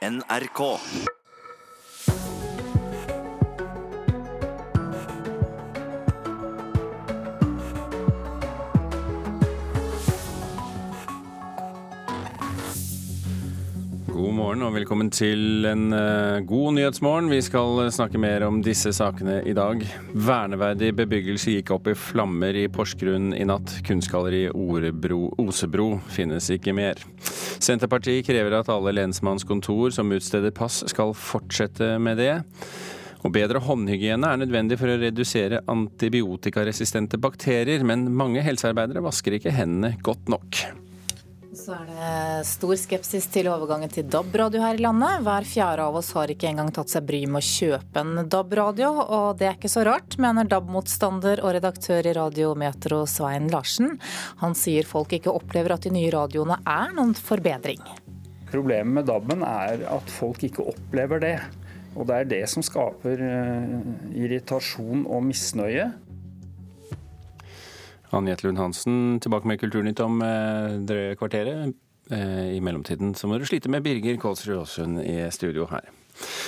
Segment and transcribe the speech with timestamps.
[0.00, 0.60] NRK.
[14.06, 17.28] God morgen og velkommen til en eh, god nyhetsmorgen.
[17.28, 19.84] Vi skal snakke mer om disse sakene i dag.
[20.16, 23.82] Verneverdig bebyggelse gikk opp i flammer i Porsgrunn i natt.
[23.84, 27.04] Kunstgalleri Orebro, Osebro finnes ikke mer.
[27.60, 32.34] Senterpartiet krever at alle lensmannskontor som utsteder pass skal fortsette med det.
[33.20, 39.52] Og bedre håndhygiene er nødvendig for å redusere antibiotikaresistente bakterier, men mange helsearbeidere vasker ikke
[39.52, 40.62] hendene godt nok.
[41.60, 45.20] Så er det stor skepsis til overgangen til DAB-radio her i landet.
[45.26, 48.88] Hver fjerde av oss har ikke engang tatt seg bryet med å kjøpe en DAB-radio,
[49.04, 53.98] og det er ikke så rart, mener DAB-motstander og redaktør i Radiometro Svein Larsen.
[54.40, 57.84] Han sier folk ikke opplever at de nye radioene er noen forbedring.
[58.48, 61.36] Problemet med DAB-en er at folk ikke opplever det.
[61.92, 63.80] Og det er det som skaper eh,
[64.16, 65.90] irritasjon og misnøye.
[68.16, 71.74] Anette Lund Hansen, tilbake med Kulturnytt om eh, drøye kvarteret.
[72.10, 75.90] Eh, I mellomtiden så må du slite med Birger Kålsrud Aasund i studio her.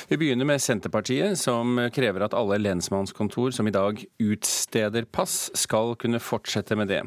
[0.08, 5.94] Vi begynner med Senterpartiet, som krever at alle lensmannskontor som i dag utsteder pass, skal
[6.00, 7.02] kunne fortsette med det.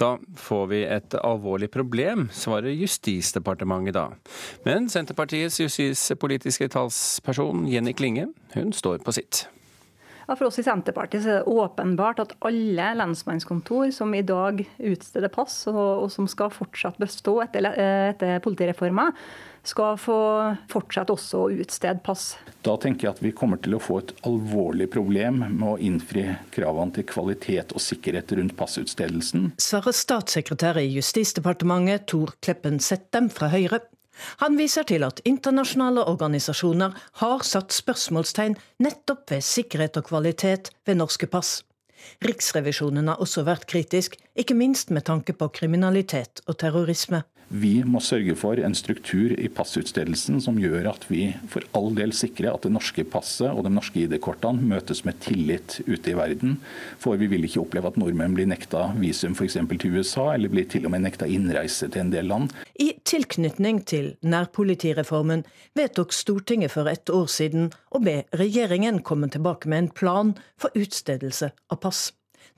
[0.00, 4.06] Da får vi et alvorlig problem, svarer Justisdepartementet da.
[4.64, 9.46] Men Senterpartiets justispolitiske talsperson Jenny Klinge, hun står på sitt.
[10.26, 14.64] Ja, for oss i Senterpartiet så er det åpenbart at alle lensmannskontor som i dag
[14.78, 17.68] utsteder pass, og, og som skal fortsatt bestå etter,
[18.10, 19.12] etter politireforma,
[19.66, 20.18] skal få
[20.70, 22.34] fortsette også å utstede pass.
[22.66, 26.26] Da tenker jeg at vi kommer til å få et alvorlig problem med å innfri
[26.54, 29.52] kravene til kvalitet og sikkerhet rundt passutstedelsen.
[29.62, 33.82] Svarer statssekretær i Justisdepartementet Tor Kleppen Settem fra Høyre.
[34.42, 41.00] Han viser til at internasjonale organisasjoner har satt spørsmålstegn nettopp ved sikkerhet og kvalitet ved
[41.00, 41.62] norske pass.
[42.24, 47.24] Riksrevisjonen har også vært kritisk, ikke minst med tanke på kriminalitet og terrorisme.
[47.48, 52.10] Vi må sørge for en struktur i passutstedelsen som gjør at vi for all del
[52.16, 56.56] sikrer at det norske passet og de norske ID-kortene møtes med tillit ute i verden.
[56.98, 59.60] For vi vil ikke oppleve at nordmenn blir nekta visum f.eks.
[59.62, 62.50] til USA, eller blir til og med nekta innreise til en del land.
[62.82, 65.46] I tilknytning til nærpolitireformen
[65.78, 70.74] vedtok Stortinget for ett år siden å be regjeringen komme tilbake med en plan for
[70.74, 72.08] utstedelse av pass.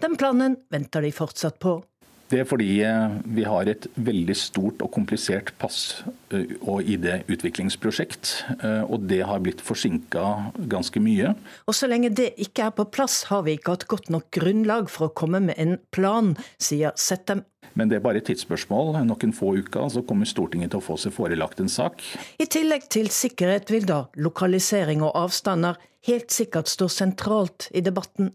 [0.00, 1.82] Den planen venter de fortsatt på.
[2.28, 8.32] Det er fordi eh, vi har et veldig stort og komplisert pass- eh, og ID-utviklingsprosjekt.
[8.62, 11.34] eh, Og det har blitt forsinka ganske mye.
[11.66, 14.90] Og så lenge det ikke er på plass, har vi ikke hatt godt nok grunnlag
[14.90, 17.44] for å komme med en plan, sier Settem.
[17.74, 18.96] Men det er bare et tidsspørsmål.
[19.06, 22.02] Noen få uker så kommer Stortinget til å få seg forelagt en sak.
[22.38, 25.76] I tillegg til sikkerhet vil da lokalisering og avstander
[26.08, 28.32] helt sikkert stå sentralt i debatten,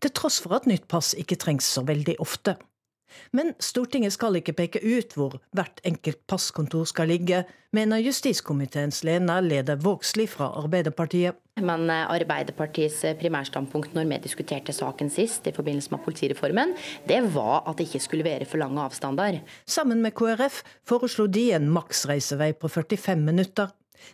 [0.00, 2.56] til tross for at nytt pass ikke trengs så veldig ofte.
[3.32, 7.44] Men Stortinget skal ikke peke ut hvor hvert enkelt passkontor skal ligge,
[7.74, 11.38] mener justiskomiteens leder, leder Vågslid fra Arbeiderpartiet.
[11.62, 16.74] Men eh, Arbeiderpartiets primærstandpunkt når vi diskuterte saken sist, i forbindelse med politireformen,
[17.08, 19.40] det var at det ikke skulle være for lange avstander.
[19.66, 23.70] Sammen med KrF foreslo de en maksreisevei på 45 minutter.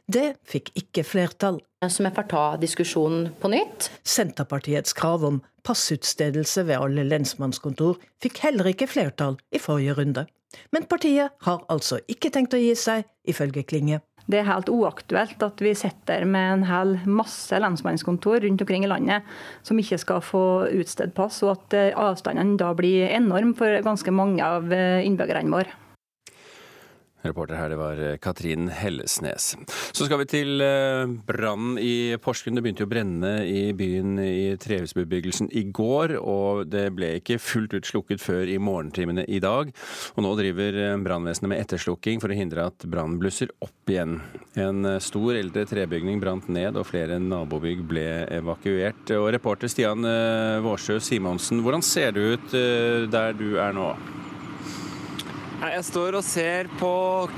[0.07, 1.61] Det fikk ikke flertall.
[1.89, 3.89] Så vi får ta diskusjonen på nytt.
[4.05, 10.27] Senterpartiets krav om passutstedelse ved alle lensmannskontor fikk heller ikke flertall i forrige runde.
[10.75, 14.01] Men partiet har altså ikke tenkt å gi seg, ifølge Klinge.
[14.31, 18.91] Det er helt uaktuelt at vi sitter med en hel masse lensmannskontor rundt omkring i
[18.91, 19.27] landet
[19.67, 20.45] som ikke skal få
[20.77, 25.55] utstedt pass, og at eh, avstandene da blir enorm for ganske mange av eh, innbyggerne
[25.55, 25.80] våre.
[27.23, 29.53] Reporter her, det var eh, Katrin Hellesnes.
[29.93, 32.57] Så skal vi til eh, brannen i Porsgrunn.
[32.57, 37.41] Det begynte jo å brenne i byen i trehusbebyggelsen i går, og det ble ikke
[37.43, 39.73] fullt ut slukket før i morgentimene i dag.
[40.17, 44.21] Og nå driver eh, brannvesenet med etterslukking for å hindre at brannen blusser opp igjen.
[44.61, 49.13] En stor eldre trebygning brant ned, og flere nabobygg ble evakuert.
[49.19, 50.07] Og reporter Stian
[50.65, 52.59] Vårsjø Simonsen, hvordan ser det ut
[53.13, 53.93] der du er nå?
[55.61, 56.91] Jeg står og ser på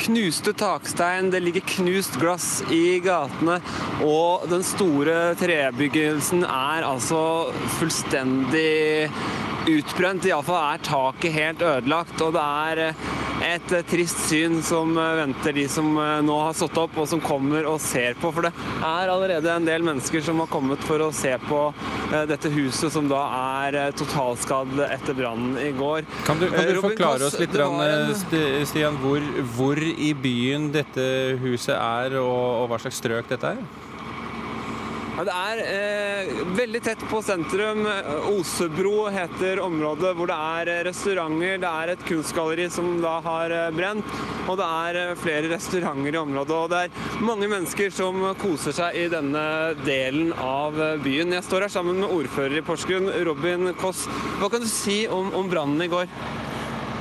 [0.04, 3.56] knuste takstein, det ligger knust glass i gatene.
[4.06, 9.10] Og den store trebyggelsen er altså fullstendig
[9.66, 10.26] utbrent.
[10.30, 12.22] Iallfall er taket helt ødelagt.
[12.22, 12.94] Og det er
[13.42, 15.88] et trist syn som venter de som
[16.22, 18.30] nå har stått opp og som kommer og ser på.
[18.30, 18.52] For det
[18.86, 21.62] er allerede en del mennesker som har kommet for å se på
[22.30, 23.22] dette huset som da
[23.58, 26.06] er totalskadd etter brannen i går.
[26.26, 28.11] Kan du, kan du forklare oss litt, en...
[28.16, 29.24] Stian, hvor,
[29.56, 31.06] hvor, i byen dette
[31.42, 33.64] huset er, og, og hva slags strøk dette er?
[35.12, 37.84] Ja, det er eh, veldig tett på sentrum.
[38.30, 41.58] Osebro heter området hvor det er restauranter.
[41.60, 44.08] Det er et kunstgalleri som da har eh, brent,
[44.48, 46.56] og det er eh, flere restauranter i området.
[46.56, 49.44] Og det er mange mennesker som koser seg i denne
[49.84, 51.36] delen av byen.
[51.36, 54.06] Jeg står her sammen med ordfører i Porsgrunn, Robin Koss.
[54.40, 56.08] Hva kan du si om, om brannen i går?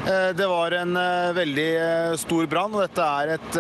[0.08, 3.58] Eh, det var en eh, veldig eh, stor brann, og dette er et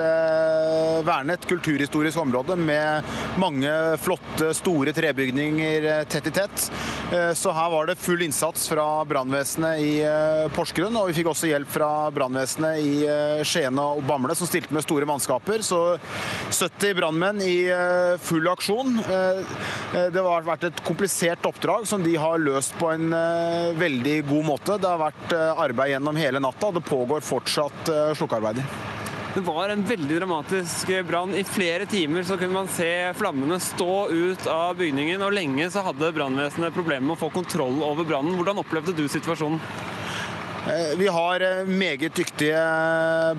[1.06, 3.06] vernet kulturhistorisk område med
[3.42, 3.70] mange
[4.02, 6.64] flotte, store trebygninger tett i tett.
[7.36, 9.92] Så her var det full innsats fra brannvesenet i
[10.56, 14.86] Porsgrunn, og vi fikk også hjelp fra brannvesenet i Skien og Bamble, som stilte med
[14.86, 15.64] store mannskaper.
[15.66, 15.80] Så
[16.54, 17.58] 70 brannmenn i
[18.24, 19.02] full aksjon.
[19.92, 23.12] Det har vært et komplisert oppdrag som de har løst på en
[23.82, 24.80] veldig god måte.
[24.80, 28.64] Det har vært arbeid gjennom hele hele natta, det pågår fortsatt uh, slukkearbeider.
[29.34, 31.36] Det var en veldig dramatisk brann.
[31.36, 35.84] I flere timer så kunne man se flammene stå ut av bygningen, og lenge så
[35.86, 38.36] hadde brannvesenet problemer med å få kontroll over brannen.
[38.40, 39.60] Hvordan opplevde du situasjonen?
[40.62, 42.60] Eh, vi har eh, meget dyktige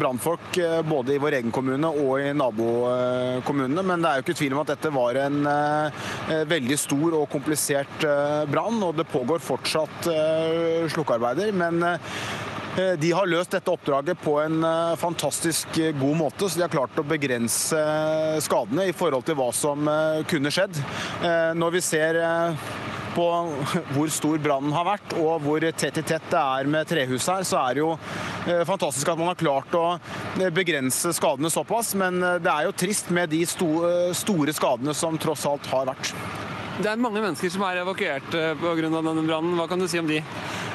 [0.00, 0.56] brannfolk
[0.88, 3.84] både i vår egen kommune og i nabokommunene.
[3.84, 5.44] Men det er jo ikke tvil om at dette var en
[6.56, 8.08] veldig stor og komplisert
[8.52, 8.80] brann.
[8.80, 10.08] Og det pågår fortsatt
[10.96, 11.52] slukkearbeider.
[11.52, 12.51] Men Eh,
[12.96, 16.72] de har løst dette oppdraget på en eh, fantastisk eh, god måte, så de har
[16.72, 17.80] klart å begrense
[18.40, 19.88] skadene i forhold til hva som
[20.28, 20.78] kunne skjedd.
[21.58, 22.18] Når vi ser
[23.12, 23.26] på
[23.92, 27.44] hvor stor brannen har vært og hvor tett i tett det er med trehus her,
[27.44, 27.90] så er det jo
[28.68, 29.84] fantastisk at man har klart å
[30.54, 31.92] begrense skadene såpass.
[31.98, 36.14] Men det er jo trist med de store skadene som tross alt har vært.
[36.80, 38.74] Det er mange mennesker som er evakuert pga.
[38.80, 39.56] denne brannen.
[39.58, 40.22] Hva kan du si om de?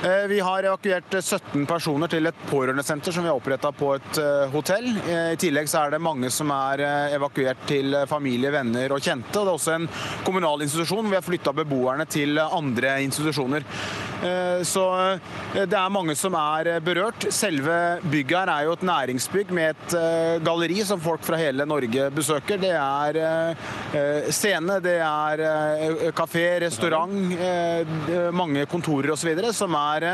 [0.03, 4.19] Eh, vi har evakuert 17 personer til et pårørendesenter som vi har oppretta på et
[4.21, 4.91] eh, hotell.
[5.09, 6.83] Eh, I tillegg så er det mange som er
[7.17, 9.33] evakuert til familie, venner og kjente.
[9.33, 9.87] Det er også en
[10.27, 11.09] kommunal institusjon.
[11.09, 13.65] Vi har flytta beboerne til andre institusjoner.
[14.65, 14.83] Så
[15.53, 17.27] det er mange som er berørt.
[17.33, 22.07] Selve bygget her er jo et næringsbygg med et galleri som folk fra hele Norge
[22.15, 22.57] besøker.
[22.57, 25.45] Det er scene, det er
[26.15, 27.13] kafé, restaurant,
[28.33, 29.33] mange kontorer osv.
[29.53, 30.07] som er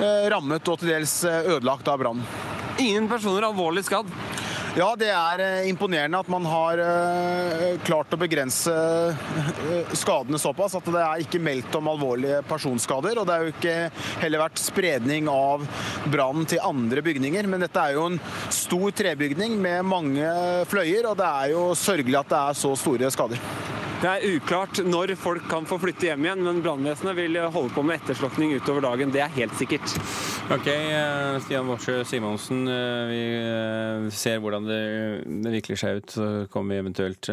[0.00, 2.26] eh, rammet og til dels eh, ødelagt av brannen.
[2.80, 4.08] Ingen personer alvorlig skadd?
[4.78, 6.80] Ja, det er eh, imponerende at man har
[7.82, 8.74] klart å begrense
[9.98, 13.18] skadene såpass at det er ikke meldt om alvorlige personskader.
[13.18, 13.74] Og det er jo ikke
[14.22, 15.66] heller vært spredning av
[16.12, 17.50] brannen til andre bygninger.
[17.50, 18.20] Men dette er jo en
[18.54, 20.30] stor trebygning med mange
[20.70, 23.42] fløyer, og det er jo sørgelig at det er så store skader.
[24.00, 27.82] Det er uklart når folk kan få flytte hjem igjen, men brannvesenet vil holde på
[27.84, 29.10] med etterslukning utover dagen.
[29.12, 29.92] Det er helt sikkert.
[30.50, 32.62] Ok, eh, Stian Worsø Simonsen.
[32.64, 34.80] Eh, vi eh, ser hvordan det,
[35.44, 36.14] det vikler seg ut.
[36.14, 37.30] Så kommer vi eventuelt,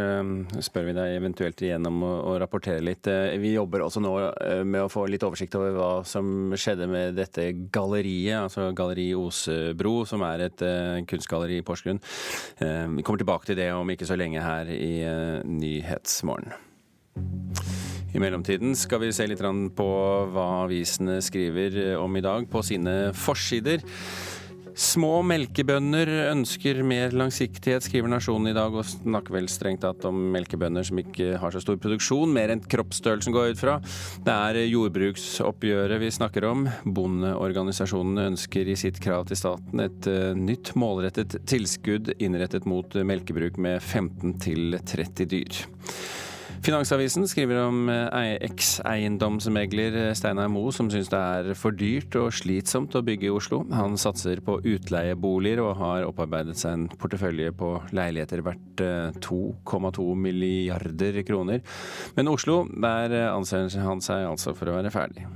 [0.65, 3.09] spør vi deg eventuelt igjennom å rapportere litt.
[3.41, 4.13] Vi jobber også nå
[4.67, 9.99] med å få litt oversikt over hva som skjedde med dette galleriet, altså Galleri Osebro,
[10.09, 10.65] som er et
[11.09, 12.01] kunstgalleri i Porsgrunn.
[12.59, 14.93] Vi kommer tilbake til det om ikke så lenge her i
[15.47, 16.55] Nyhetsmorgen.
[18.15, 19.41] I mellomtiden skal vi se litt
[19.77, 19.87] på
[20.33, 23.83] hva avisene skriver om i dag på sine forsider.
[24.77, 30.19] Små melkebønder ønsker mer langsiktighet, skriver Nasjonen i dag, og snakker vel strengt tatt om
[30.35, 33.79] melkebønder som ikke har så stor produksjon, mer enn kroppsstørrelsen går ut fra.
[34.21, 36.67] Det er jordbruksoppgjøret vi snakker om.
[36.85, 43.57] Bondeorganisasjonene ønsker i sitt krav til staten et eh, nytt målrettet tilskudd innrettet mot melkebruk
[43.57, 45.65] med 15 til 30 dyr.
[46.65, 52.33] Finansavisen skriver om eh, eks-eiendomsmegler eh, Steinar Moe, som syns det er for dyrt og
[52.35, 53.61] slitsomt å bygge i Oslo.
[53.75, 58.85] Han satser på utleieboliger og har opparbeidet seg en portefølje på leiligheter verdt
[59.23, 61.61] 2,2 eh, milliarder kroner.
[62.17, 65.27] Men Oslo, der anser han seg altså for å være ferdig.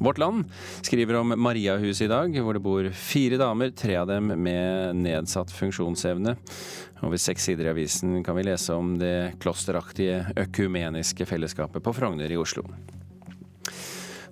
[0.00, 0.44] Vårt Land
[0.82, 5.50] skriver om Mariahuset i dag, hvor det bor fire damer, tre av dem med nedsatt
[5.54, 6.36] funksjonsevne.
[7.02, 12.30] Over seks sider i avisen kan vi lese om det klosteraktige økumeniske fellesskapet på Frogner
[12.30, 12.66] i Oslo.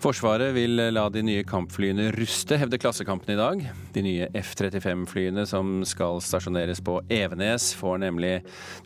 [0.06, 3.64] Forsvaret vil la de nye kampflyene ruste, hevder Klassekampen i dag.
[3.90, 8.30] De nye F-35-flyene som skal stasjoneres på Evenes, får nemlig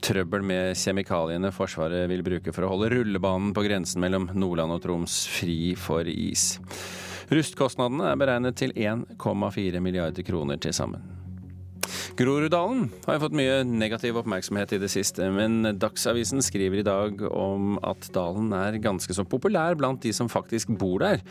[0.00, 4.80] trøbbel med kjemikaliene Forsvaret vil bruke for å holde rullebanen på grensen mellom Nordland og
[4.86, 6.54] Troms fri for is.
[7.28, 11.19] Rustkostnadene er beregnet til 1,4 milliarder kroner til sammen.
[12.18, 17.78] Groruddalen har fått mye negativ oppmerksomhet i det siste, men Dagsavisen skriver i dag om
[17.86, 21.24] at dalen er ganske så populær blant de som faktisk bor der.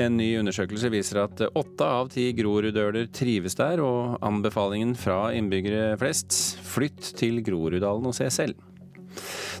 [0.00, 5.96] En ny undersøkelse viser at åtte av ti groruddøler trives der, og anbefalingen fra innbyggere
[6.00, 8.71] flest flytt til Groruddalen og se selv.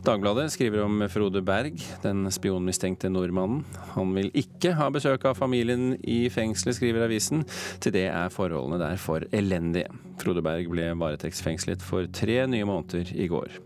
[0.02, 3.62] Dagbladet skriver om Frode Berg, den spionmistenkte nordmannen.
[3.94, 7.44] Han vil ikke ha besøk av familien i fengselet, skriver avisen.
[7.82, 9.92] Til det er forholdene der for elendige.
[10.22, 13.60] Frode Berg ble varetektsfengslet for tre nye måneder i går.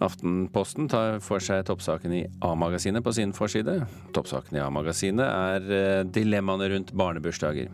[0.00, 3.74] Aftenposten tar for seg toppsaken i A-magasinet på sin forside.
[4.16, 7.68] Toppsaken i A-magasinet er eh, dilemmaene rundt barnebursdager.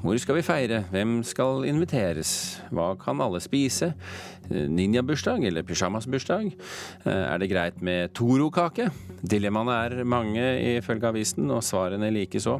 [0.00, 0.78] Hvor skal vi feire?
[0.94, 2.30] Hvem skal inviteres?
[2.72, 3.90] Hva kan alle spise?
[4.48, 6.48] Eh, ninjabursdag eller pysjamasbursdag?
[7.04, 8.88] Eh, er det greit med Toro-kake?
[9.20, 10.46] Dilemmaene er mange
[10.78, 12.56] ifølge avisen, og svarene likeså.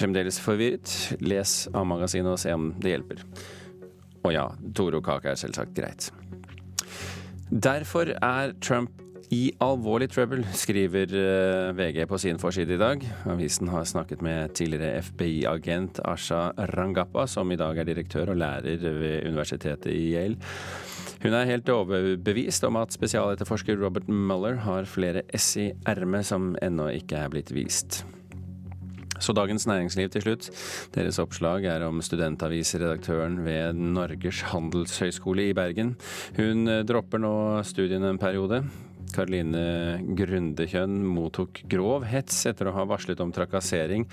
[0.00, 0.96] Fremdeles forvirret?
[1.20, 3.20] Les A-magasinet og se om det hjelper.
[4.24, 6.08] Og ja, Toro-kake er selvsagt greit.
[7.54, 8.90] Derfor er Trump
[9.30, 13.04] i alvorlig trouble, skriver eh, VG på sin forside i dag.
[13.30, 18.82] Avisen har snakket med tidligere FBI-agent Asha Rangappa, som i dag er direktør og lærer
[18.82, 20.50] ved universitetet i Yale.
[21.22, 26.56] Hun er helt overbevist om at spesialetterforsker Robert Mueller har flere ess i ermet som
[26.58, 28.02] ennå ikke er blitt vist.
[29.22, 30.48] Så Dagens Næringsliv til slutt.
[30.94, 35.94] Deres oppslag er om studentavisredaktøren ved Norges handelshøyskole i Bergen.
[36.36, 38.64] Hun dropper nå studiene en periode.
[39.14, 44.06] Karoline Grundekjønn mottok grov hets etter å ha varslet om trakassering,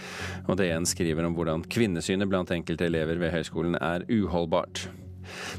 [0.47, 4.85] og DN skriver om hvordan kvinnesynet blant enkelte elever ved høyskolen er uholdbart.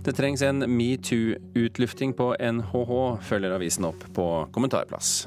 [0.05, 2.93] Det trengs en metoo-utlufting på NHH,
[3.25, 5.23] følger avisen opp på kommentarplass.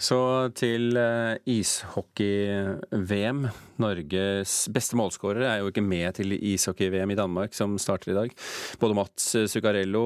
[0.00, 0.16] Så
[0.56, 3.42] til eh, ishockey-VM.
[3.80, 8.32] Norges beste målskårere er jo ikke med til ishockey-VM i Danmark, som starter i dag.
[8.80, 10.04] Både Mats Zuccarello,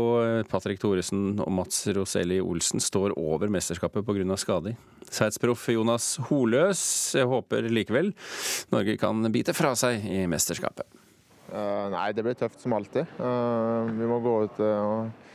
[0.51, 4.37] Patrick Thoresen og Mats Roselli Olsen står over mesterskapet pga.
[4.37, 4.75] skader.
[5.07, 8.11] Sveitsproff Jonas Holøs håper likevel
[8.75, 10.89] Norge kan bite fra seg i mesterskapet.
[11.55, 13.07] Uh, nei, det blir tøft som alltid.
[13.21, 15.34] Uh, vi må gå ut uh, og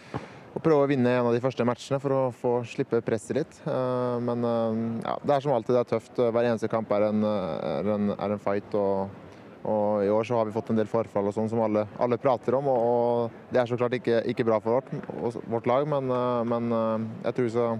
[0.49, 3.59] og prøve å vinne en av de første matchene for å få slippe presset litt.
[3.69, 6.15] Eh, men eh, ja, det er som alltid, det er tøft.
[6.19, 8.73] Hver eneste kamp er en, er en, er en fight.
[8.79, 9.29] Og,
[9.59, 12.19] og, i år så har vi fått en del forfall og sånn som alle, alle,
[12.21, 12.71] prater om.
[12.71, 16.41] Og, og, det er så klart ikke, ikke bra for vårt, vårt lag, men, eh,
[16.55, 16.75] men,
[17.27, 17.79] jeg tror vi skal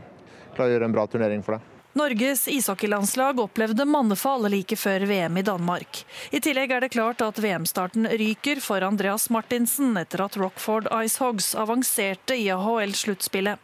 [0.55, 1.78] klare å gjøre en bra turnering for det.
[1.93, 6.03] Norges ishockeylandslag opplevde mannefall like før VM i Danmark.
[6.29, 11.55] I tillegg er det klart at VM-starten ryker for Andreas Martinsen etter at Rockford Icehogs
[11.57, 13.57] avanserte i AHL-sluttspillet.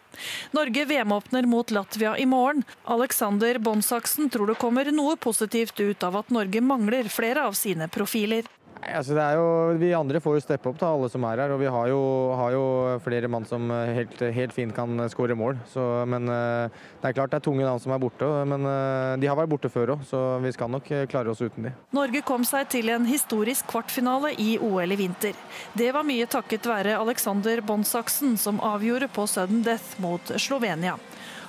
[0.58, 2.66] Norge VM-åpner mot Latvia i morgen.
[2.84, 7.88] Alexander Bonsaksen tror det kommer noe positivt ut av at Norge mangler flere av sine
[7.94, 8.50] profiler.
[8.86, 9.46] Altså jo,
[9.82, 11.54] vi andre får jo steppe opp, da, alle som er her.
[11.56, 12.02] Og vi har jo,
[12.38, 12.66] har jo
[13.04, 15.58] flere mann som helt, helt fint kan skåre mål.
[15.72, 18.30] Så, men eh, det er klart det er tunge navn som er borte.
[18.48, 21.70] Men eh, de har vært borte før òg, så vi skal nok klare oss uten
[21.70, 21.74] de.
[21.96, 25.38] Norge kom seg til en historisk kvartfinale i OL i vinter.
[25.78, 31.00] Det var mye takket være Alexander Bonsaksen, som avgjorde på sudden death mot Slovenia.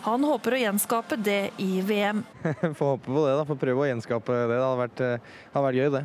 [0.06, 2.20] Han håper å gjenskape det i VM.
[2.78, 3.42] Får håpe på det, da.
[3.48, 4.44] Får prøve å gjenskape det.
[4.52, 6.02] Det hadde vært, eh, hadde vært gøy, det.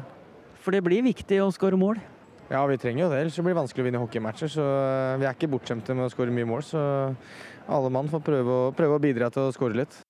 [0.61, 1.99] For det blir viktig å skåre mål?
[2.51, 4.51] Ja, vi trenger jo det, ellers blir det vanskelig å vinne hockeymatcher.
[4.51, 6.81] Så eh, vi er ikke bortskjemte med å skåre mye mål, så
[7.71, 10.01] alle mann får prøve å, prøve å bidra til å skåre litt.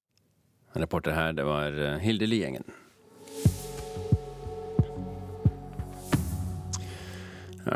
[0.74, 2.66] Reporter her, det var eh, Hilde Liengen.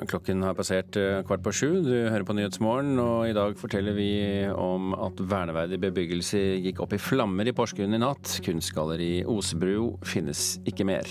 [0.10, 1.70] Klokken har passert eh, kvart på sju.
[1.86, 4.10] Du hører på Nyhetsmorgen, og i dag forteller vi
[4.52, 8.38] om at verneverdig bebyggelse gikk opp i flammer i Porsgrunn i natt.
[8.46, 11.08] Kunstgalleri Osebru finnes ikke mer.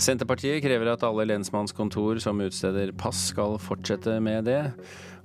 [0.00, 4.62] Senterpartiet krever at alle lensmannskontor som utsteder pass skal fortsette med det.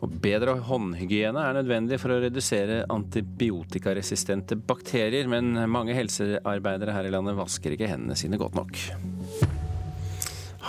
[0.03, 7.15] Og bedre håndhygiene er nødvendig for å redusere antibiotikaresistente bakterier, men mange helsearbeidere her i
[7.15, 9.52] landet vasker ikke hendene sine godt nok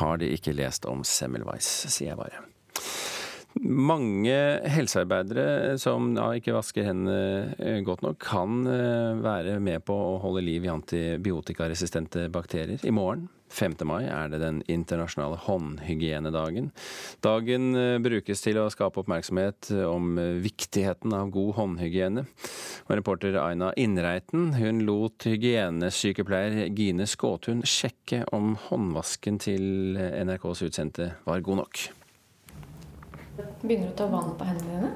[0.00, 2.42] har de ikke lest om Semmelweis, sier jeg bare.
[3.62, 4.34] Mange
[4.66, 10.16] helsearbeidere som ja, ikke vasker hendene eh, godt nok, kan eh, være med på å
[10.24, 12.82] holde liv i antibiotikaresistente bakterier.
[12.82, 13.76] I morgen 5.
[13.86, 16.70] mai er det den internasjonale håndhygienedagen.
[17.24, 22.26] Dagen eh, brukes til å skape oppmerksomhet om viktigheten av god håndhygiene.
[22.84, 31.12] Og reporter Aina Innreiten hun lot hygienesykepleier Gine Skåtun sjekke om håndvasken til NRKs utsendte
[31.24, 31.84] var god nok.
[33.62, 34.94] Begynner du å ta vann på hendene dine?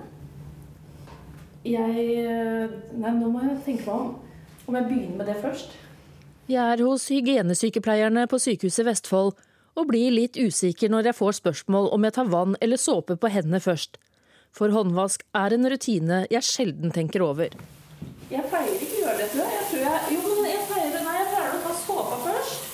[1.68, 2.06] Jeg
[2.98, 4.16] Nei, nå må jeg tenke meg om.
[4.68, 5.74] Om jeg begynner med det først.
[6.48, 9.34] Jeg er hos hygienesykepleierne på Sykehuset Vestfold
[9.76, 13.28] og blir litt usikker når jeg får spørsmål om jeg tar vann eller såpe på
[13.34, 13.98] hendene først.
[14.56, 17.52] For håndvask er en rutine jeg sjelden tenker over.
[18.32, 19.58] Jeg pleier ikke å gjøre det, tror jeg.
[19.58, 22.66] jeg, tror jeg jo, men jeg pleier, nei, jeg pleier å ta såpa først.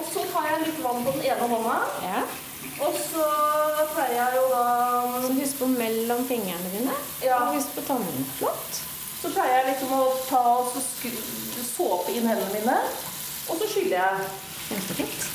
[0.00, 1.78] Og så tar jeg litt vann på den ene hånda.
[2.88, 3.28] Og så
[3.92, 4.64] pleier jeg jo da
[5.20, 6.96] Så husk på mellom fingrene dine.
[7.20, 7.42] Ja.
[7.44, 8.24] Og husk på tannene.
[8.40, 8.80] Flott.
[9.20, 11.12] Så pleier jeg liksom å ta og så skru,
[11.74, 12.76] såpe inn hendene mine.
[13.50, 14.28] Og så skyller jeg.
[14.68, 15.32] Kjempefint.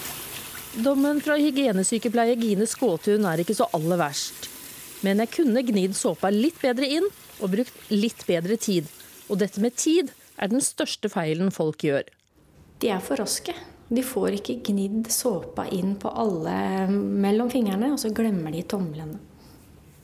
[0.86, 4.48] Dommen fra hygienesykepleier Gine Skåtun er ikke så aller verst.
[5.05, 7.08] Men jeg kunne gnidd såpa litt bedre inn
[7.39, 8.88] og brukt litt bedre tid.
[9.29, 12.08] Og dette med tid er den største feilen folk gjør.
[12.79, 13.55] De er for raske.
[13.89, 16.53] De får ikke gnidd såpa inn på alle
[16.93, 19.17] mellom fingrene, og så glemmer de tomlene.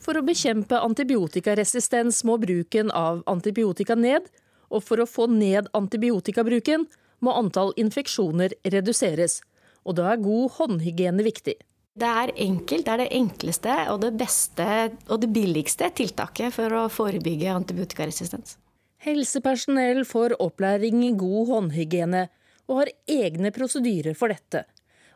[0.02, 4.26] For å bekjempe antibiotikaresistens må bruken av antibiotika ned,
[4.70, 6.86] og for å få ned antibiotikabruken
[7.24, 9.40] må antall infeksjoner reduseres.
[9.86, 11.56] Og da er god håndhygiene viktig.
[11.96, 14.66] Det er enkelt, det er det enkleste og det beste
[15.08, 18.58] og det billigste tiltaket for å forebygge antibiotikaresistens.
[19.06, 22.26] Helsepersonell får opplæring i god håndhygiene
[22.66, 24.66] og har egne prosedyrer for dette.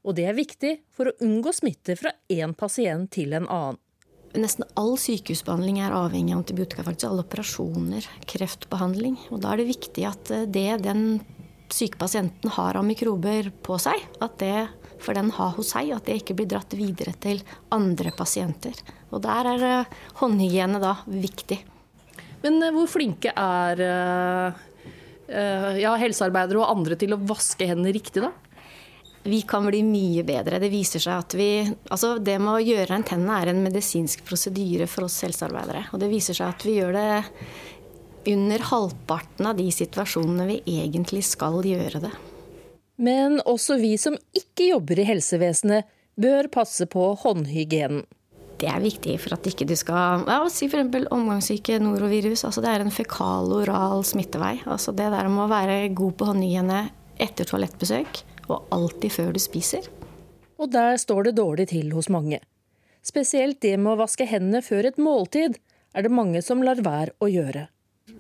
[0.06, 3.80] Og det er viktig for å unngå smitte fra én pasient til en annen.
[4.38, 6.84] Nesten all sykehusbehandling er avhengig av antibiotika.
[6.86, 9.16] faktisk Alle operasjoner, kreftbehandling.
[9.34, 11.18] Og da er det viktig at eh, det den
[11.70, 14.68] syke pasienten har av mikrober på seg, at det
[15.02, 17.42] for den har hos seg, at det ikke blir dratt videre til
[17.74, 18.78] andre pasienter.
[19.10, 21.58] Og der er eh, håndhygiene da viktig.
[22.44, 23.86] Men eh, hvor flinke er
[25.30, 28.32] ja, helsearbeidere og andre til å vaske hendene riktig, da?
[29.22, 30.58] Vi kan bli mye bedre.
[30.62, 31.50] Det viser seg at vi
[31.90, 35.86] Altså, det med å gjøre en tennene er en medisinsk prosedyre for oss helsearbeidere.
[35.92, 37.10] Og det viser seg at vi gjør det
[38.30, 42.12] under halvparten av de situasjonene vi egentlig skal gjøre det.
[43.00, 45.88] Men også vi som ikke jobber i helsevesenet,
[46.20, 48.04] bør passe på håndhygienen.
[48.60, 51.06] Det er viktig for at ikke du skal ja, si f.eks.
[51.08, 52.44] omgangssyke norovirus.
[52.44, 54.58] altså Det er en fekal-oral smittevei.
[54.66, 56.82] altså Det der med å være god på håndhygiene
[57.20, 59.86] etter toalettbesøk, og alltid før du spiser.
[60.60, 62.40] Og der står det dårlig til hos mange.
[63.06, 65.56] Spesielt det med å vaske hendene før et måltid
[65.96, 67.68] er det mange som lar være å gjøre.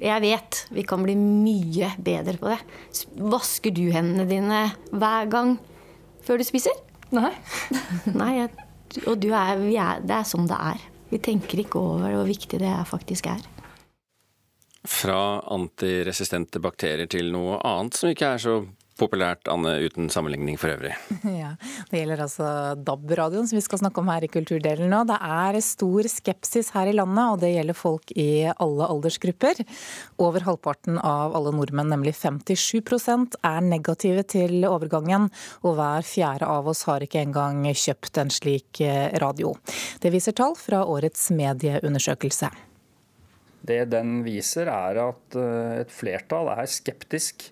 [0.00, 2.60] Jeg vet vi kan bli mye bedre på det.
[3.18, 4.62] Vasker du hendene dine
[4.94, 5.56] hver gang
[6.24, 6.76] før du spiser?
[7.12, 7.32] Nei.
[8.20, 8.50] Nei, jeg,
[9.04, 10.84] og du er, vi er, det er sånn det er.
[11.10, 13.42] Vi tenker ikke over hvor viktig det faktisk er.
[14.88, 18.60] Fra antiresistente bakterier til noe annet som ikke er så
[19.00, 20.94] populært, Anne, uten sammenligning for øvrig.
[21.40, 21.54] Ja,
[21.90, 25.02] Det gjelder altså DAB-radioen som vi skal snakke om her i Kulturdelen nå.
[25.08, 29.62] Det er stor skepsis her i landet, og det gjelder folk i alle aldersgrupper.
[30.20, 35.28] Over halvparten av alle nordmenn, nemlig 57% er negative til overgangen,
[35.64, 39.54] og hver fjerde av oss har ikke engang kjøpt en slik eh, radio.
[40.02, 42.50] Det viser tall fra årets medieundersøkelse.
[43.60, 47.50] Det den viser, er at eh, et flertall er skeptisk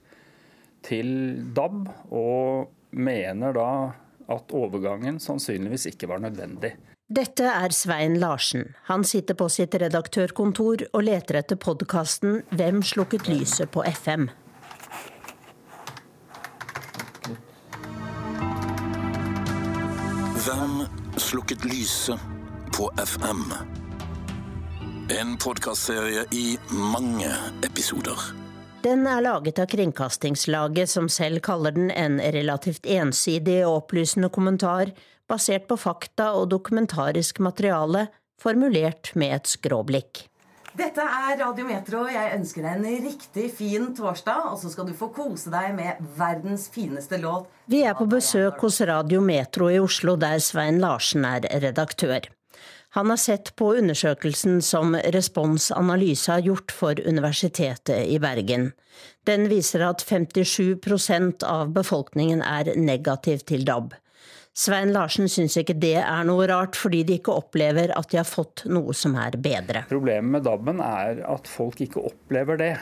[0.87, 1.09] til
[1.57, 3.71] DAB, og mener da
[4.29, 6.75] at overgangen sannsynligvis ikke var nødvendig.
[7.09, 8.75] Dette er Svein Larsen.
[8.85, 14.29] Han sitter på sitt redaktørkontor og leter etter podkasten 'Hvem slukket lyset på FM'.
[20.45, 20.85] Hvem
[21.17, 22.21] slukket lyset
[22.77, 23.53] på FM?
[25.21, 27.33] En podkastserie i mange
[27.64, 28.47] episoder.
[28.79, 34.93] Den er laget av Kringkastingslaget, som selv kaller den en relativt ensidig og opplysende kommentar,
[35.29, 38.07] basert på fakta og dokumentarisk materiale,
[38.38, 40.23] formulert med et skråblikk.
[40.79, 42.05] Dette er Radiometro.
[42.07, 45.99] Jeg ønsker deg en riktig fin torsdag, og så skal du få kose deg med
[46.14, 47.51] verdens fineste låt.
[47.67, 52.31] Vi er på besøk hos Radio Metro i Oslo, der Svein Larsen er redaktør.
[52.96, 58.70] Han har sett på undersøkelsen som Respons Analyse har gjort for Universitetet i Bergen.
[59.29, 63.92] Den viser at 57% av befolkningen er negativ til DAB.
[64.59, 68.27] Svein Larsen syns ikke det er noe rart, fordi de ikke opplever at de har
[68.27, 69.85] fått noe som er bedre.
[69.90, 72.72] Problemet med DAB-en er at folk ikke opplever det.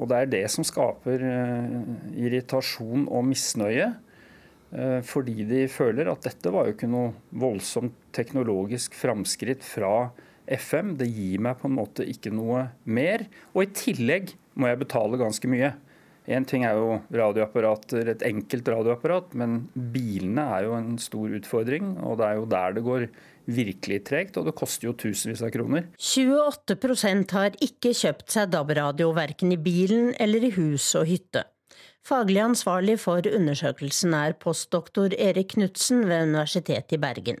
[0.00, 1.76] Og det er det som skaper eh,
[2.24, 3.92] irritasjon og misnøye.
[4.72, 10.10] Eh, fordi de føler at dette var jo ikke noe voldsomt teknologisk framskritt fra
[10.46, 10.96] FM.
[11.00, 13.26] Det gir meg på en måte ikke noe mer.
[13.54, 15.72] Og i tillegg må jeg betale ganske mye.
[16.30, 21.96] Én ting er jo radioapparater, et enkelt radioapparat, men bilene er jo en stor utfordring.
[22.06, 23.06] Og det er jo der det går
[23.50, 25.88] virkelig tregt, og det koster jo tusenvis av kroner.
[25.98, 31.42] 28% har ikke kjøpt seg DAB-radio verken i bilen eller i hus og hytte.
[32.06, 37.38] Faglig ansvarlig for undersøkelsen er postdoktor Erik Knutsen ved Universitetet i Bergen.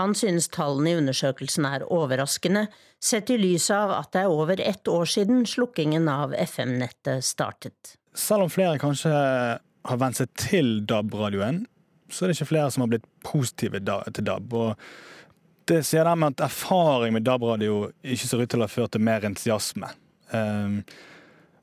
[0.00, 2.66] Han synes tallene i undersøkelsen er overraskende,
[3.02, 7.96] sett i lys av at det er over ett år siden slukkingen av FM-nettet startet.
[8.14, 11.64] Selv om flere kanskje har vent seg til DAB-radioen,
[12.12, 14.56] så er det ikke flere som har blitt positive til DAB.
[14.56, 18.94] Og det sier de at erfaring med DAB-radio ikke ser ut til å ha ført
[18.94, 19.92] til mer entusiasme.
[20.32, 20.82] Um,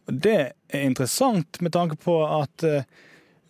[0.10, 0.38] det
[0.70, 2.82] er interessant med tanke på at uh,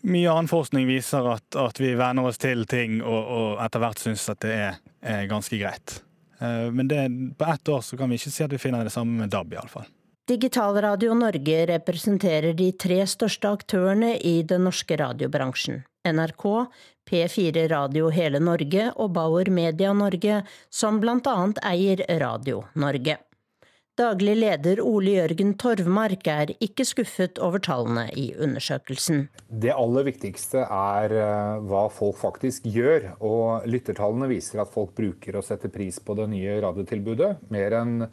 [0.07, 4.01] mye annen forskning viser at, at vi venner oss til ting og, og etter hvert
[4.01, 5.99] syns at det er, er ganske greit.
[6.39, 7.03] Uh, men det,
[7.37, 9.57] på ett år så kan vi ikke si at vi finner det samme med DAB,
[9.57, 9.87] iallfall.
[10.29, 15.81] Digitalradio Norge representerer de tre største aktørene i den norske radiobransjen.
[16.05, 16.45] NRK,
[17.09, 23.17] P4 Radio Hele Norge og Bauer Media Norge, som blant annet eier Radio Norge.
[23.99, 29.25] Daglig leder Ole Jørgen Torvmark er ikke skuffet over tallene i undersøkelsen.
[29.51, 33.09] Det aller viktigste er eh, hva folk faktisk gjør.
[33.19, 37.33] Og lyttertallene viser at folk bruker og setter pris på det nye radiotilbudet.
[37.51, 38.07] Mer enn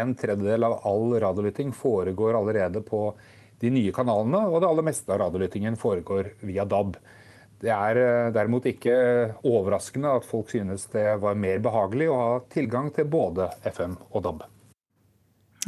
[0.00, 3.04] en tredjedel av all radiolytting foregår allerede på
[3.62, 6.98] de nye kanalene, og det aller meste av radiolyttingen foregår via DAB.
[7.62, 9.00] Det er eh, derimot ikke
[9.46, 14.24] overraskende at folk synes det var mer behagelig å ha tilgang til både FM og
[14.26, 14.48] DAB.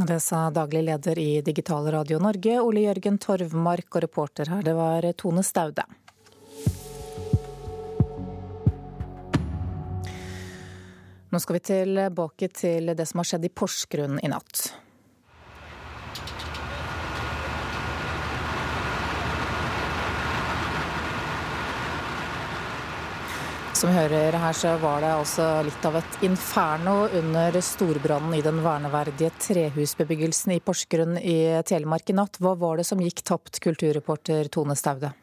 [0.06, 4.72] Det sa daglig leder i Digital Radio Norge, Ole Jørgen Torvmark, og reporter her det
[4.72, 5.84] var Tone Staude.
[11.30, 14.70] Nå skal vi tilbake til det som har skjedd i Porsgrunn i natt.
[23.80, 28.42] Som vi hører her, så var det altså litt av et inferno under storbrannen i
[28.44, 32.36] den verneverdige trehusbebyggelsen i Porsgrunn i Telemark i natt.
[32.44, 35.14] Hva var det som gikk tapt, kulturreporter Tone Staude?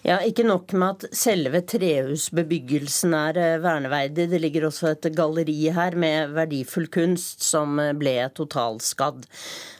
[0.00, 5.58] Ja, Ikke nok med at selve trehusbebyggelsen er eh, verneverdig, det ligger også et galleri
[5.76, 9.26] her med verdifull kunst som eh, ble totalskadd.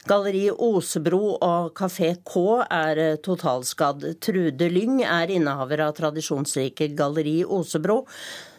[0.05, 4.05] Galleri Osebro og Kafé K er eh, totalskadd.
[4.21, 8.03] Trude Lyng er innehaver av tradisjonsrike Galleri Osebro,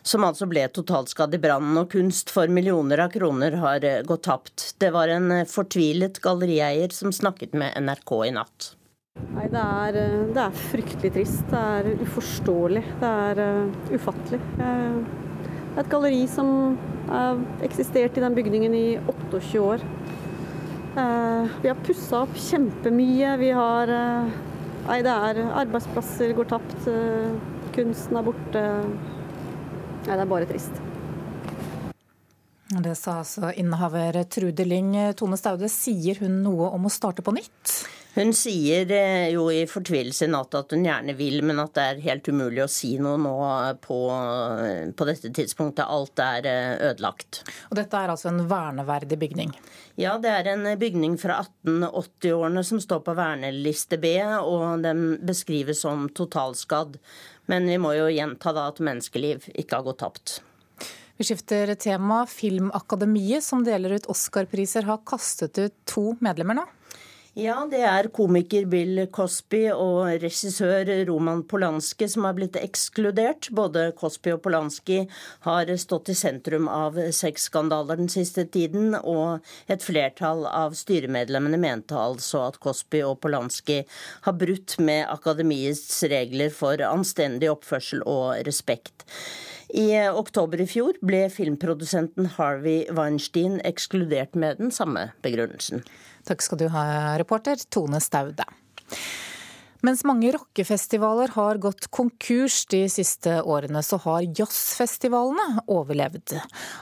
[0.02, 4.72] som altså ble totalskadd i brannen, og kunst for millioner av kroner har gått tapt.
[4.82, 8.72] Det var en fortvilet gallerieier som snakket med NRK i natt.
[9.32, 11.44] Nei, det er, eh, det er, fryktelig trist.
[11.50, 12.82] Det er uforståelig.
[13.00, 14.40] Det er uh, ufattelig.
[14.58, 16.76] Det er et galleri som
[17.08, 19.84] har eksistert i den bygningen i 28 år.
[20.92, 23.36] Uh, vi har pussa opp kjempemye.
[23.40, 23.94] Vi har
[24.82, 26.88] Nei, det er arbeidsplasser går tapt.
[27.72, 28.62] kunsten er borte.
[30.08, 30.80] Nei, det er bare trist.
[32.82, 34.96] Det sa altså innehaver Trude Lyng.
[35.14, 37.76] Tone Staude, sier hun noe om å starte på nytt?
[38.12, 41.84] Hun sier eh, jo i fortvilelse i natt at hun gjerne vil, men at det
[41.84, 43.36] er helt umulig å si noe nå
[43.80, 44.00] på,
[44.92, 45.86] på dette tidspunktet.
[45.86, 47.40] Alt er eh, ødelagt.
[47.70, 49.56] Og dette er altså en verneverdig bygning?
[49.96, 54.12] Ja, det er en bygning fra 1880-årene som står på verneliste B,
[54.44, 57.00] og den beskrives som totalskadd.
[57.48, 60.36] Men vi må jo gjenta da at menneskeliv ikke har gått tapt.
[61.16, 62.26] Vi skifter tema.
[62.28, 66.68] Filmakademiet, som deler ut Oscar-priser, har kastet ut to medlemmer nå?
[67.32, 73.48] Ja, det er komiker Bill Cosby og regissør Roman Polanski som har blitt ekskludert.
[73.56, 74.98] Både Cosby og Polanski
[75.46, 81.96] har stått i sentrum av sexskandaler den siste tiden, og et flertall av styremedlemmene mente
[81.96, 83.80] altså at Cosby og Polanski
[84.28, 89.08] har brutt med akademiets regler for anstendig oppførsel og respekt.
[89.72, 95.80] I oktober i fjor ble filmprodusenten Harvey Weinstein ekskludert med den samme begrunnelsen.
[96.28, 96.84] Takk skal du ha,
[97.18, 98.46] reporter Tone Staude.
[99.82, 106.36] Mens mange rockefestivaler har gått konkurs de siste årene, så har jazzfestivalene overlevd.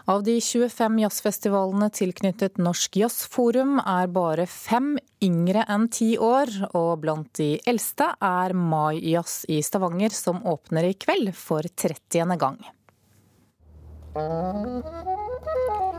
[0.04, 7.00] Av de 25 jazzfestivalene tilknyttet Norsk Jazzforum er bare fem yngre enn ti år, og
[7.06, 12.36] blant de eldste er Mai Jazz i Stavanger, som åpner i kveld for 30.
[12.36, 12.60] gang.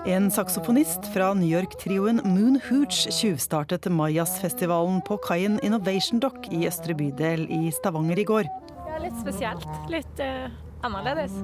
[0.05, 6.95] En saksofonist fra New York-trioen Moon Hooch tjuvstartet Mayas-festivalen på kaien Innovation Dock i Østre
[6.97, 8.49] bydel i Stavanger i går.
[8.71, 9.67] Det er litt spesielt.
[9.93, 10.49] Litt uh,
[10.81, 11.35] annerledes.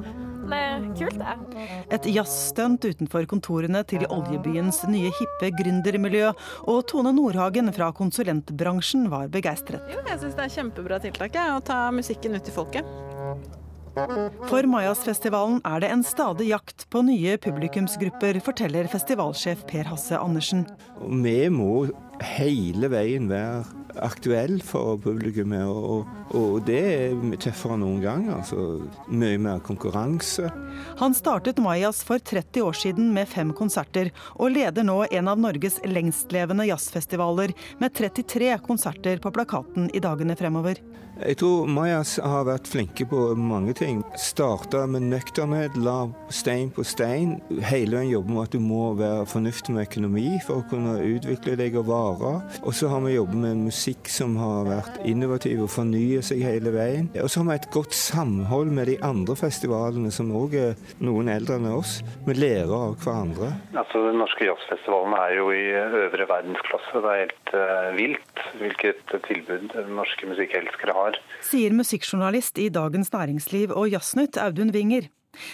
[0.50, 1.68] Det er kult, det.
[2.00, 6.34] Et jazzstunt utenfor kontorene til oljebyens nye hippe gründermiljø.
[6.66, 9.86] Og Tone Nordhagen fra konsulentbransjen var begeistret.
[9.94, 12.90] Jo, jeg syns det er kjempebra tiltak å ta musikken ut til folket.
[14.48, 20.68] For Majasfestivalen er det en stadig jakt på nye publikumsgrupper, forteller festivalsjef Per Hasse Andersen.
[21.02, 21.88] Vi må
[22.38, 23.66] hele veien være
[24.04, 25.66] aktuell for publikummet.
[25.66, 26.06] Og,
[26.38, 28.28] og, det er tøffere enn noen gang.
[28.36, 30.52] altså Mye mer konkurranse.
[31.02, 35.42] Han startet Mayas for 30 år siden med fem konserter, og leder nå en av
[35.42, 40.82] Norges lengstlevende jazzfestivaler med 33 konserter på plakaten i dagene fremover.
[41.18, 44.04] Jeg tror Majas har vært flinke på mange ting.
[44.22, 47.38] Starta med nøkternhet, la stein på stein.
[47.66, 51.56] Hele veien jobber med at du må være fornuftig med økonomi for å kunne utvikle
[51.58, 52.34] deg og vare.
[52.62, 56.74] Og så har vi jobbet med musikk som har vært innovativ og fornyer seg hele
[56.76, 57.10] veien.
[57.24, 61.34] Og så har vi et godt samhold med de andre festivalene, som òg er noen
[61.34, 61.98] eldre enn oss.
[62.28, 63.56] Vi lærer av hverandre.
[63.74, 65.66] Altså, Den norske jazzfestivalen er jo i
[66.06, 67.02] øvre verdensklasse.
[67.02, 71.20] Det er helt uh, vilt hvilket tilbud norske musikkelskere har har.
[71.46, 75.10] Sier musikkjournalist i Dagens Næringsliv og Jazznytt Audun Winger.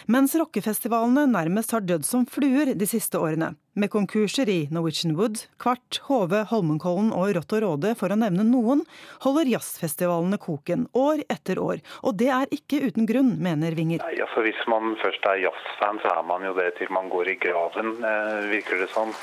[0.07, 5.45] Mens rockefestivalene nærmest har dødd som fluer de siste årene med konkurser i Norwegian Wood,
[5.61, 8.83] Kvart, HV, Holmenkollen og Rått og Råde, for å nevne noen,
[9.25, 11.81] holder jazzfestivalene koken år etter år.
[12.03, 14.03] Og det er ikke uten grunn, mener Winger.
[14.05, 17.33] Nei, altså Hvis man først er jazzfan, så er man jo det til man går
[17.33, 19.13] i graven, eh, virker det sånn.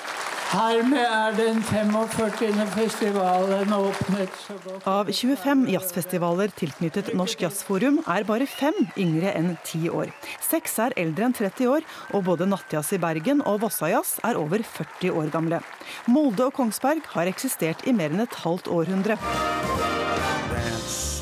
[0.51, 2.65] Hermed er den 45.
[2.75, 4.39] festivalen åpnet.
[4.83, 10.11] Av 25 jazzfestivaler tilknyttet Norsk Jazzforum er bare fem yngre enn ti år.
[10.43, 11.87] Seks er eldre enn 30 år,
[12.19, 15.63] og både Nattjazz i Bergen og Vossajazz er over 40 år gamle.
[16.11, 19.19] Molde og Kongsberg har eksistert i mer enn et halvt århundre.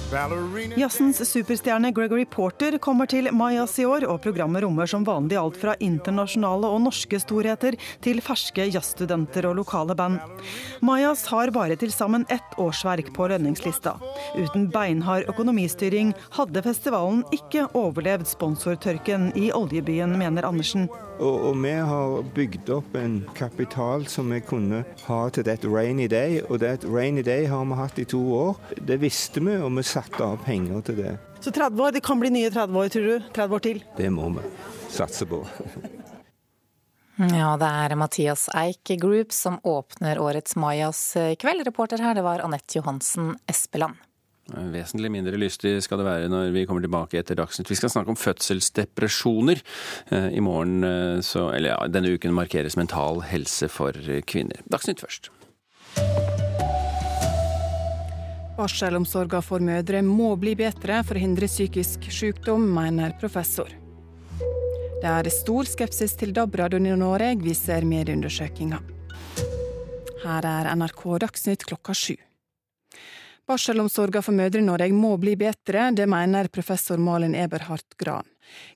[0.08, 5.58] Jazzens superstjerne Gregory Porter kommer til Mayas i år, og programmet rommer som vanlig alt
[5.60, 10.16] fra internasjonale og norske storheter til ferske jazzstudenter og lokale band.
[10.80, 13.98] Mayas har bare til sammen ett årsverk på lønningslista.
[14.38, 20.88] Uten beinhard økonomistyring hadde festivalen ikke overlevd sponsortørken i oljebyen, mener Andersen.
[21.18, 26.06] Og, og, vi har bygd opp en kapital som vi kunne ha til det rainy
[26.10, 26.40] day.
[26.48, 28.58] Og det rainy day har vi hatt i to år.
[28.78, 31.14] Det visste vi, og vi satte av penger til det.
[31.40, 33.30] Så 30 år, det kan bli nye 30 år, tror du?
[33.34, 33.82] 30 år til?
[33.98, 34.46] Det må vi
[34.94, 35.44] satse på.
[37.18, 41.00] Ja, det er Mathias Eik Group som åpner årets Majas
[41.42, 41.64] kveld.
[41.66, 43.98] Reporter her, det var Anette Johansen Espeland.
[44.48, 47.68] Vesentlig mindre lystig skal det være når vi kommer tilbake etter Dagsnytt.
[47.68, 49.60] Vi skal snakke om fødselsdepresjoner.
[50.08, 53.92] Eh, I morgen, eh, så, eller ja, denne uken markeres mental helse for
[54.24, 54.62] kvinner.
[54.72, 55.28] Dagsnytt først.
[58.58, 63.68] Barselomsorga for mødre må bli bedre for å hindre psykisk sykdom, mener professor.
[64.98, 68.96] Det er stor skepsis til DAB-radioen i Norge, viser medieundersøkelsen.
[70.24, 72.16] Her er NRK Dagsnytt klokka sju.
[73.48, 78.26] Barselomsorga for mødre i Norge må bli bedre, det mener professor Malin Eberhardt Gran.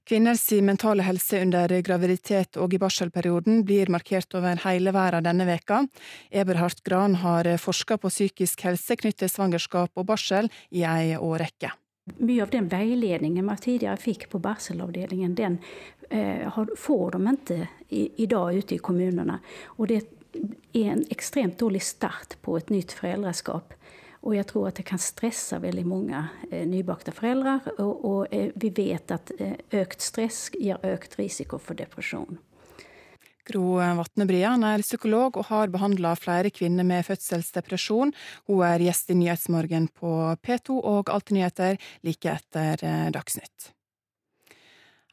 [0.09, 5.83] Kvinners mentale helse under graviditet og i barselperioden blir markert over hele verden denne veka.
[6.31, 11.75] Eberhardt Gran har forska på psykisk helse knyttet til svangerskap og barsel i ei årrekke.
[12.17, 15.61] Mye av den veiledningen man tidligere fikk på barselavdelingen, den
[16.09, 16.49] eh,
[16.81, 17.61] får de ikke
[17.93, 19.37] i, dag ute i kommunene.
[19.77, 20.01] Og det
[20.73, 23.77] er en ekstremt dårlig start på et nytt foreldreskap.
[24.23, 27.59] Og jeg tror at det kan stresse veldig mange eh, nybakte foreldre.
[27.83, 32.39] Og, og eh, vi vet at eh, økt stress gir økt risiko for depresjon.
[33.43, 38.15] Gro Vatnebrian er psykolog og har behandla flere kvinner med fødselsdepresjon.
[38.47, 43.73] Hun er gjest i Nyhetsmorgen på P2 og Alltid nyheter like etter Dagsnytt.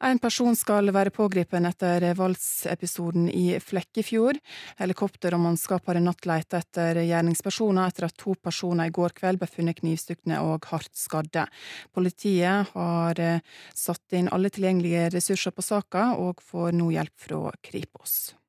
[0.00, 4.38] En person skal være pågrepet etter voldsepisoden i Flekkefjord.
[4.78, 9.12] Helikopter og mannskap har i natt lett etter gjerningspersoner etter at to personer i går
[9.20, 11.44] kveld ble funnet knivstukne og hardt skadde.
[11.92, 13.44] Politiet har eh,
[13.76, 18.39] satt inn alle tilgjengelige ressurser på saka, og får nå hjelp fra Kripos.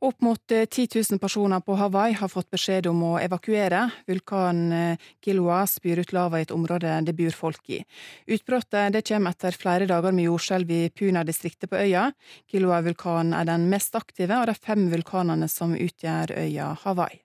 [0.00, 3.86] Opp mot 10 eh, 000 personer på Hawaii har fått beskjed om å evakuere.
[4.10, 7.82] Vulkanen eh, spyr ut lava i et område det bor folk i.
[8.26, 12.10] Utbruddet kommer etter flere dager med jordskjelv i Puna-distriktet på øya.
[12.50, 17.23] Kilwa-vulkanen er den mest aktive av de fem vulkanene som utgjør øya Hawaii.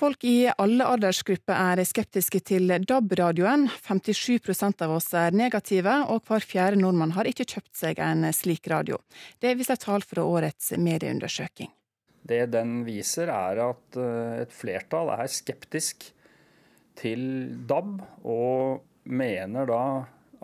[0.00, 3.66] Folk i alle aldersgrupper er skeptiske til DAB-radioen.
[3.84, 8.70] 57% av oss er negative, og hver fjerde nordmann har ikke kjøpt seg en slik
[8.72, 8.96] radio.
[9.44, 11.68] Det viser tall fra årets medieundersøking.
[12.24, 16.06] Det den viser, er at eh, et flertall er skeptisk
[16.96, 17.26] til
[17.68, 19.82] DAB, og mener da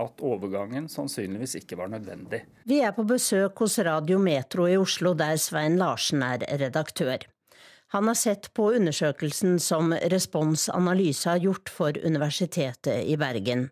[0.05, 2.43] at overgangen sannsynligvis ikke var nødvendig.
[2.69, 7.25] Vi er på besøk hos Radio Metro i Oslo, der Svein Larsen er redaktør.
[7.97, 13.71] Han har sett på undersøkelsen som Respons Analyse har gjort for Universitetet i Bergen.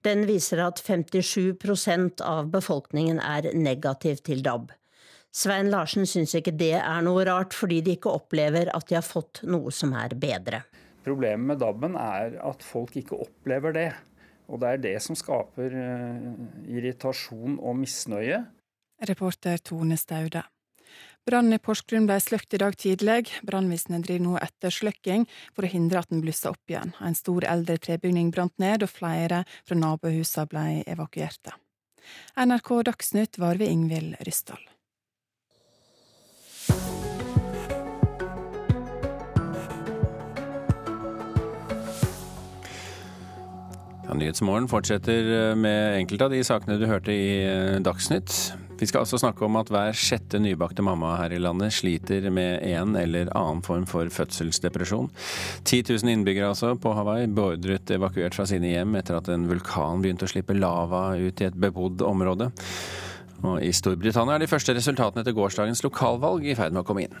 [0.00, 4.72] Den viser at 57% av befolkningen er negativ til DAB.
[5.28, 9.04] Svein Larsen syns ikke det er noe rart, fordi de ikke opplever at de har
[9.04, 10.64] fått noe som er bedre.
[11.04, 13.90] Problemet med DAB-en er at folk ikke opplever det.
[14.48, 16.26] Og det er det som skaper eh,
[16.80, 18.40] irritasjon og misnøye.
[19.04, 20.48] Reporter Tone Staude.
[21.26, 23.32] Brannen i Porsgrunn ble sløkt i dag tidlig.
[23.42, 25.24] Brannvesenet driver nå ettersløkking
[25.56, 26.94] for å hindre at den blusser opp igjen.
[27.02, 31.56] En stor eldre trebygning brant ned, og flere fra nabohusene ble evakuerte.
[32.38, 34.62] NRK Dagsnytt var ved Ingvild Ryssdal.
[44.06, 48.38] Ja, Nyhetsmorgen fortsetter eh, med enkelte av de sakene du hørte i eh, Dagsnytt.
[48.76, 52.60] Vi skal også snakke om at hver sjette nybakte mamma her i landet sliter med
[52.66, 55.08] en eller annen form for fødselsdepresjon.
[55.64, 60.04] 10 000 innbyggere altså på Hawaii beordret evakuert fra sine hjem etter at en vulkan
[60.04, 62.50] begynte å slippe lava ut i et bebodd område.
[63.46, 67.06] Og I Storbritannia er de første resultatene etter gårsdagens lokalvalg i ferd med å komme
[67.08, 67.16] inn.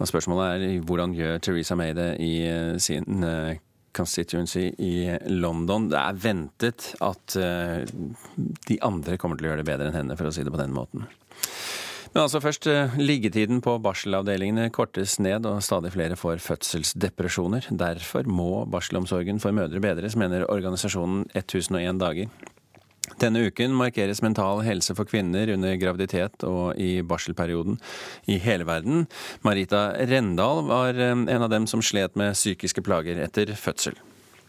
[0.00, 3.22] Og spørsmålet er hvordan gjør Theresa May det i eh, sin
[3.96, 4.94] constituency i
[5.26, 5.88] London.
[5.90, 7.84] Det er ventet at eh,
[8.68, 10.60] de andre kommer til å gjøre det bedre enn henne, for å si det på
[10.60, 11.06] den måten.
[12.12, 17.68] Men altså først, eh, liggetiden på barselavdelingene kortes ned, og stadig flere får fødselsdepresjoner.
[17.70, 22.32] Derfor må barselomsorgen for mødre bedres, mener organisasjonen 1001 dager.
[23.20, 27.76] Denne uken markeres mental helse for kvinner under graviditet og i barselperioden
[28.32, 29.04] i hele verden.
[29.44, 33.98] Marita Rendal var eh, en av dem som slet med psykiske plager etter fødsel.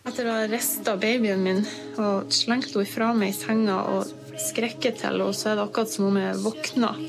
[0.07, 1.59] Etter å ha rista babyen min
[2.01, 5.91] og slengt henne fra meg i senga og skrekket til henne, så er det akkurat
[5.91, 7.03] som om jeg våkner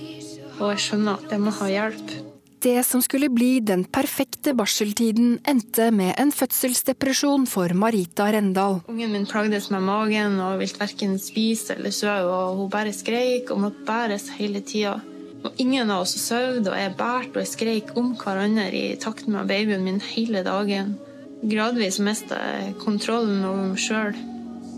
[0.59, 2.32] og jeg skjønner at jeg må ha hjelp.
[2.63, 8.77] Det som skulle bli den perfekte barseltiden, endte med en fødselsdepresjon for Marita Rendal.
[8.87, 13.51] Ungen min plagdes med magen og ville verken spise eller sove, og hun bare skreik
[13.51, 15.01] og måtte bæres hele tida.
[15.59, 19.51] Ingen av oss sov, og jeg bærte og jeg skreik om hverandre i takt med
[19.51, 20.95] babyen min hele dagen.
[21.43, 24.15] Gradvis mista jeg kontrollen over meg sjøl,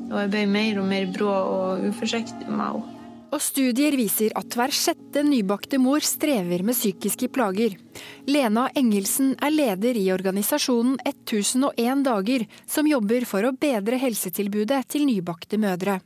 [0.08, 2.93] og jeg ble mer og mer brå og uforsiktig med henne.
[3.34, 7.74] Og studier viser at hver sjette nybakte mor strever med psykiske plager.
[8.30, 15.08] Lena Engelsen er leder i organisasjonen 1001 dager, som jobber for å bedre helsetilbudet til
[15.08, 15.98] nybakte mødre.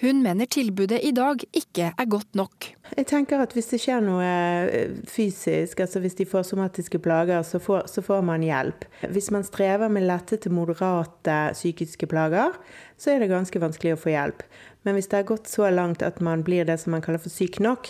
[0.00, 2.72] Hun mener tilbudet i dag ikke er godt nok.
[2.96, 7.44] Jeg tenker at Hvis det skjer noe eh, fysisk, altså hvis de får somatiske plager,
[7.46, 8.84] så får, så får man hjelp.
[9.12, 12.56] Hvis man strever med lette til moderate psykiske plager,
[12.98, 14.42] så er det ganske vanskelig å få hjelp.
[14.82, 17.32] Men hvis det har gått så langt at man blir det som man kaller for
[17.32, 17.88] syk nok,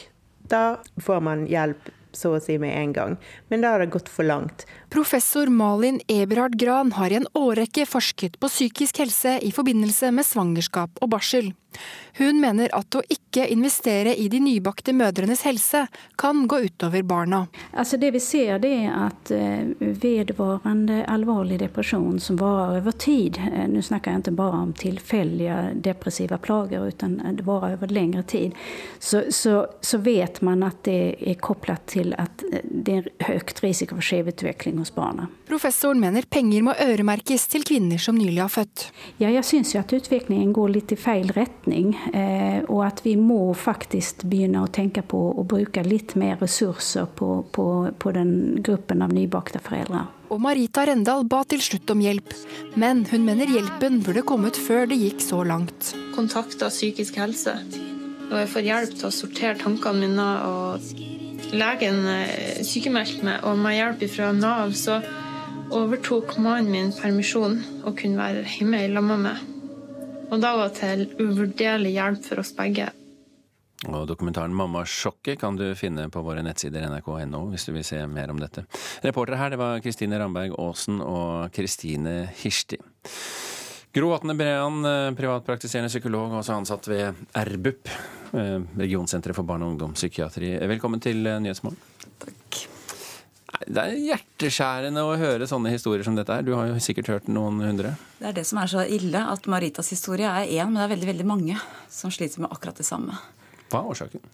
[0.53, 3.17] da får man hjelp så å si med en gang.
[3.49, 4.67] Men da har det gått for langt.
[4.93, 10.29] Professor Malin Eberhard Gran har i en årrekke forsket på psykisk helse i forbindelse med
[10.29, 11.55] svangerskap og barsel.
[12.19, 15.87] Hun mener at å ikke investere i de nybakte mødrenes helse
[16.21, 17.47] kan gå utover barna.
[17.73, 23.65] Altså det vi ser er at eh, vedvarende alvorlig depresjon som varer over tid, eh,
[23.73, 28.53] nå snakker jeg ikke bare om tilfeldige depressive plager, men det varer over lengre tid,
[29.01, 33.65] så, så, så, vet man at det er koblet til at eh, det er høyt
[33.65, 35.29] risiko for skjevutvikling hos barna.
[35.49, 38.87] Professoren mener penger må øremerkes til kvinner som nylig har født.
[39.23, 41.95] Ja, jeg syns at utviklingen går litt i feil retning.
[42.13, 47.09] Eh, og at vi må faktisk begynne å tenke på å bruke litt mer ressurser
[47.19, 47.69] på, på,
[47.99, 50.07] på den gruppen av nybakte foreldre.
[50.33, 52.33] Og Marita Rendal ba til slutt om hjelp,
[52.81, 55.93] men hun mener hjelpen burde kommet før det gikk så langt.
[56.17, 57.59] Kontakta psykisk helse,
[58.33, 60.29] og jeg får hjelp til å sortere tankene mine.
[60.49, 65.03] og Legen eh, sykemeldte meg, og med hjelp fra Nav så
[65.73, 69.45] overtok mannen min permisjon og kunne være hjemme i lag med meg.
[70.33, 72.89] Og da var til uvurderlig hjelp for oss begge.
[73.91, 78.31] Og Dokumentaren 'Mammasjokket' kan du finne på våre nettsider nrk.no hvis du vil se mer
[78.31, 78.65] om dette.
[79.05, 82.79] Reportere her det var Kristine Ramberg Aasen og Kristine Hirsti.
[83.93, 87.91] Gro Atne Brean, eh, privatpraktiserende psykolog, også ansatt ved RBUP,
[88.33, 90.55] eh, Regionsenteret for barne- og ungdomspsykiatri.
[90.65, 91.77] Velkommen til eh, Nyhetsmorgen.
[92.19, 92.63] Takk.
[93.69, 96.41] Det er hjerteskjærende å høre sånne historier som dette her.
[96.41, 97.99] Du har jo sikkert hørt noen hundre?
[98.19, 100.95] Det er det som er så ille, at Maritas historie er én, men det er
[100.97, 101.61] veldig, veldig mange
[101.93, 103.21] som sliter med akkurat det samme.
[103.69, 104.25] Hva er årsaken?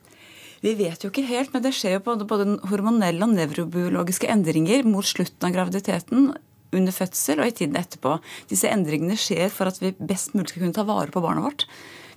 [0.63, 4.87] Vi vet jo ikke helt, men det skjer jo både, både hormonelle og nevrobiologiske endringer
[4.87, 6.31] mot slutten av graviditeten
[6.77, 8.19] under fødsel og i tiden etterpå.
[8.51, 11.69] Disse endringene skjer for at vi best mulig skal kunne ta vare på barnet vårt.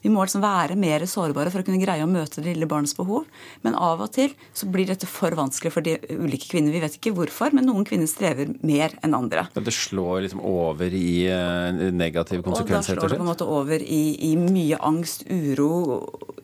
[0.02, 2.96] Vi må liksom være mer sårbare for å kunne greie å møte det lille barnets
[2.98, 3.28] behov.
[3.62, 6.74] Men av og til så blir dette for vanskelig for de ulike kvinner.
[6.74, 9.46] Vi vet ikke hvorfor, men noen kvinner strever mer enn andre.
[9.54, 13.48] Det slår liksom over i negative negativ konsekvens, og da slår det på en måte
[13.48, 15.70] over i, i mye angst, uro,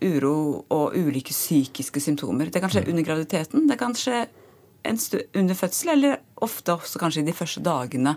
[0.05, 0.38] uro
[0.73, 2.51] og ulike psykiske symptomer.
[2.53, 2.91] Det kan skje mm.
[2.93, 3.67] under graviditeten.
[3.67, 4.27] det kan skje
[4.88, 8.15] under fødsel, eller ofte også kanskje de første dagene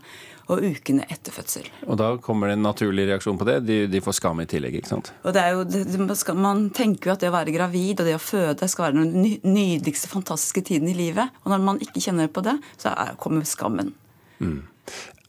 [0.51, 1.69] og ukene etter fødsel.
[1.87, 3.61] Og da kommer det en naturlig reaksjon på det.
[3.69, 5.13] De, de får skam i tillegg, ikke sant?
[5.23, 8.09] Og det er jo, det, skal, Man tenker jo at det å være gravid og
[8.09, 11.31] det å føde skal være den nydeligste, fantastiske tiden i livet.
[11.45, 13.95] Og når man ikke kjenner på det, så er, kommer skammen.
[14.41, 14.61] Mm.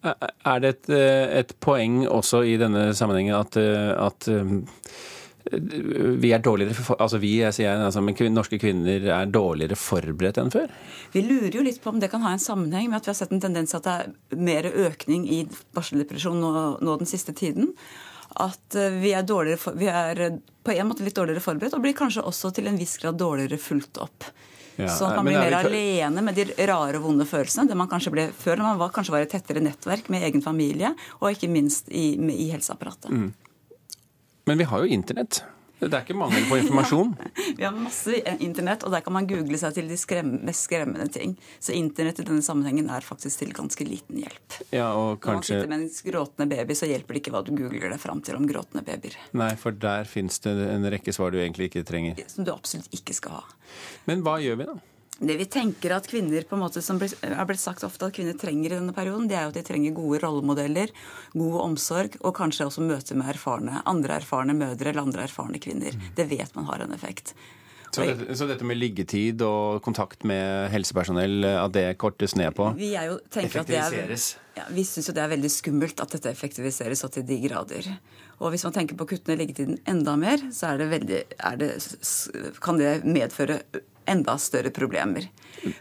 [0.02, 0.94] Er det et,
[1.44, 4.30] et, poeng også i denne sammenhengen at, at
[6.22, 10.70] vi er dårligere, altså vi, sier, altså, men norske kvinner er dårligere forberedt enn før?
[11.16, 13.20] Vi lurer jo litt på om det kan ha en sammenheng med at vi har
[13.24, 15.44] sett en tendens at det er mer økning i
[15.76, 17.74] barseldepresjon nå, nå den siste tiden.
[18.40, 19.26] At eh, vi er,
[19.76, 20.24] vi er,
[20.64, 23.60] på en måte litt dårligere forberedt, og blir kanskje også til en viss grad dårligere
[23.60, 24.30] fulgt opp.
[24.78, 27.68] Ja, så man blir mer alene med de rare og vonde følelsene.
[27.70, 30.44] Det man kanskje ble før, når man var, kanskje var et tettere nettverk med egen
[30.46, 33.12] familie, og ikke minst i, i helseapparatet.
[33.12, 33.51] Mm.
[34.50, 35.44] Men vi har jo internett.
[35.82, 37.14] Det er ikke mangel på informasjon?
[37.58, 41.08] vi har masse internett, og der kan man google seg til de skremme, mest skremmende
[41.10, 41.34] ting.
[41.58, 44.60] Så internett i denne sammenhengen er faktisk til ganske liten hjelp.
[44.70, 45.32] Ja, og kanskje...
[45.32, 48.04] Når man sitter med en gråtende baby, så hjelper det ikke hva du googler deg
[48.04, 49.18] fram til om gråtende babyer.
[49.42, 52.22] Nei, for der fins det en rekke svar du egentlig ikke trenger.
[52.30, 53.44] Som du absolutt ikke skal ha.
[54.06, 54.78] Men hva gjør vi da?
[55.22, 58.34] Det vi tenker at kvinner på en måte som har blitt sagt ofte at kvinner
[58.42, 60.90] trenger i denne perioden, det er jo at de trenger gode rollemodeller,
[61.38, 65.94] god omsorg og kanskje også møte med erfarne, andre erfarne mødre eller andre erfarne kvinner.
[65.94, 66.14] Mm.
[66.18, 67.36] Det vet man har en effekt.
[67.92, 72.70] Så dette, så dette, med liggetid og kontakt med helsepersonell, at det kortes ned på?
[72.78, 74.28] Vi er jo, effektiviseres?
[74.38, 77.38] Er, ja, vi syns jo det er veldig skummelt at dette effektiviseres så til de
[77.44, 77.92] grader.
[78.40, 81.20] Og hvis man tenker på å kutte ned liggetiden enda mer, så det veldig,
[81.52, 81.72] er det,
[82.64, 83.60] kan det medføre
[84.12, 85.28] enda større problemer.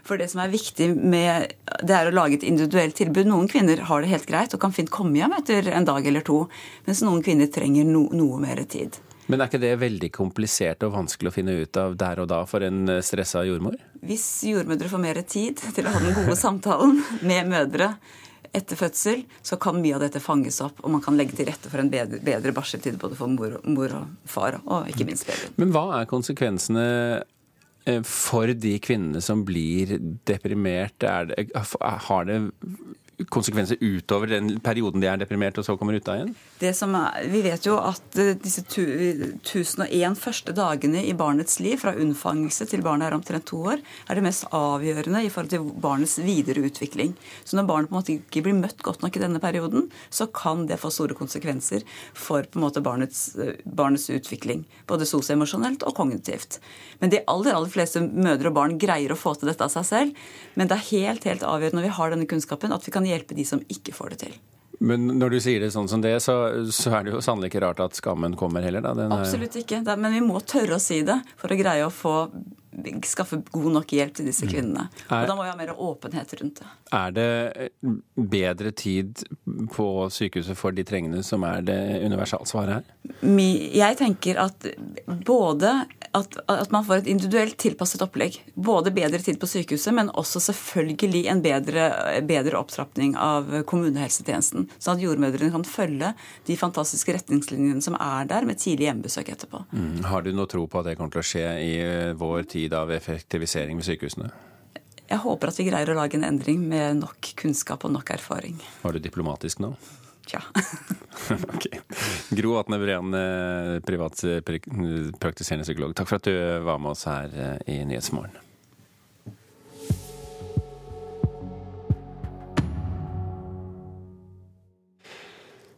[0.05, 3.29] For det som er viktig med det er å lage et individuelt tilbud.
[3.29, 6.25] Noen kvinner har det helt greit og kan fint komme hjem etter en dag eller
[6.25, 6.43] to,
[6.87, 8.99] mens noen kvinner trenger no, noe mer tid.
[9.31, 12.41] Men er ikke det veldig komplisert og vanskelig å finne ut av der og da
[12.49, 13.77] for en stressa jordmor?
[14.03, 17.93] Hvis jordmødre får mer tid til å ha den gode samtalen med mødre
[18.51, 21.71] etter fødsel, så kan mye av dette fanges opp, og man kan legge til rette
[21.71, 25.53] for en bedre, bedre barseltid både for mor, mor og far, og ikke minst baby.
[25.61, 27.21] Men hva er konsekvensene Eh,
[28.05, 29.95] for de kvinnene som blir
[30.29, 31.47] deprimert, det,
[32.07, 32.37] har det
[33.29, 36.33] konsekvenser utover den perioden de er deprimert og så kommer ut av igjen?
[36.61, 41.77] Det som er, vi vet jo at eh, disse 1001 første dagene i barnets liv,
[41.81, 45.67] fra unnfangelse til barnet er omtrent to år, er det mest avgjørende i forhold til
[45.83, 47.15] barnets videre utvikling.
[47.43, 50.29] Så når barnet på en måte ikke blir møtt godt nok i denne perioden, så
[50.31, 54.63] kan det få store konsekvenser for på en måte barnets, eh, barnets utvikling.
[54.87, 56.59] Både sosioemosjonelt og kognitivt.
[57.01, 59.87] Men de aller, aller fleste mødre og barn greier å få til dette av seg
[59.87, 60.25] selv.
[60.55, 63.37] Men det er helt, helt avgjørende når vi har denne kunnskapen, at vi kan hjelpe
[63.37, 64.39] de som ikke får det til.
[64.81, 66.35] Men når du sier det sånn som det, så,
[66.73, 68.95] så er det jo sannelig ikke rart at skammen kommer heller, da?
[69.13, 69.83] Absolutt ikke.
[69.93, 72.15] Men vi må tørre å si det for å greie å få
[73.07, 74.51] skaffe god nok hjelp til disse mm.
[74.51, 74.87] kvinnene.
[75.09, 76.69] Og da må vi ha mer åpenhet rundt det.
[76.91, 77.69] Er det
[78.15, 79.23] bedre tid
[79.73, 82.93] på sykehuset for de trengende som er det universalsvaret her?
[83.21, 84.67] Jeg tenker at
[85.27, 85.73] både
[86.11, 88.35] at, at, man får et individuelt tilpasset opplegg.
[88.53, 91.85] Både bedre tid på sykehuset, men også selvfølgelig en bedre,
[92.27, 94.67] bedre opptrapping av kommunehelsetjenesten.
[94.75, 96.11] Sånn at jordmødrene kan følge
[96.47, 99.63] de fantastiske retningslinjene som er der, med tidlig hjemmebesøk etterpå.
[99.71, 100.03] Mm.
[100.11, 102.60] Har du noe tro på at det kommer til å skje i eh, vår tid
[102.69, 104.29] av effektivisering ved sykehusene?
[105.11, 108.61] Jeg håper at vi greier å lage en endring med nok kunnskap og nok erfaring.
[108.83, 109.73] Var du diplomatisk nå?
[110.29, 110.39] Tja.
[111.55, 111.65] ok.
[112.29, 115.95] Gro Atne Breen, eh, privatpraktiserende psykolog.
[115.97, 118.37] Takk for at du var med oss her eh, i Nyhetsmorgen.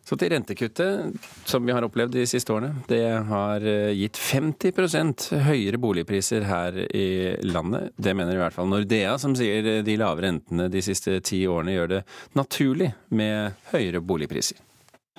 [0.03, 1.15] Så til rentekuttet
[1.47, 2.73] som vi har opplevd de siste årene.
[2.89, 7.07] Det har eh, gitt 50% høyere boligpriser her i
[7.47, 7.93] landet.
[7.95, 11.77] Det mener i hvert fall Nordea, som sier de lave rentene de siste ti årene
[11.77, 12.03] gjør det
[12.35, 14.59] naturlig med høyere boligpriser.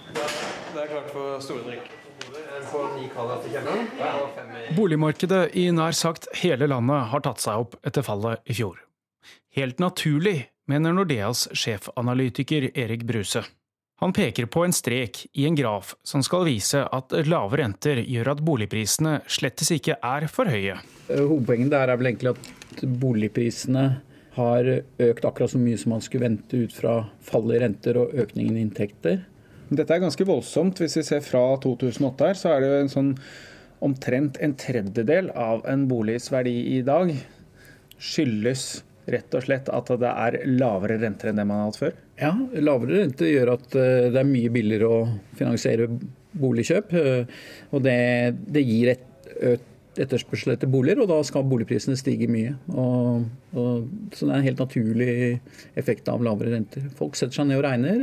[0.04, 1.92] Det er klart for store drikk.
[4.76, 8.80] Boligmarkedet i nær sagt hele landet har tatt seg opp etter fallet i fjor.
[9.54, 13.44] Helt naturlig, mener Nordeas sjefanalytiker Erik Bruse.
[14.02, 18.32] Han peker på en strek i en graf som skal vise at lave renter gjør
[18.32, 20.80] at boligprisene slettes ikke er for høye.
[21.08, 23.84] Eh, hovedpoenget der er vel egentlig at boligprisene
[24.34, 28.16] har økt akkurat så mye som man skulle vente ut fra fallet i renter og
[28.24, 29.22] økningen i inntekter.
[29.70, 30.82] Dette er ganske voldsomt.
[30.82, 33.12] Hvis vi ser fra 2008 her, så er det jo en sånn
[33.84, 37.12] omtrent en tredjedel av en boligs verdi i dag
[38.00, 41.96] skyldes rett og slett at det er lavere renter enn det man har hatt før?
[42.20, 42.32] Ja,
[42.64, 45.04] lavere rente gjør at eh, det er mye billigere å
[45.38, 45.88] finansiere
[46.40, 46.94] boligkjøp.
[47.00, 47.38] Eh,
[47.74, 47.98] og det,
[48.54, 52.54] det gir et økt etterspørsel etter boliger, og da skal boligprisene stige mye.
[52.74, 53.84] Og, og,
[54.14, 55.12] så det er en helt naturlig
[55.78, 56.88] effekt av lavere renter.
[56.98, 58.02] Folk setter seg ned og regner.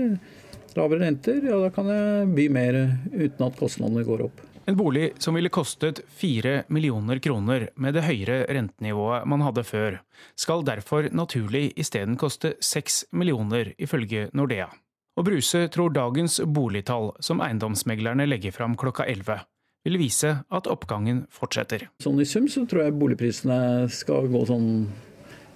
[0.78, 2.80] Lavere renter, ja da kan jeg by mer
[3.12, 4.40] uten at kostnadene går opp.
[4.70, 9.98] En bolig som ville kostet fire millioner kroner med det høyere rentenivået man hadde før,
[10.38, 14.70] skal derfor naturlig isteden koste seks millioner, ifølge Nordea.
[15.18, 19.42] Og Bruse tror dagens boligtall som eiendomsmeglerne legger fram klokka 11,
[19.90, 21.90] vil vise at oppgangen fortsetter.
[22.04, 24.72] Sånn I sum så tror jeg boligprisene skal gå sånn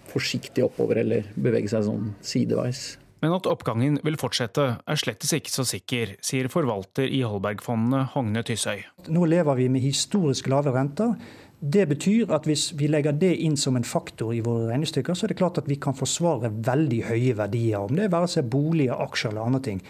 [0.10, 2.96] forsiktig oppover, eller bevege seg sånn sideveis.
[3.26, 8.44] Men at oppgangen vil fortsette er slettes ikke så sikker, sier forvalter i Holbergfondene Hogne
[8.46, 8.84] Tysøy.
[9.10, 11.16] Nå lever vi med historisk lave renter.
[11.58, 15.26] Det betyr at hvis vi legger det inn som en faktor i våre regnestykker, så
[15.26, 18.94] er det klart at vi kan forsvare veldig høye verdier, om det være seg boliger,
[18.94, 19.82] aksjer eller andre ting.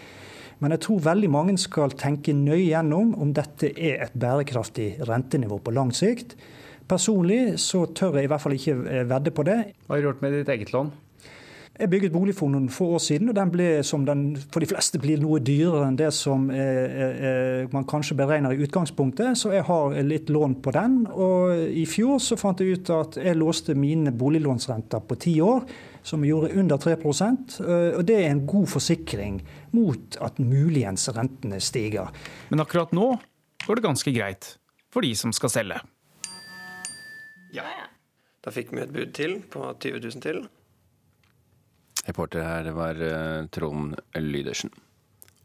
[0.64, 5.60] Men jeg tror veldig mange skal tenke nøye gjennom om dette er et bærekraftig rentenivå
[5.60, 6.38] på lang sikt.
[6.88, 9.64] Personlig så tør jeg i hvert fall ikke eh, vedde på det.
[9.84, 10.96] Hva har du gjort med ditt eget lån?
[11.76, 14.68] Jeg bygget bolig for noen få år siden, og den ble, som den for de
[14.70, 19.52] fleste blir noe dyrere enn det som eh, eh, man kanskje beregner i utgangspunktet, så
[19.52, 21.02] jeg har litt lån på den.
[21.12, 25.66] Og i fjor så fant jeg ut at jeg låste mine boliglånsrenter på ti år,
[26.06, 29.40] som jeg gjorde under 3% og det er en god forsikring
[29.74, 32.12] mot at muligens rentene stiger.
[32.52, 33.08] Men akkurat nå
[33.66, 34.52] går det ganske greit
[34.94, 35.80] for de som skal selge.
[37.56, 37.66] Ja.
[38.46, 40.44] Da fikk vi et bud til på 20 000 til.
[42.06, 44.72] Reporter her var uh, Trond Lydersen.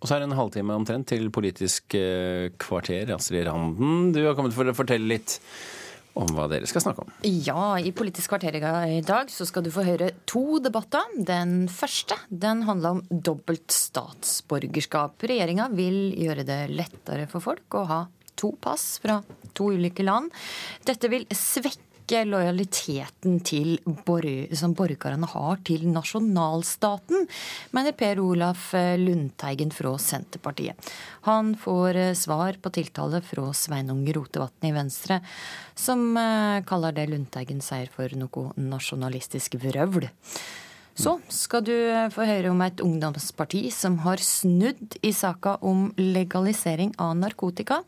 [0.01, 3.14] Og så er det en halvtime omtrent til Politisk uh, kvarter.
[3.16, 5.39] Astrid Randen, du har kommet for å fortelle litt
[6.20, 7.12] om hva dere skal snakke om.
[7.24, 11.05] Ja, i Politisk kvarter i dag så skal du få høre to debatter.
[11.16, 15.22] Den første den handler om dobbelt statsborgerskap.
[15.24, 18.01] Regjeringa vil gjøre det lettere for folk å ha
[18.41, 19.22] to pass fra
[19.55, 20.34] to ulike land.
[20.88, 23.78] Dette vil svekke ikke lojaliteten til
[24.57, 27.24] som borgerne har til nasjonalstaten,
[27.72, 30.76] mener Per Olaf Lundteigen fra Senterpartiet.
[31.30, 35.22] Han får eh, svar på tiltale fra Sveinung Rotevatn i Venstre,
[35.76, 40.09] som eh, kaller det Lundteigen sier for noe nasjonalistisk vrøvl.
[40.95, 41.75] Så skal du
[42.13, 47.81] få høre om et ungdomsparti som har snudd i saka om legalisering av narkotika.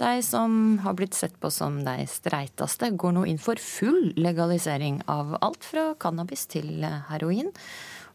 [0.00, 5.02] De som har blitt sett på som de streiteste, går nå inn for full legalisering
[5.06, 7.52] av alt fra cannabis til heroin.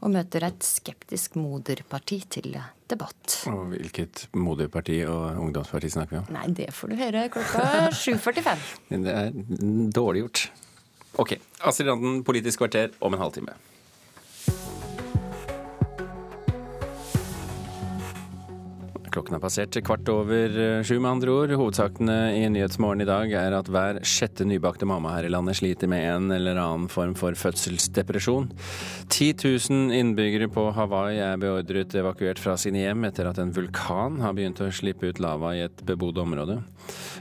[0.03, 2.57] Og møter et skeptisk moderparti til
[2.91, 3.37] debatt.
[3.47, 6.33] Og hvilket moderparti og ungdomsparti snakker vi om?
[6.35, 8.65] Nei, det får du høre klokka 7.45.
[9.05, 9.31] det er
[9.95, 10.43] dårlig gjort.
[11.23, 11.37] Ok.
[11.63, 13.55] Astrid Randen, Politisk kvarter om en halvtime.
[19.13, 21.51] Klokken har passert kvart over eh, sju, med andre ord.
[21.59, 25.91] Hovedsakene i Nyhetsmorgen i dag er at hver sjette nybakte mamma her i landet sliter
[25.91, 28.49] med en eller annen form for fødselsdepresjon.
[29.13, 29.29] 10
[29.69, 34.33] 000 innbyggere på Hawaii er beordret evakuert fra sine hjem etter at en vulkan har
[34.33, 36.63] begynt å slippe ut lava i et bebodd område.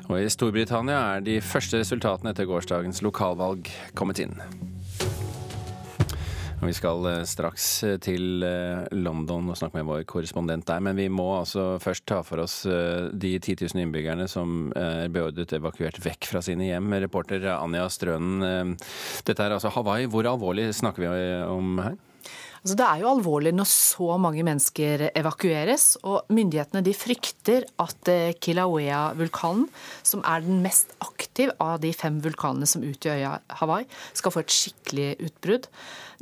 [0.08, 3.68] Og i Storbritannia er de første resultatene etter gårsdagens lokalvalg
[3.98, 4.38] kommet inn.
[6.62, 10.94] Vi skal eh, straks eh, til eh, London og snakke med vår korrespondent der, men
[10.94, 15.98] vi må altså først ta for oss de 10 000 innbyggerne som er beordret evakuert
[16.04, 16.92] vekk fra sine hjem.
[17.02, 18.76] Reporter Anja Strønen,
[19.26, 20.06] dette er altså Hawaii.
[20.10, 21.98] Hvor alvorlig snakker vi om her?
[22.62, 25.96] Altså, det er jo alvorlig når så mange mennesker evakueres.
[26.06, 29.66] og Myndighetene de frykter at Kilauea-vulkanen,
[30.06, 34.44] som er den mest aktiv av de fem vulkanene som utgjør øya Hawaii, skal få
[34.44, 35.66] et skikkelig utbrudd.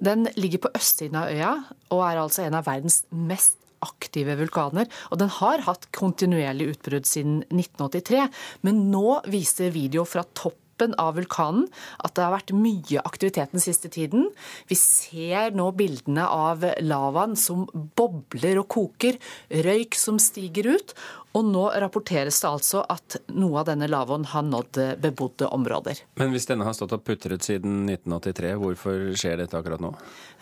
[0.00, 1.52] Den ligger på østsiden av øya
[1.92, 4.88] og er altså en av verdens mest aktive vulkaner.
[5.12, 8.26] Og den har hatt kontinuerlig utbrudd siden 1983.
[8.66, 10.59] Men nå viser video fra toppen
[11.00, 11.66] av vulkanen
[12.00, 14.28] at det har vært mye aktivitet den siste tiden.
[14.70, 17.66] Vi ser nå bildene av lavaen som
[17.98, 19.18] bobler og koker,
[19.66, 20.94] røyk som stiger ut,
[21.36, 26.02] og nå rapporteres det altså at noe av denne lavvoen har nådd bebodde områder.
[26.18, 29.92] Men hvis denne har stått og putret siden 1983, hvorfor skjer dette akkurat nå?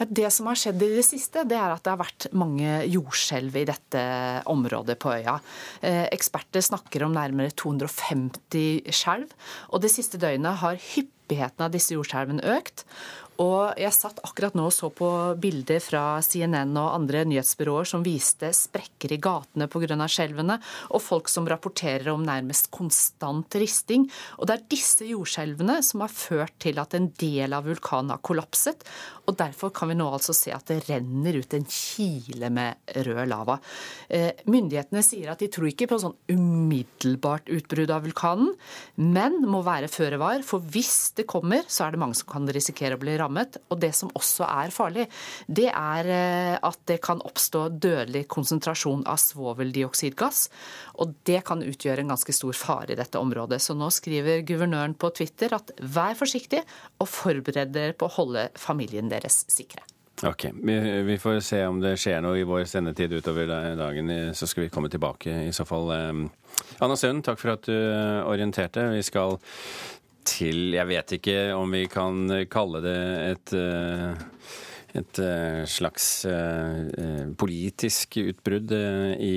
[0.08, 3.60] Det som har skjedd i det siste, det er at det har vært mange jordskjelv
[3.60, 4.02] i dette
[4.48, 5.38] området på øya.
[5.82, 9.32] Eh, eksperter snakker om nærmere 250 skjelv,
[9.68, 12.86] og det siste døgnet har hyppigheten av disse jordskjelvene økt.
[13.38, 15.08] Og jeg satt akkurat nå og så på
[15.38, 20.08] bilder fra CNN og andre nyhetsbyråer som viste sprekker i gatene pga.
[20.10, 20.58] skjelvene,
[20.90, 24.08] og folk som rapporterer om nærmest konstant risting.
[24.38, 28.22] Og det er disse jordskjelvene som har ført til at en del av vulkanen har
[28.26, 28.82] kollapset.
[29.28, 33.22] Og derfor kan vi nå altså se at det renner ut en kile med rød
[33.28, 33.58] lava.
[34.08, 38.50] Eh, myndighetene sier at de tror ikke på sånn umiddelbart utbrudd av vulkanen,
[38.96, 40.42] men må være føre var.
[40.48, 43.27] For hvis det kommer, så er det mange som kan risikere å bli rammet.
[43.28, 45.06] Og det som også er farlig,
[45.46, 50.46] det er eh, at det kan oppstå dødelig konsentrasjon av svoveldioksidgass.
[51.02, 53.60] Og det kan utgjøre en ganske stor fare i dette området.
[53.62, 56.64] Så nå skriver guvernøren på Twitter at vær forsiktig
[56.98, 59.84] og forbered dere på å holde familien deres sikre.
[60.26, 60.48] Ok,
[61.06, 63.46] vi, får se om det skjer noe i vår sendetid utover
[63.78, 64.10] dagen.
[64.34, 65.92] Så skal vi komme tilbake i så fall.
[66.82, 67.76] Anna Sund, takk for at du
[68.26, 68.88] orienterte.
[68.96, 69.38] Vi skal
[70.28, 72.98] til Jeg vet ikke om vi kan kalle det
[73.32, 73.56] et
[74.96, 79.34] et eh, slags eh, politisk utbrudd eh, i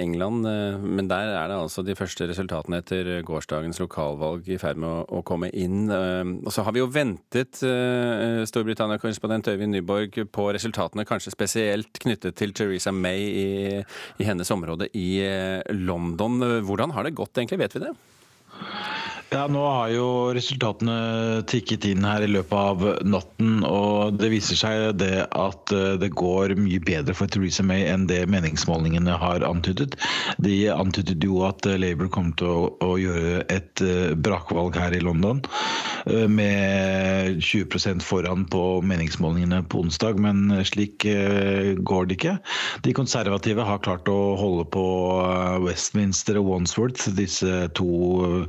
[0.00, 0.46] England.
[0.82, 5.22] Men der er det altså de første resultatene etter gårsdagens lokalvalg i ferd med å
[5.26, 5.90] komme inn.
[5.90, 7.60] Og så har vi jo ventet,
[8.50, 13.48] Storbritannia-korrespondent Øyvind Nyborg, på resultatene kanskje spesielt knyttet til Theresa May i,
[14.20, 15.08] i hennes område i
[15.76, 16.40] London.
[16.66, 17.96] Hvordan har det gått egentlig, vet vi det?
[19.34, 20.06] Ja, Nå har jo
[20.36, 23.64] resultatene tikket inn her i løpet av natten.
[23.66, 28.04] og Det viser seg det at eh, det går mye bedre for Theresa May enn
[28.06, 29.96] det meningsmålingene har antydet.
[30.38, 35.02] De antydet jo at Labour kom til å, å gjøre et eh, brakvalg her i
[35.02, 35.42] London
[36.06, 42.36] eh, med 20% foran på meningsmålingene på onsdag, men slik går det ikke.
[42.86, 44.86] De konservative har klart å holde på
[45.66, 48.46] Westminster og Wandsworth, disse to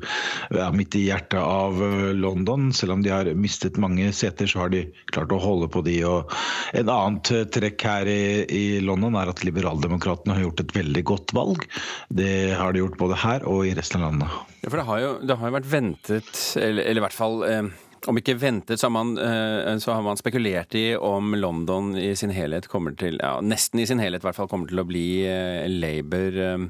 [0.68, 2.72] ja, midt i hjertet av eh, London.
[2.76, 5.98] Selv om de har mistet mange seter, så har de klart å holde på de.
[6.08, 6.34] Og
[6.78, 11.06] en annet eh, trekk her i, i London er at liberaldemokratene har gjort et veldig
[11.08, 11.68] godt valg.
[12.10, 14.40] Det har de gjort både her og i resten av landet.
[14.62, 17.44] Ja, for det har jo, det har jo vært ventet, eller, eller i hvert fall
[17.48, 17.76] eh
[18.08, 22.16] om ikke ventet, så har, man, eh, så har, man, spekulert i om London i
[22.16, 24.88] sin helhet kommer til ja, Nesten i sin helhet i hvert fall kommer til å
[24.88, 26.66] bli eh, Labour eh,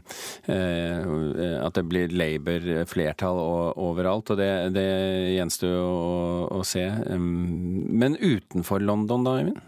[1.62, 3.40] At det blir Labour-flertall
[3.78, 4.34] overalt.
[4.34, 4.90] Og det, det
[5.38, 5.96] gjenstår å,
[6.58, 6.86] å se.
[7.18, 9.62] Men utenfor London, da, Øyvind?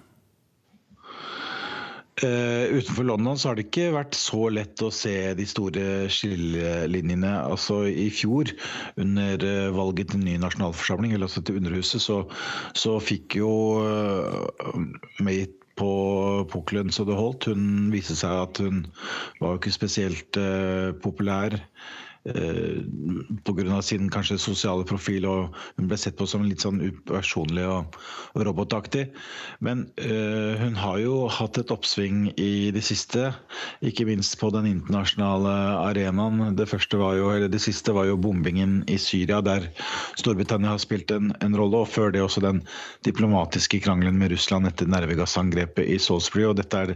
[2.20, 7.32] Uh, utenfor London så har det ikke vært så lett å se de store skillelinjene.
[7.48, 8.52] Altså I fjor,
[9.00, 12.20] under uh, valget til ny nasjonalforsamling, eller altså til Underhuset, så,
[12.76, 13.54] så fikk jo
[13.86, 14.84] uh,
[15.24, 15.48] May
[15.80, 15.94] på
[16.52, 17.48] pukkelen så det holdt.
[17.54, 18.84] Hun viste seg at hun
[19.40, 20.40] var jo ikke spesielt
[21.00, 22.09] populær Eh,
[23.46, 23.82] pga.
[23.82, 27.98] sin kanskje sosiale profil, og hun ble sett på som litt sånn upersonlig og
[28.36, 29.10] robotaktig.
[29.60, 33.32] Men uh, hun har jo hatt et oppsving i det siste,
[33.86, 35.56] ikke minst på den internasjonale
[35.90, 36.56] arenaen.
[36.58, 39.70] Det, jo, det siste var jo bombingen i Syria, der
[40.20, 41.84] Storbritannia har spilt en, en rolle.
[41.84, 42.64] Og før det også den
[43.08, 46.48] diplomatiske krangelen med Russland etter nervegassangrepet i Salisbury.
[46.50, 46.96] Og dette er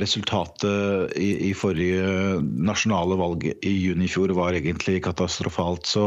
[0.00, 5.86] resultatet i, i forrige nasjonale valg i juni i fjor var egentlig katastrofalt.
[5.90, 6.06] Så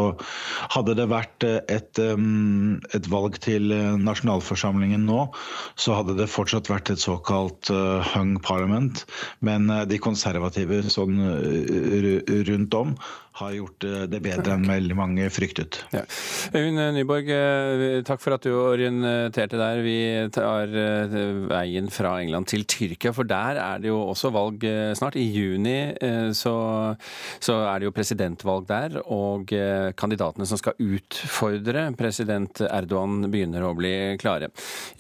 [0.74, 3.72] hadde det vært et, et valg til
[4.02, 5.28] nasjonalforsamlingen nå,
[5.76, 9.06] så hadde det fortsatt vært et såkalt eh, hung parliament.
[9.46, 12.10] Men eh, de konservative sånn eh,
[12.50, 12.96] rundt om
[13.40, 15.80] har gjort eh, det bedre enn veldig mange fryktet.
[15.94, 16.04] Ja.
[16.54, 19.82] Øyvind Nyborg, eh, takk for at du orienterte der.
[19.86, 19.98] Vi
[20.34, 21.16] tar eh,
[21.50, 24.66] veien fra England til Tyrkia, for der er det jo også valg
[24.98, 25.18] snart.
[25.18, 25.94] I juni
[26.34, 26.54] så,
[27.44, 29.52] så er det jo presidentvalg der, og
[30.00, 34.50] kandidatene som skal utfordre president Erdogan begynner å bli klare.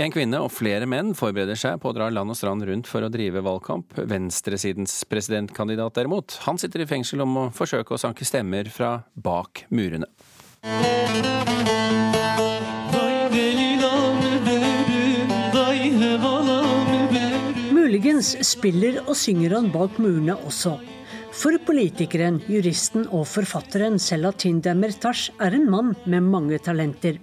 [0.02, 3.06] En kvinne og flere menn forbereder seg på å dra land og strand rundt for
[3.06, 3.98] å drive valgkamp.
[4.10, 9.66] Venstresidens presidentkandidat derimot, han sitter i fengsel om å forsøke å sanke stemmer fra bak
[9.70, 10.08] murene.
[17.74, 20.78] Muligens spiller og synger han bak murene også.
[21.34, 27.18] For politikeren, juristen og forfatteren Selatin Demirtas er en mann med mange talenter.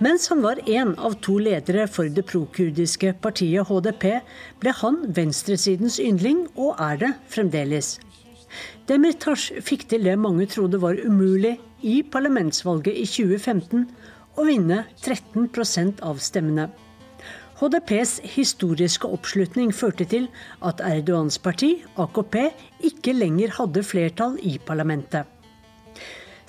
[0.00, 4.06] Mens han var én av to ledere for det prokurdiske partiet HDP,
[4.62, 7.98] ble han venstresidens yndling, og er det fremdeles.
[8.90, 11.52] Demirtas fikk til det mange trodde var umulig
[11.86, 13.84] i parlamentsvalget i 2015,
[14.34, 16.64] å vinne 13 av stemmene.
[17.60, 20.26] HDPs historiske oppslutning førte til
[20.66, 22.36] at Erdogans parti, AKP,
[22.88, 25.28] ikke lenger hadde flertall i parlamentet.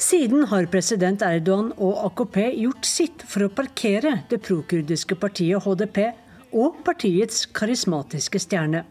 [0.02, 6.08] Siden har president Erdogan og AKP gjort sitt for å parkere det prokurdiske partiet HDP
[6.58, 8.82] og partiets karismatiske stjerne.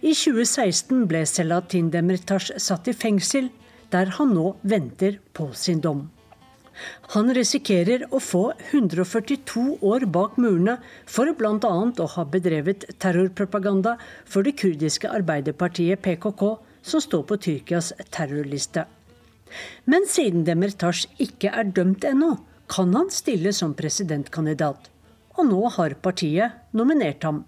[0.00, 3.50] I 2016 ble Selatin Demirtas satt i fengsel,
[3.92, 6.06] der han nå venter på sin dom.
[7.12, 11.72] Han risikerer å få 142 år bak murene for bl.a.
[12.04, 16.46] å ha bedrevet terrorpropaganda for det kurdiske arbeiderpartiet PKK,
[16.80, 18.86] som står på Tyrkias terrorliste.
[19.84, 22.38] Men siden Demirtas ikke er dømt ennå,
[22.72, 24.88] kan han stille som presidentkandidat.
[25.36, 27.44] Og nå har partiet nominert ham.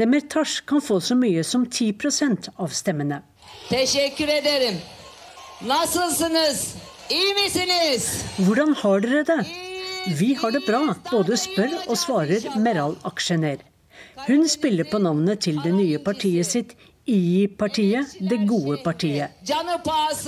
[0.00, 3.18] Demirtas kan få så mye som 10% av stemmene.
[8.46, 9.40] Hvordan har dere det?
[10.16, 10.80] Vi har det bra,
[11.10, 13.60] både spør og svarer Meral Aksjener.
[14.24, 16.72] Hun spiller på navnet til det nye partiet sitt,
[17.04, 19.36] II-partiet, Det gode partiet.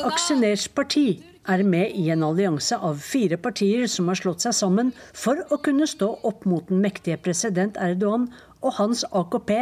[0.05, 4.93] Aksjeners parti er med i en allianse av fire partier som har slått seg sammen
[5.17, 8.29] for å kunne stå opp mot den mektige president Erdogan
[8.63, 9.53] og hans AKP,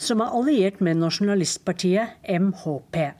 [0.00, 3.12] som er alliert med nasjonalistpartiet MHP.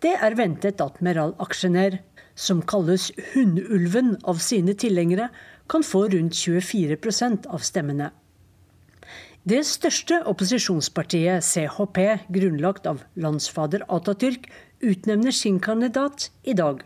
[0.00, 2.00] Det er ventet at Meral Aksjener,
[2.34, 5.28] som kalles Hundulven av sine tilhengere,
[5.70, 6.96] kan få rundt 24
[7.46, 8.10] av stemmene.
[9.44, 11.98] Det største opposisjonspartiet, CHP,
[12.32, 16.82] grunnlagt av landsfader Atatürk, utnevner sin kandidat i dag.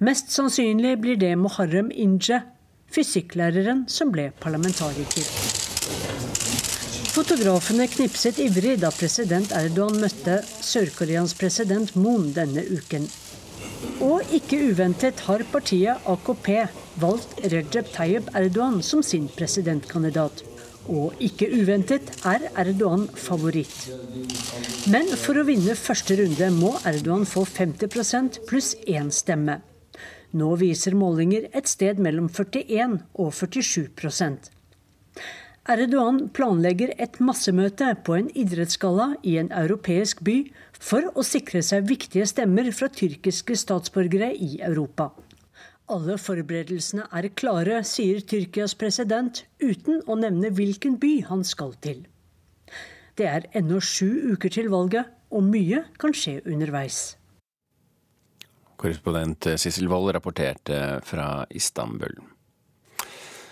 [0.00, 2.40] Mest sannsynlig blir det Moharrem Inje,
[2.88, 5.69] fysikklæreren som ble parlamentariker.
[7.10, 13.08] Fotografene knipset ivrig da president Erdogan møtte Sør-Koreas president Moon denne uken.
[14.04, 16.48] Og ikke uventet har partiet AKP
[17.02, 20.44] valgt Recep Tayyip Erdogan som sin presidentkandidat.
[20.88, 23.90] Og ikke uventet er Erdogan favoritt.
[24.92, 29.60] Men for å vinne første runde må Erdogan få 50 pluss én stemme.
[30.30, 33.90] Nå viser målinger et sted mellom 41 og 47
[35.68, 40.38] Erdogan planlegger et massemøte på en idrettsgalla i en europeisk by
[40.72, 45.10] for å sikre seg viktige stemmer fra tyrkiske statsborgere i Europa.
[45.90, 52.06] Alle forberedelsene er klare, sier Tyrkias president, uten å nevne hvilken by han skal til.
[53.18, 57.18] Det er ennå sju uker til valget, og mye kan skje underveis.
[58.80, 62.16] Korrespondent Sissel Wold rapporterte fra Istanbul.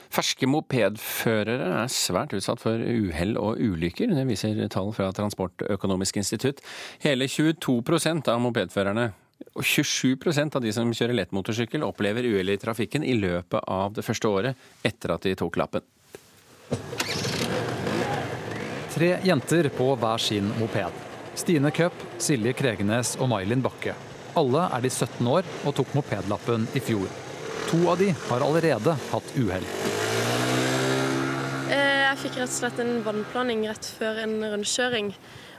[0.08, 4.14] Ferske mopedførere er svært utsatt for uhell og ulykker.
[4.16, 6.62] Det viser tall fra Transportøkonomisk institutt.
[7.04, 9.10] Hele 22% av mopedførerne
[9.54, 14.04] og 27% av de som kjører lettmotorsykkel, opplever uhell i trafikken i løpet av det
[14.06, 15.84] første året etter at de tok lappen.
[18.94, 21.04] Tre jenter på hver sin moped.
[21.38, 23.94] Stine Køpp, Silje Kregenes og Mailin Bakke.
[24.38, 27.27] Alle er de 17 år og tok mopedlappen i fjor.
[27.68, 29.66] To av de har allerede hatt uhell.
[32.18, 35.10] Jeg fikk rett og slett en vannplaning rett før en rundkjøring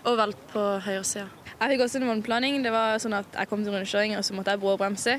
[0.09, 1.27] og valgt på høyresida.
[1.53, 2.57] Jeg fikk også en vannplaning.
[2.65, 5.15] Det var sånn at Jeg kom til rundkjøring og så måtte jeg bråbremse.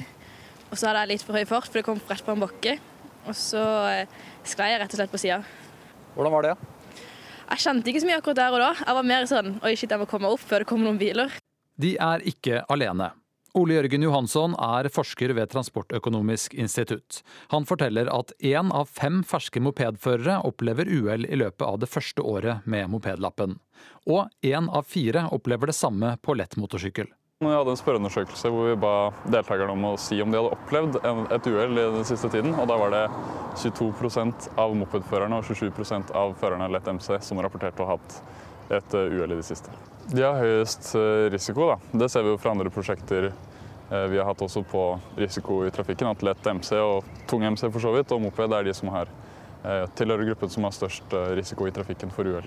[0.69, 2.75] Og så hadde jeg litt for høy fart, for det kom rett på en bakke.
[3.25, 5.41] Og så eh, sklei jeg rett og slett på sida.
[6.17, 6.55] Hvordan var det?
[7.51, 8.75] Jeg kjente ikke så mye akkurat der og da.
[8.83, 11.33] Jeg var mer sånn Oi, shit, jeg må komme opp før det kommer noen biler.
[11.81, 13.13] De er ikke alene.
[13.59, 17.25] Ole Jørgen Johansson er forsker ved Transportøkonomisk institutt.
[17.51, 22.23] Han forteller at én av fem ferske mopedførere opplever uhell i løpet av det første
[22.23, 23.57] året med mopedlappen.
[24.07, 27.11] Og én av fire opplever det samme på lett motorsykkel.
[27.41, 28.93] Vi hadde en spørreundersøkelse hvor vi ba
[29.25, 31.01] deltakerne om å si om de hadde opplevd
[31.33, 32.53] et uhell den siste tiden.
[32.55, 33.03] og Da var det
[33.65, 38.21] 22% av mopedførerne og 27% av førerne av lett MC som rapporterte å ha hatt
[38.71, 39.73] et eh, uhell i det siste.
[40.11, 41.73] De har høyest eh, risiko.
[41.73, 41.99] da.
[42.03, 44.85] Det ser vi jo fra andre prosjekter eh, vi har hatt også på
[45.21, 46.11] risiko i trafikken.
[46.11, 49.13] At lett MC og tung MC for så vidt, og moped er de som har
[49.61, 52.47] tilhører gruppen som har størst risiko i trafikken for uhell.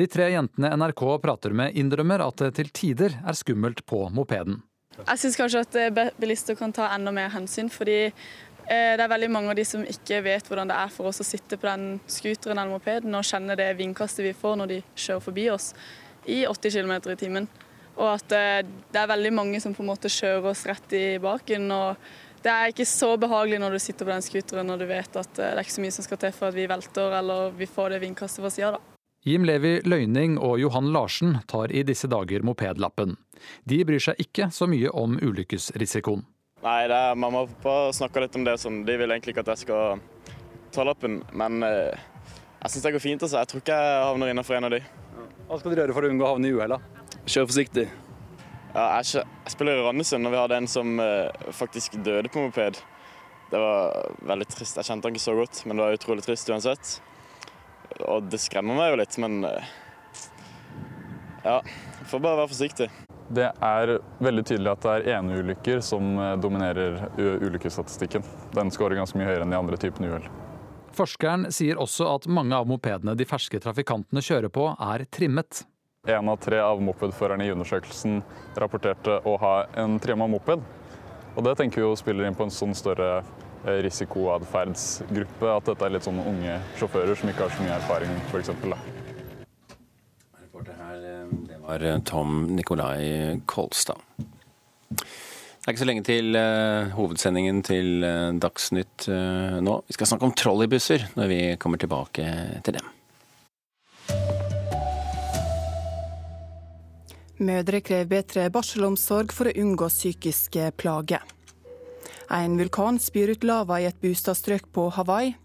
[0.00, 4.62] De tre jentene NRK prater med, innrømmer at det til tider er skummelt på mopeden.
[4.96, 7.98] Jeg syns kanskje at bilister kan ta enda mer hensyn, fordi
[8.68, 11.26] det er veldig mange av de som ikke vet hvordan det er for oss å
[11.26, 15.24] sitte på den scooteren eller mopeden og kjenne det vindkastet vi får når de kjører
[15.24, 15.70] forbi oss
[16.28, 17.48] i 80 km i timen.
[17.98, 18.62] Og at eh,
[18.92, 21.70] det er veldig mange som på en måte kjører oss rett i baken.
[21.74, 25.18] og Det er ikke så behagelig når du sitter på den scooteren og du vet
[25.18, 27.66] at det er ikke så mye som skal til for at vi velter eller vi
[27.66, 28.78] får det vindkastet fra sida.
[29.26, 33.16] Jim Levi Løyning og Johan Larsen tar i disse dager mopedlappen.
[33.66, 36.22] De bryr seg ikke så mye om ulykkesrisikoen.
[36.58, 38.56] Nei, det er, Mamma og pappa snakka litt om det.
[38.58, 38.82] Sånn.
[38.86, 40.00] De vil egentlig ikke at jeg skal
[40.74, 41.94] ta lappen, men eh,
[42.58, 43.22] jeg syns det går fint.
[43.22, 43.38] Altså.
[43.38, 44.82] Jeg tror ikke jeg havner innenfor en av de.
[45.48, 46.76] Hva skal dere gjøre for å unngå å havne i uhell?
[47.24, 47.86] Kjøre forsiktig.
[48.74, 52.42] Ja, jeg, jeg, spiller i Randesund, og vi hadde en som eh, faktisk døde på
[52.44, 52.80] moped.
[53.48, 54.76] Det var veldig trist.
[54.76, 56.98] Jeg kjente han ikke så godt, men det var utrolig trist uansett.
[58.04, 59.70] Og det skremmer meg jo litt, men eh,
[61.46, 61.60] ja.
[62.08, 62.90] Får bare være forsiktig.
[63.28, 68.24] Det er veldig tydelig at det er eneulykker som eh, dominerer ulykkesstatistikken.
[68.56, 70.28] Den skårer ganske mye høyere enn de andre typene uhell.
[70.96, 75.66] Forskeren sier også at mange av mopedene de ferske trafikantene kjører på, er trimmet.
[76.08, 78.22] En av tre av mopedførerne i undersøkelsen
[78.56, 80.64] rapporterte å ha en trimma moped.
[81.36, 83.20] Og det tenker vi spiller inn på en sånn større
[83.66, 85.56] Eh, risikoatferdsgruppe.
[85.56, 88.52] At dette er litt sånne unge sjåfører som ikke har så mye erfaring, f.eks.
[90.38, 94.00] Reporter her, eh, det var eh, Tom Nikolai Kolstad.
[94.88, 99.04] Det er ikke så lenge til uh, hovedsendingen til uh, Dagsnytt
[99.60, 99.74] nå.
[99.84, 102.24] Vi skal snakke om trolleybusser når vi kommer tilbake
[102.64, 102.86] til dem.
[107.38, 111.20] Mødre krever bedre barselomsorg for å unngå psykiske plager.
[112.32, 115.36] En vulkan spyr ut lava i et bostadstrøk på Hawaii.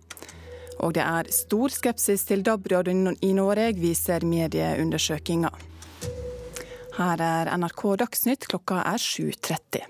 [0.80, 5.73] Og det er stor skepsis til DAB-radioen i Norge, viser medieundersøkelser.
[6.94, 9.86] Her er NRK Dagsnytt, klokka er 7.30.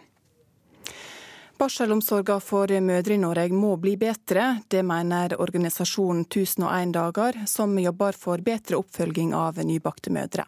[1.59, 4.61] Barselomsorga for mødre i Norge må bli bedre.
[4.71, 10.45] Det mener organisasjonen 1001 dager, som jobber for bedre oppfølging av nybakte mødre.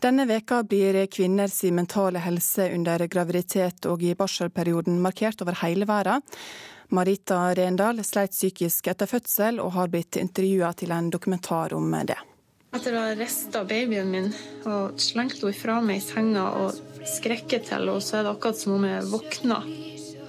[0.00, 6.24] Denne veka blir kvinners mentale helse under graviditet og i barselperioden markert over hele verden.
[6.88, 12.18] Marita Rendal sleit psykisk etter fødsel, og har blitt intervjua til en dokumentar om det.
[12.76, 14.26] Etter å ha rista babyen min
[14.68, 16.76] og slengt henne fra meg i senga og
[17.08, 19.70] skrekket til henne, så er det akkurat som om jeg våkner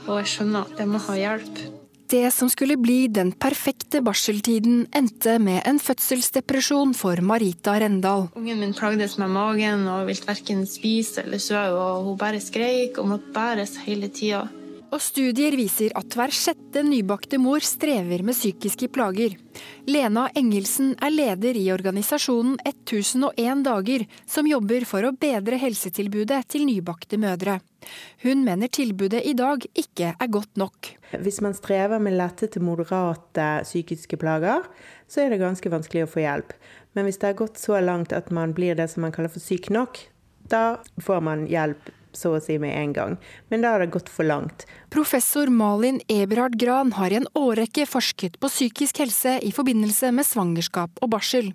[0.08, 1.60] og jeg skjønner at jeg må ha hjelp.
[2.08, 8.30] Det som skulle bli den perfekte barseltiden, endte med en fødselsdepresjon for Marita Rendal.
[8.39, 13.02] Ungen min plagdes med magen og ville verken spise eller sove, og hun bare skreik
[13.04, 14.45] og måtte bæres hele tida.
[14.88, 19.33] Og studier viser at hver sjette nybakte mor strever med psykiske plager.
[19.89, 26.63] Lena Engelsen er leder i organisasjonen 1001 dager, som jobber for å bedre helsetilbudet til
[26.69, 27.57] nybakte mødre.
[28.23, 30.93] Hun mener tilbudet i dag ikke er godt nok.
[31.19, 34.63] Hvis man strever med lette til moderate psykiske plager,
[35.11, 36.55] så er det ganske vanskelig å få hjelp.
[36.95, 39.43] Men hvis det har gått så langt at man blir det som man kaller for
[39.43, 39.99] syk nok,
[40.47, 43.18] da får man hjelp så å si med en gang.
[43.51, 44.65] Men da har det gått for langt.
[44.89, 50.25] Professor Malin Eberhard Gran har i en årrekke forsket på psykisk helse i forbindelse med
[50.25, 51.51] svangerskap og barsel.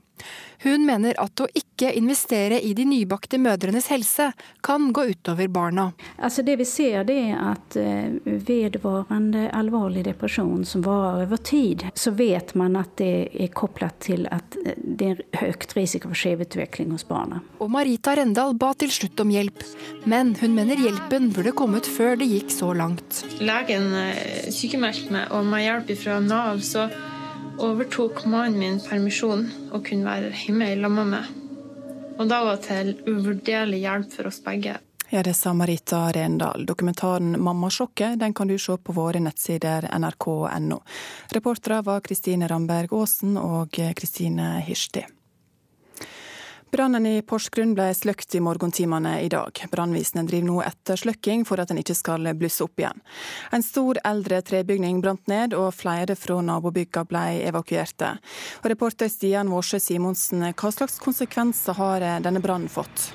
[0.63, 4.29] Hun mener at å ikke investere i de nybakte mødrenes helse
[4.63, 5.89] kan gå utover barna.
[6.23, 11.89] Altså det vi ser det er at eh, vedvarende alvorlig depresjon som varer over tid,
[11.99, 16.23] så vet man at det er koblet til at eh, det er høyt risiko for
[16.23, 17.43] skjevutvikling hos barna.
[17.59, 19.67] Og Marita Rendal ba til slutt om hjelp,
[20.07, 23.22] men hun mener hjelpen burde kommet før det gikk så langt.
[23.43, 26.87] Legen eh, sykemeldte meg og med hjelp fra Nav så
[27.63, 31.31] overtok mannen min permisjon og kunne være hjemme i lag med meg.
[32.21, 34.77] Og da var til uvurderlig hjelp for oss begge.
[35.13, 36.65] Ja, det sa Marita Rendal.
[36.67, 40.79] Dokumentaren 'Mammasjokket' den kan du se på våre nettsider nrk.no.
[41.29, 45.05] Reportere var Kristine Ramberg Aasen og Kristine Hirsti.
[46.73, 49.59] Brannen i Porsgrunn ble sløkt i morgentimene i dag.
[49.69, 53.03] Brannvesenet driver nå ettersløkking for at den ikke skal blusse opp igjen.
[53.53, 58.15] En stor eldre trebygning brant ned, og flere fra nabobygga ble evakuerte.
[58.63, 63.11] Og reporter Stian Vårsø Simonsen, hva slags konsekvenser har denne brannen fått?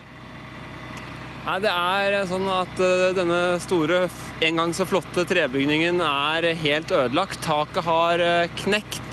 [1.47, 4.05] Nei, Det er sånn at eh, denne store,
[4.43, 7.41] en gang så flotte trebygningen er helt ødelagt.
[7.41, 9.06] Taket har eh, knekt.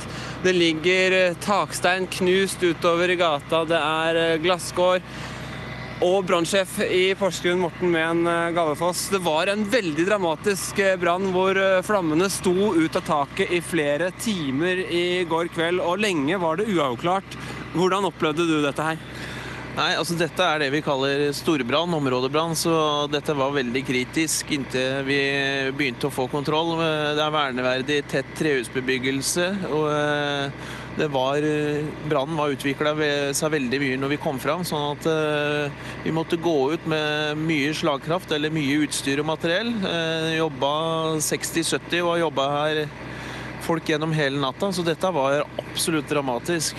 [0.45, 5.01] Det ligger eh, takstein knust utover i gata, det er eh, glasskår.
[6.05, 9.07] Og brannsjef i Porsgrunn, Morten Mehn eh, Gallefoss.
[9.15, 11.57] Det var en veldig dramatisk brann hvor
[11.89, 15.81] flammene sto ut av taket i flere timer i går kveld.
[15.81, 17.39] Og lenge var det uavklart.
[17.73, 19.01] Hvordan opplevde du dette her?
[19.75, 22.75] Nei, altså Dette er det vi kaller storbrann, områdebrann, så
[23.11, 25.19] dette var veldig kritisk inntil vi
[25.75, 26.77] begynte å få kontroll.
[26.79, 29.49] Det er verneverdig tett trehusbebyggelse.
[29.75, 31.43] og eh, det var,
[32.07, 32.95] Brannen var utvikla
[33.35, 37.41] seg veldig mye når vi kom fram, sånn at uh, vi måtte gå ut med
[37.43, 39.73] mye slagkraft eller mye utstyr og materiell.
[39.83, 40.75] Uh, jobba
[41.19, 42.85] 60-70 og har jobba her
[43.67, 46.79] folk gjennom hele natta, så dette var absolutt dramatisk.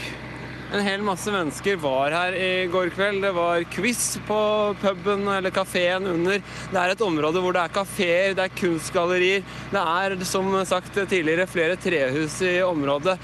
[0.75, 3.21] En hel masse mennesker var her i går kveld.
[3.23, 4.39] Det var quiz på
[4.81, 6.41] puben eller kafeen under.
[6.71, 9.45] Det er et område hvor det er kafeer, det er kunstgallerier.
[9.71, 13.15] Det er som sagt tidligere flere trehus i området.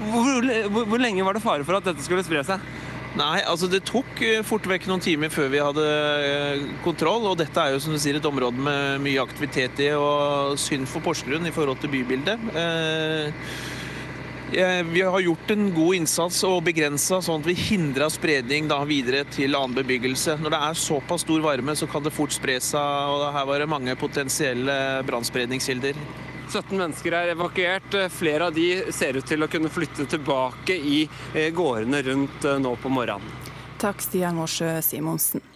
[0.00, 2.64] Hvor, hvor, hvor lenge var det fare for at dette skulle spre seg?
[3.14, 7.28] Nei, altså Det tok eh, fort vekk noen timer før vi hadde eh, kontroll.
[7.30, 10.88] og Dette er jo som du sier et område med mye aktivitet i, og synd
[10.90, 12.48] for Porsgrunn i forhold til bybildet.
[12.58, 13.54] Eh,
[14.52, 19.24] vi har gjort en god innsats og begrensa sånn at vi hindra spredning da videre
[19.32, 20.36] til annen bebyggelse.
[20.42, 23.64] Når det er såpass stor varme, så kan det fort spre seg, og her var
[23.64, 24.76] det mange potensielle
[25.08, 25.98] brannspredningskilder.
[26.48, 27.96] 17 mennesker er evakuert.
[28.12, 31.00] Flere av de ser ut til å kunne flytte tilbake i
[31.32, 33.42] eh, gårdene rundt eh, nå på morgenen.
[33.80, 35.53] Takk, Stian Morsø Simonsen.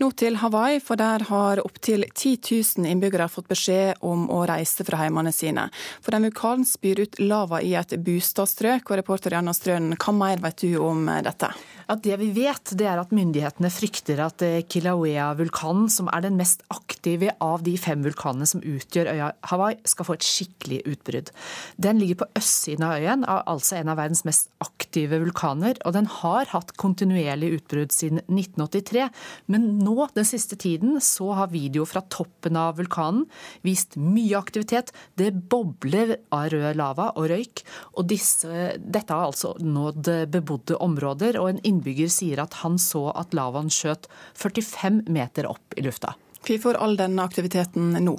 [0.00, 2.36] Nå til Hawaii, for der har opptil 10
[2.78, 5.68] 000 innbyggere fått beskjed om å reise fra heimene sine.
[6.04, 10.42] For en vulkan spyr ut lava i et bostadstrøk, og reporter Janna Strønen, hva mer
[10.44, 11.52] vet du om dette?
[11.86, 16.34] At det vi vet, det er at myndighetene frykter at eh, Kilauea-vulkanen, som er den
[16.38, 21.30] mest aktive av de fem vulkanene som utgjør øya Hawaii, skal få et skikkelig utbrudd.
[21.78, 26.10] Den ligger på østsiden av øyen, altså en av verdens mest aktive vulkaner, og den
[26.10, 29.06] har hatt kontinuerlig utbrudd siden 1983.
[29.54, 33.28] Men nå, den siste tiden, så har video fra toppen av vulkanen
[33.66, 34.90] vist mye aktivitet.
[35.14, 37.62] Det bobler av rød lava og røyk,
[37.94, 38.50] og disse,
[38.82, 41.38] dette har altså nådd bebodde områder.
[41.38, 46.16] og en innbygger sier at han så at lavaen skjøt 45 meter opp i lufta.
[46.46, 48.16] Hvorfor all denne aktiviteten nå?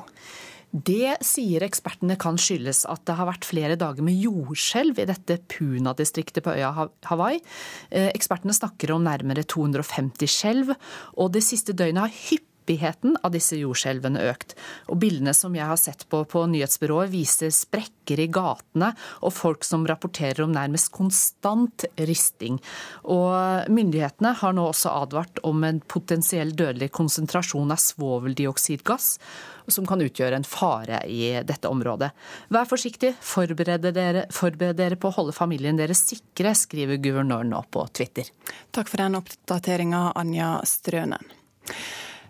[0.67, 5.37] Det sier ekspertene kan skyldes at det har vært flere dager med jordskjelv i dette
[5.47, 6.73] Puna-distriktet på øya
[7.07, 7.39] Hawaii.
[7.89, 10.73] Eh, ekspertene snakker om nærmere 250 skjelv,
[11.15, 14.55] og det siste døgnet har hyppig hyppigheten av disse jordskjelvene økt.
[14.91, 19.63] Og Bildene som jeg har sett på på nyhetsbyrået viser sprekker i gatene og folk
[19.63, 22.59] som rapporterer om nærmest konstant risting.
[23.03, 29.17] Og Myndighetene har nå også advart om en potensiell dødelig konsentrasjon av svoveldioksidgass
[29.67, 32.13] som kan utgjøre en fare i dette området.
[32.55, 37.65] Vær forsiktig, forbered dere, forbered dere på å holde familien deres sikre, skriver guvernøren nå
[37.71, 38.31] på Twitter.
[38.71, 41.35] Takk for den oppdateringa, Anja Strønen.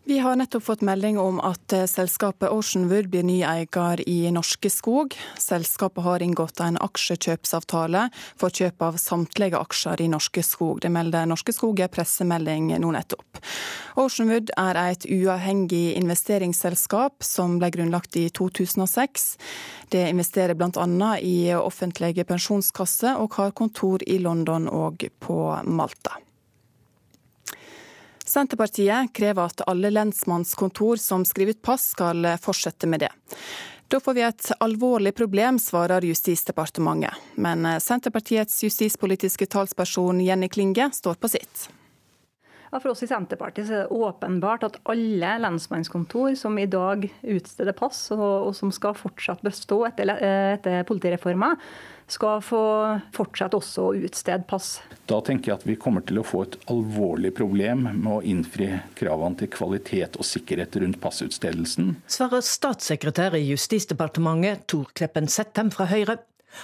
[0.08, 4.70] Vi har nettopp fått melding om at eh, selskapet Oceanwood blir ny eier i Norske
[4.72, 5.12] Skog.
[5.36, 8.06] Selskapet har inngått en aksjekjøpsavtale
[8.40, 10.80] for kjøp av samtlige aksjer i Norske Skog.
[10.86, 13.42] Det melder Norske Skog i pressemelding nå nettopp.
[14.00, 19.26] Oceanwood er et uavhengig investeringsselskap som ble grunnlagt i 2006.
[19.92, 21.12] Det investerer bl.a.
[21.20, 26.16] i offentlige pensjonskasser og har kontor i London og på Malta.
[28.28, 33.14] Senterpartiet krever at alle lensmannskontor som skriver ut pass, skal fortsette med det.
[33.88, 37.16] Da får vi et alvorlig problem, svarer Justisdepartementet.
[37.40, 41.70] Men Senterpartiets justispolitiske talsperson Jenny Klinge står på sitt.
[42.68, 47.76] Ja, for oss i Senterpartiet er det åpenbart at alle lensmannskontor som i dag utsteder
[47.78, 50.12] pass, og, og som skal fortsatt bestå etter,
[50.58, 51.54] etter politireforma,
[52.08, 52.62] skal få
[53.16, 54.78] fortsette også å utstede pass.
[55.10, 58.70] Da tenker jeg at vi kommer til å få et alvorlig problem med å innfri
[58.98, 61.96] kravene til kvalitet og sikkerhet rundt passutstedelsen.
[62.12, 66.20] Svarer statssekretær i Justisdepartementet Tor Kleppen Settem fra Høyre.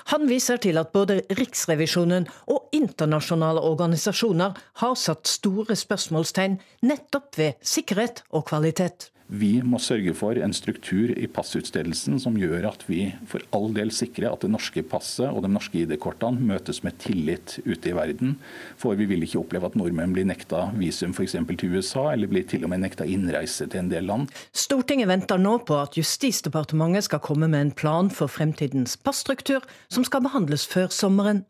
[0.09, 7.59] Han viser til at både Riksrevisjonen og internasjonale organisasjoner har satt store spørsmålstegn nettopp ved
[7.75, 9.12] sikkerhet og kvalitet.
[9.31, 13.93] Vi må sørge for en struktur i passutstedelsen som gjør at vi for all del
[13.95, 18.35] sikrer at det norske passet og de norske ID-kortene møtes med tillit ute i verden.
[18.77, 21.37] For vi vil ikke oppleve at nordmenn blir nekta visum f.eks.
[21.47, 24.27] til USA, eller blir til og med nekta innreise til en del land.
[24.51, 30.03] Stortinget venter nå på at Justisdepartementet skal komme med en plan for fremtidens passstruktur, som
[30.03, 31.45] skal behandles før sommeren.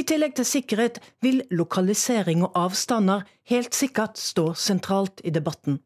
[0.00, 5.82] I tillegg til sikkerhet vil lokalisering og avstander helt sikkert stå sentralt i debatten.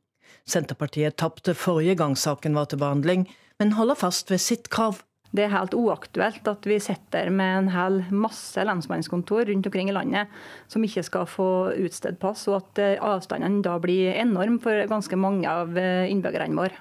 [0.48, 3.26] Senterpartiet tapte forrige gang saken var til behandling,
[3.60, 5.02] men holder fast ved sitt krav.
[5.32, 9.94] Det er helt uaktuelt at vi sitter med en hel masse lensmannskontor rundt omkring i
[9.96, 10.32] landet
[10.68, 11.48] som ikke skal få
[11.80, 16.58] utstedt pass, og at eh, avstandene da blir enorme for ganske mange av eh, innbyggerne
[16.58, 16.76] våre.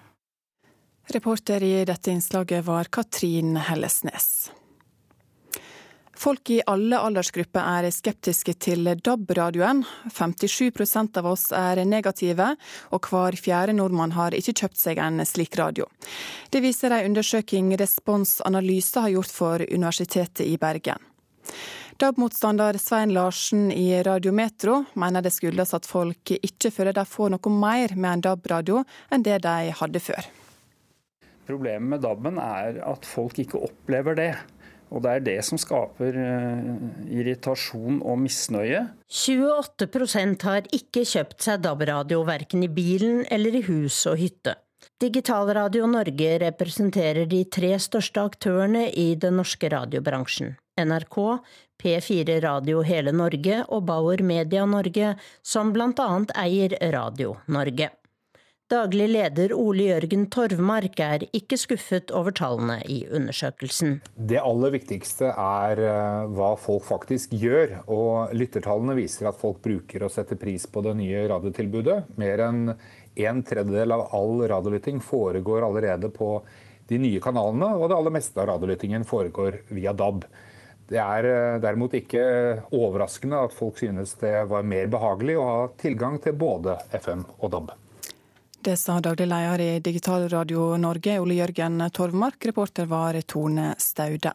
[1.11, 4.51] Reporter i dette innslaget var Katrin Hellesnes.
[6.21, 9.79] Folk i alle aldersgrupper er skeptiske til DAB-radioen.
[10.13, 12.51] 57% av oss er negative,
[12.93, 15.87] og hver fjerde nordmann har ikke kjøpt seg en slik radio.
[16.53, 21.01] Det viser en undersøking Respons Analyse har gjort for Universitetet i Bergen.
[21.97, 27.57] DAB-motstander Svein Larsen i Radiometro mener det skyldes at folk ikke føler de får noe
[27.65, 30.29] mer med en DAB-radio enn det de hadde før.
[31.49, 34.33] Problemet med DAB-en er at folk ikke opplever det.
[34.91, 36.65] Og det er det som skaper eh,
[37.15, 38.83] irritasjon og misnøye.
[39.07, 44.57] 28% har ikke kjøpt seg DAB-radio verken i bilen eller i hus og hytte.
[45.01, 50.55] Digitalradio Norge representerer de tre største aktørene i den norske radiobransjen.
[50.81, 51.17] NRK,
[51.81, 57.89] P4 Radio Hele Norge og Bauer Media Norge, som blant annet eier Radio Norge.
[58.71, 63.97] Daglig leder Ole Jørgen Torvmark er ikke skuffet over tallene i undersøkelsen.
[64.15, 67.81] Det aller viktigste er eh, hva folk faktisk gjør.
[67.91, 71.97] Og lyttertallene viser at folk bruker og setter pris på det nye radiotilbudet.
[72.21, 76.37] Mer enn en tredjedel av all radiolytting foregår allerede på
[76.87, 80.23] de nye kanalene, og det aller meste av radiolyttingen foregår via DAB.
[80.95, 82.23] Det er eh, derimot ikke
[82.71, 87.51] overraskende at folk synes det var mer behagelig å ha tilgang til både FM og
[87.51, 87.79] DAB.
[88.63, 92.45] Det sa daglig leder i Digitalradio Norge, Ole Jørgen Torvmark.
[92.45, 94.33] Reporter var Tone Staude.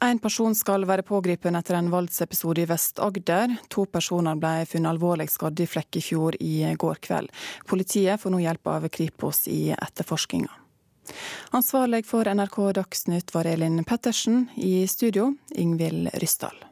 [0.00, 3.58] En person skal være pågrepet etter en voldsepisode i Vest-Agder.
[3.76, 7.28] To personer ble funnet alvorlig skadd i Flekkefjord i går kveld.
[7.68, 10.50] Politiet får nå hjelp av Kripos i etterforskninga.
[11.52, 14.46] Ansvarlig for NRK Dagsnytt var Elin Pettersen.
[14.56, 16.71] I studio Ingvild Ryssdal.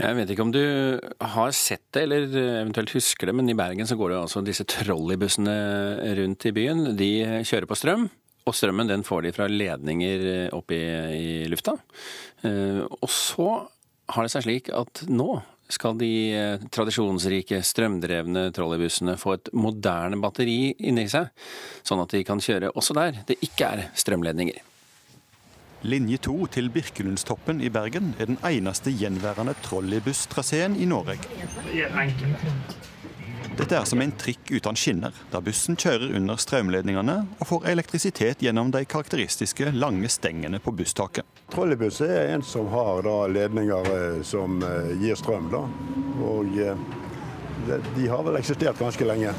[0.00, 0.62] Jeg vet ikke om du
[1.34, 2.24] har sett det, eller
[2.62, 5.56] eventuelt husker det, men i Bergen så går det altså disse trolleybussene
[6.16, 6.86] rundt i byen.
[6.96, 7.10] De
[7.44, 8.06] kjører på strøm,
[8.48, 10.24] og strømmen den får de fra ledninger
[10.56, 10.88] oppe i,
[11.18, 11.76] i lufta.
[12.48, 13.50] Eh, og så
[14.14, 15.34] har det seg slik at nå
[15.70, 21.28] skal de eh, tradisjonsrike, strømdrevne trolleybussene få et moderne batteri inni seg,
[21.86, 24.69] sånn at de kan kjøre også der det ikke er strømledninger.
[25.82, 31.16] Linje 2 til Birkelundstoppen i Bergen er den eneste gjenværende trolleybusstraseen i Norge.
[33.56, 38.44] Dette er som en trikk uten skinner, der bussen kjører under strømledningene og får elektrisitet
[38.44, 41.24] gjennom de karakteristiske lange stengene på busstaket.
[41.54, 45.48] Trolleybuss er en som har da, ledninger eh, som uh, gir strøm.
[45.52, 45.64] Da.
[46.28, 49.32] Og uh, de har vel eksistert ganske lenge.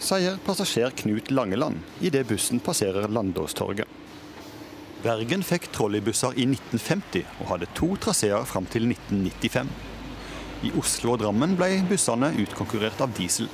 [0.00, 3.99] Sier passasjer Knut Langeland idet bussen passerer Landåstorget.
[5.00, 9.70] Bergen fikk trolleybusser i 1950 og hadde to traseer fram til 1995.
[10.68, 13.48] I Oslo og Drammen ble bussene utkonkurrert av diesel.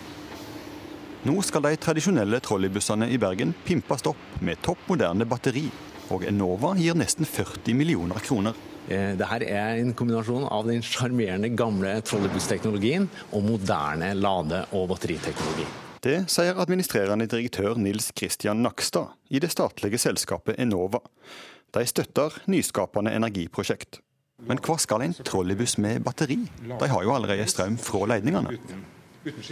[1.26, 5.68] Nå skal de tradisjonelle trolleybussene i Bergen pimpes opp med topp moderne batteri,
[6.10, 8.58] og Enova gir nesten 40 millioner kroner.
[8.90, 15.85] Eh, Dette er en kombinasjon av den sjarmerende gamle trolleybussteknologien og moderne lade- og batteriteknologi.
[16.06, 21.00] Det sier administrerende direktør Nils Kristian Nakstad i det statlige selskapet Enova.
[21.74, 23.98] De støtter nyskapende energiprosjekt.
[24.46, 26.36] Men hva skal en trolleybuss med batteri?
[26.62, 28.54] De har jo allerede strøm fra ledningene.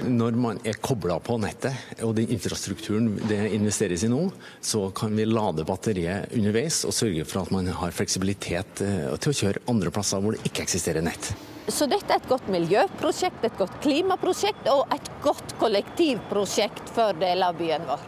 [0.07, 1.75] Når man er kobla på nettet,
[2.07, 4.29] og den infrastrukturen det investeres i nå,
[4.63, 9.35] så kan vi lade batteriet underveis og sørge for at man har fleksibilitet eh, til
[9.35, 11.33] å kjøre andre plasser hvor det ikke eksisterer nett.
[11.69, 17.53] Så dette er et godt miljøprosjekt, et godt klimaprosjekt og et godt kollektivprosjekt for deler
[17.53, 18.03] av byen vår.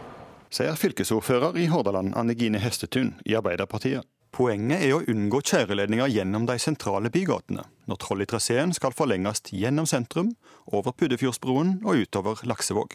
[0.53, 4.05] Sier fylkesordfører i Hordaland Anne Gine Hestetun i Arbeiderpartiet.
[4.37, 10.35] Poenget er å unngå kjøreledninger gjennom de sentrale bygatene, når trolleytraseen skal forlenges gjennom sentrum
[10.69, 12.93] over Puddefjordsbroen og utover Laksevåg.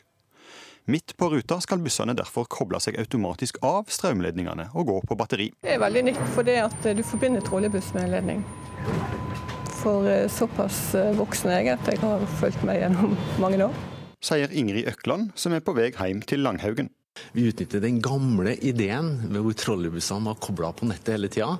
[0.87, 5.51] Midt på ruta skal bussene derfor koble seg automatisk av strømledningene og gå på batteri.
[5.63, 8.47] Det er veldig nytt fordi at du forbinder trolleybuss med ledning.
[9.83, 13.79] For eh, såpass eh, voksen jeg at jeg har fulgt meg gjennom mange år.
[14.23, 16.93] Sier Ingrid Økland, som er på vei hjem til Langhaugen.
[17.35, 21.51] Vi utnytter den gamle ideen med hvor trolleybussene var kobla på nettet hele tida,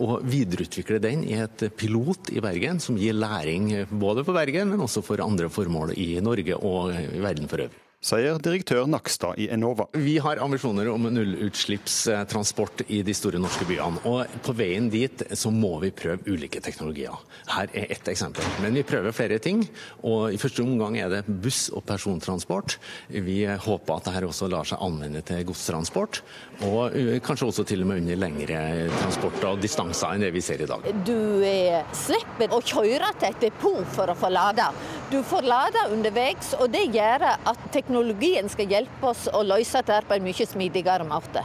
[0.00, 4.86] og videreutvikler den i et pilot i Bergen som gir læring både for Bergen, men
[4.86, 9.46] også for andre formål i Norge og i verden for øvrig sier direktør Nakstad i
[9.52, 9.86] Enova.
[9.96, 14.02] Vi har ambisjoner om nullutslippstransport i de store norske byene.
[14.08, 17.16] Og på veien dit så må vi prøve ulike teknologier.
[17.48, 18.44] Her er ett eksempel.
[18.60, 19.62] Men vi prøver flere ting.
[20.04, 22.76] Og i første omgang er det buss- og persontransport.
[23.08, 26.20] Vi håper at dette også lar seg anvende til godstransport.
[26.68, 28.60] Og uh, kanskje også til og med under lengre
[28.98, 30.84] transporter og distanser enn det vi ser i dag.
[31.08, 34.68] Du eh, slipper å kjøre til et depot for å få lada.
[35.10, 39.78] Du får lada underveis, og det gjør at teknologien teknologien skal hjelpe oss å løse
[39.78, 41.44] dette på en mye smidigere måte.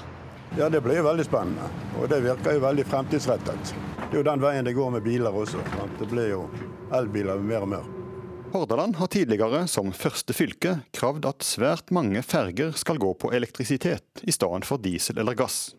[0.57, 1.67] Ja, Det blir jo veldig spennende,
[1.99, 3.73] og det virker jo veldig fremtidsrettet.
[4.09, 5.61] Det er jo den veien det går med biler også.
[5.99, 6.47] Det blir jo
[6.91, 7.85] elbiler mer og mer.
[8.49, 14.23] Hordaland har tidligere, som første fylke, kravd at svært mange ferger skal gå på elektrisitet
[14.25, 15.75] i stedet for diesel eller gass.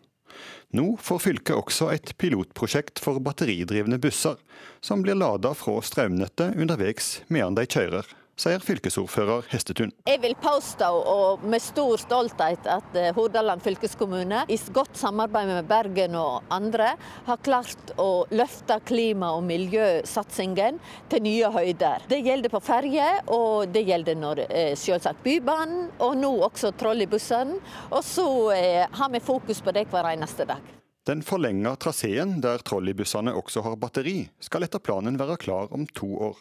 [0.71, 4.39] Nå får fylket også et pilotprosjekt for batteridrevne busser,
[4.79, 8.07] som blir lada fra strømnettet underveis medan de kjører
[8.39, 9.91] sier fylkesordfører Hestetun.
[10.07, 15.69] Jeg vil påstå, og med stor stolthet, at eh, Hordaland fylkeskommune i godt samarbeid med
[15.69, 16.93] Bergen og andre
[17.27, 20.79] har klart å løfte klima- og miljøsatsingen
[21.11, 22.07] til nye høyder.
[22.09, 27.59] Det gjelder på ferje, og det gjelder når, eh, selvsagt Bybanen, og nå også trolleybussene.
[27.91, 30.77] Og så eh, har vi fokus på det hver eneste dag.
[31.09, 36.11] Den forlenga traseen, der trolleybussene også har batteri, skal etter planen være klar om to
[36.29, 36.37] år.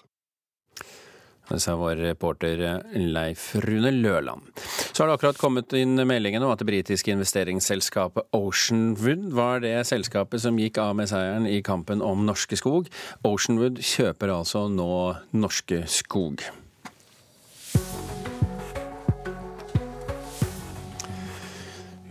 [1.50, 2.60] Det sa vår reporter
[2.94, 4.46] Leif Rune Løland.
[4.92, 9.74] Så har det akkurat kommet inn meldingen om at det britiske investeringsselskapet Oceanwood var det
[9.90, 12.86] selskapet som gikk av med seieren i kampen om Norske Skog.
[13.26, 14.90] Oceanwood kjøper altså nå
[15.34, 16.46] Norske Skog.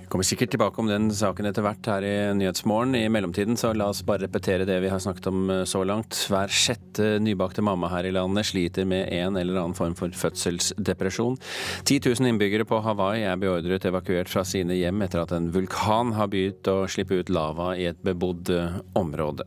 [0.09, 2.95] Kommer sikkert tilbake om den saken etter hvert her i Nyhetsmorgen.
[2.97, 6.17] I mellomtiden så la oss bare repetere det vi har snakket om eh, så langt.
[6.31, 11.37] Hver sjette nybakte mamma her i landet sliter med en eller annen form for fødselsdepresjon.
[11.85, 16.15] 10 000 innbyggere på Hawaii er beordret evakuert fra sine hjem etter at en vulkan
[16.17, 19.45] har begynt å slippe ut lava i et bebodd eh, område.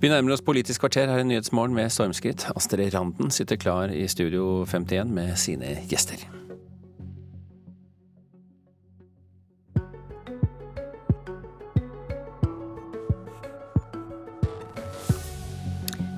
[0.00, 2.48] Vi nærmer oss Politisk kvarter her i Nyhetsmorgen med stormskritt.
[2.56, 6.24] Astrid Randen sitter klar i Studio 51 med sine gjester.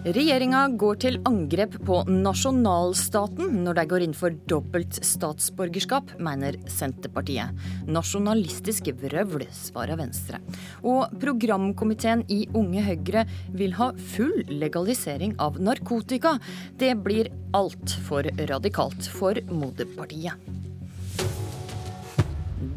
[0.07, 7.57] Regjeringa går til angrep på nasjonalstaten når de går inn for dobbelt statsborgerskap, mener Senterpartiet.
[7.91, 10.39] Nasjonalistisk vrøvl, svarer Venstre.
[10.87, 13.25] Og programkomiteen i Unge Høyre
[13.59, 16.37] vil ha full legalisering av narkotika.
[16.79, 20.39] Det blir altfor radikalt for moderpartiet.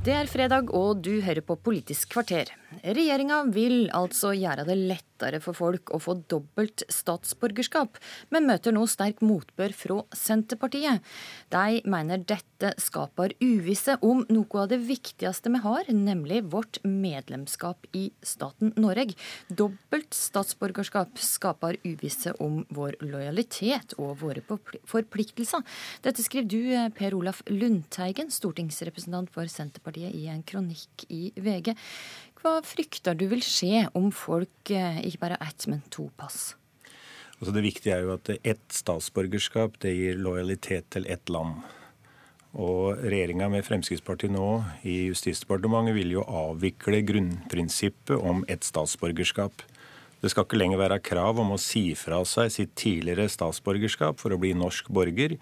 [0.01, 2.49] Det er fredag, og du hører på Politisk kvarter.
[2.83, 7.97] Regjeringa vil altså gjøre det lettere for folk å få dobbelt statsborgerskap,
[8.31, 11.03] men møter nå sterk motbør fra Senterpartiet.
[11.51, 17.89] De mener dette skaper uvisse om noe av det viktigste vi har, nemlig vårt medlemskap
[17.95, 19.17] i staten Norge.
[19.49, 24.43] Dobbelt statsborgerskap skaper uvisse om vår lojalitet og våre
[24.87, 25.65] forpliktelser.
[26.05, 26.61] Dette skriver du,
[26.95, 31.73] Per Olaf Lundteigen, stortingsrepresentant for Senterpartiet, i en kronikk i VG.
[32.39, 36.53] Hva frykter du vil skje om folk eh, ikke bare ett, men to pass?
[37.39, 41.61] Altså det viktige er jo at ett statsborgerskap det gir lojalitet til ett land.
[42.59, 44.47] Og regjeringa med Fremskrittspartiet nå
[44.87, 49.61] i Justisdepartementet vil jo avvikle grunnprinsippet om ett statsborgerskap.
[50.19, 54.35] Det skal ikke lenger være krav om å si fra seg sitt tidligere statsborgerskap for
[54.35, 55.37] å bli norsk borger.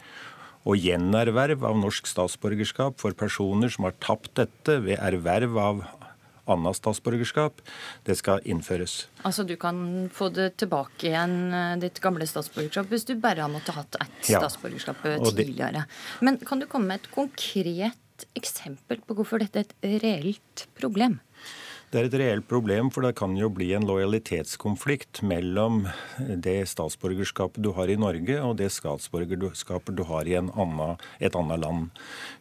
[0.67, 5.85] Og gjenerverv av norsk statsborgerskap for personer som har tapt dette ved erverv av
[6.47, 7.61] annet statsborgerskap,
[8.07, 9.05] det skal innføres.
[9.27, 13.53] Altså du kan få det tilbake igjen, eh, ditt gamle statsborgerskap, hvis du bare har
[13.53, 14.41] måttet hatt ett ja.
[14.41, 15.85] statsborgerskap tidligere.
[16.25, 21.19] Men kan du komme med et konkret eksempel på hvorfor dette er et reelt problem?
[21.87, 25.85] Det er et reelt problem, for det kan jo bli en lojalitetskonflikt mellom
[26.19, 31.61] det statsborgerskapet du har i Norge, og det statsborgerskapet du har i annen, et annet
[31.63, 31.85] land.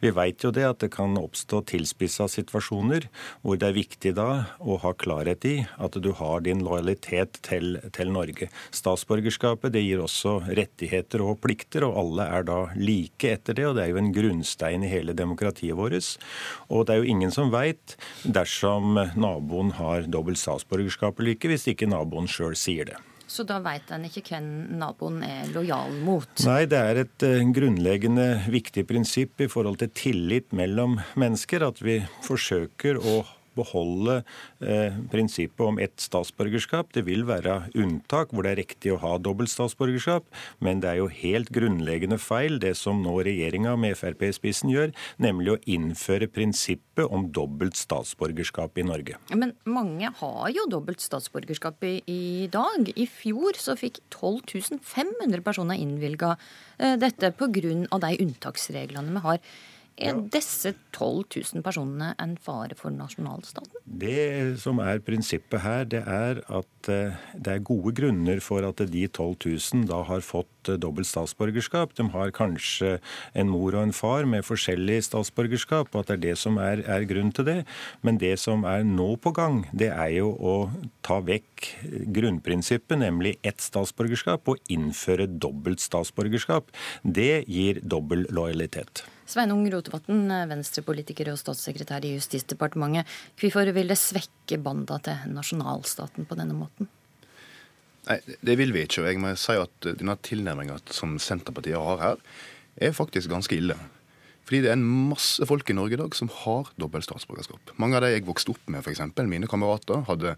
[0.02, 3.06] Vi vet jo det at det kan oppstå tilspissa situasjoner
[3.44, 4.26] hvor det er viktig da
[4.58, 8.50] å ha klarhet i at du har din lojalitet til, til Norge.
[8.74, 13.68] Statsborgerskapet det gir også rettigheter og plikter, og alle er da like etter det.
[13.70, 16.18] og Det er jo en grunnstein i hele demokratiet vårt.
[16.66, 17.94] Og det er jo ingen som veit
[18.26, 19.35] dersom naboen
[19.78, 22.98] har dobbelt statsborgerskap eller ikke, hvis ikke naboen sjøl sier det.
[23.26, 24.46] Så da veit en ikke hvem
[24.78, 26.30] naboen er lojal mot?
[26.46, 31.82] Nei, det er et uh, grunnleggende viktig prinsipp i forhold til tillit mellom mennesker at
[31.82, 33.16] vi forsøker å
[33.56, 34.20] beholde
[34.60, 36.92] eh, prinsippet om ett statsborgerskap.
[36.94, 40.26] Det vil være unntak hvor det er riktig å ha dobbelt statsborgerskap,
[40.64, 44.72] men det er jo helt grunnleggende feil det som nå regjeringa med Frp i spissen
[44.72, 44.92] gjør,
[45.22, 49.20] nemlig å innføre prinsippet om dobbelt statsborgerskap i Norge.
[49.34, 52.90] Men mange har jo dobbelt statsborgerskap i, i dag.
[52.96, 56.34] I fjor så fikk 12 500 personer innvilga
[56.78, 57.48] eh, dette pga.
[57.56, 59.40] de unntaksreglene vi har.
[59.96, 61.24] Er disse 12
[61.54, 63.80] 000 personene en fare for nasjonalstaten?
[63.86, 68.82] Det som er prinsippet her, det er at eh, det er gode grunner for at
[68.92, 71.94] de 12 000 da har fått eh, dobbelt statsborgerskap.
[71.98, 72.96] De har kanskje
[73.34, 76.84] en mor og en far med forskjellig statsborgerskap, og at det er det som er,
[76.84, 77.58] er grunn til det.
[78.06, 80.56] Men det som er nå på gang, det er jo å
[81.06, 81.68] ta vekk
[82.16, 86.72] grunnprinsippet, nemlig ett statsborgerskap, og innføre dobbelt statsborgerskap.
[87.02, 89.06] Det gir dobbel lojalitet.
[89.26, 93.08] Sveinung Rotevatn, venstrepolitiker og statssekretær i Justisdepartementet.
[93.40, 96.86] Hvorfor vil det svekke banda til nasjonalstaten på denne måten?
[98.06, 99.02] Nei, Det vil vi ikke.
[99.02, 102.16] og jeg må si at Denne tilnærminga som Senterpartiet har her,
[102.76, 103.76] er faktisk ganske ille.
[104.46, 107.72] Fordi det er en masse folk i Norge i dag som har dobbelt statsborgerskap.
[107.82, 109.00] Mange av de jeg vokste opp med, f.eks.
[109.26, 110.36] mine kamerater, hadde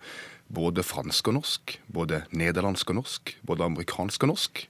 [0.49, 4.63] både fransk og norsk, både nederlandsk og norsk, både amerikansk og norsk.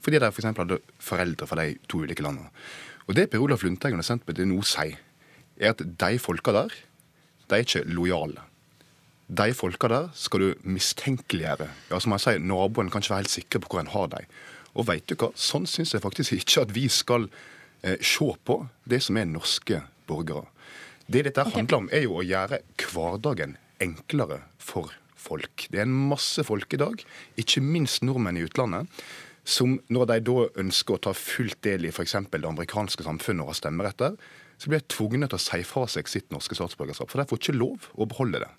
[0.00, 0.48] Fordi de f.eks.
[0.48, 2.48] hadde foreldre fra de to ulike landene.
[3.06, 4.96] Og Det Per Olaf Lundteigen og Senterpartiet nå sier,
[5.60, 6.72] er at de folka der,
[7.50, 8.45] de er ikke lojale.
[9.26, 11.66] De folka der skal du mistenkeliggjøre.
[11.90, 14.28] Ja, som jeg sier, Naboen kan ikke være helt sikker på hvor en har dem.
[14.76, 17.26] Og vet du hva, sånn syns jeg faktisk ikke at vi skal
[17.82, 20.46] eh, se på det som er norske borgere.
[21.06, 21.58] Det dette okay.
[21.58, 25.66] handler om, er jo å gjøre hverdagen enklere for folk.
[25.70, 27.02] Det er en masse folk i dag,
[27.40, 28.90] ikke minst nordmenn i utlandet,
[29.46, 32.16] som når de da ønsker å ta fullt del i f.eks.
[32.32, 34.18] det amerikanske samfunnet og ha stemmerett der,
[34.58, 37.10] så blir de tvunget til å si fra seg sitt norske statsborgerskap.
[37.12, 38.50] For de får ikke lov å beholde det.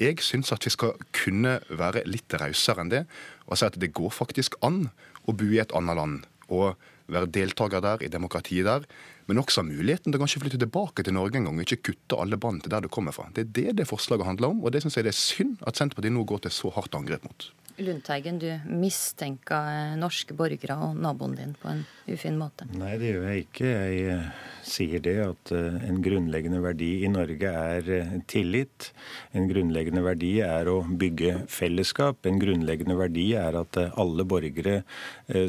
[0.00, 3.04] Jeg syns at vi skal kunne være litt rausere enn det
[3.46, 4.86] og si at det går faktisk an
[5.28, 6.72] å bo i et annet land og
[7.10, 8.84] være deltaker der, i demokratiet der,
[9.26, 12.18] men også muligheten til å kanskje flytte tilbake til Norge en gang og ikke kutte
[12.22, 13.28] alle bånd til der du kommer fra.
[13.34, 15.78] Det er det det forslaget handler om, og det syns jeg det er synd at
[15.78, 17.50] Senterpartiet nå går til så hardt angrep mot.
[17.80, 21.82] Lundteigen, du mistenker norske borgere og naboen din på en
[22.12, 22.66] ufin måte?
[22.76, 23.70] Nei, det gjør jeg ikke.
[23.70, 24.28] Jeg eh,
[24.68, 28.90] sier det at eh, en grunnleggende verdi i Norge er eh, tillit.
[29.32, 32.28] En grunnleggende verdi er å bygge fellesskap.
[32.28, 34.80] En grunnleggende verdi er at alle borgere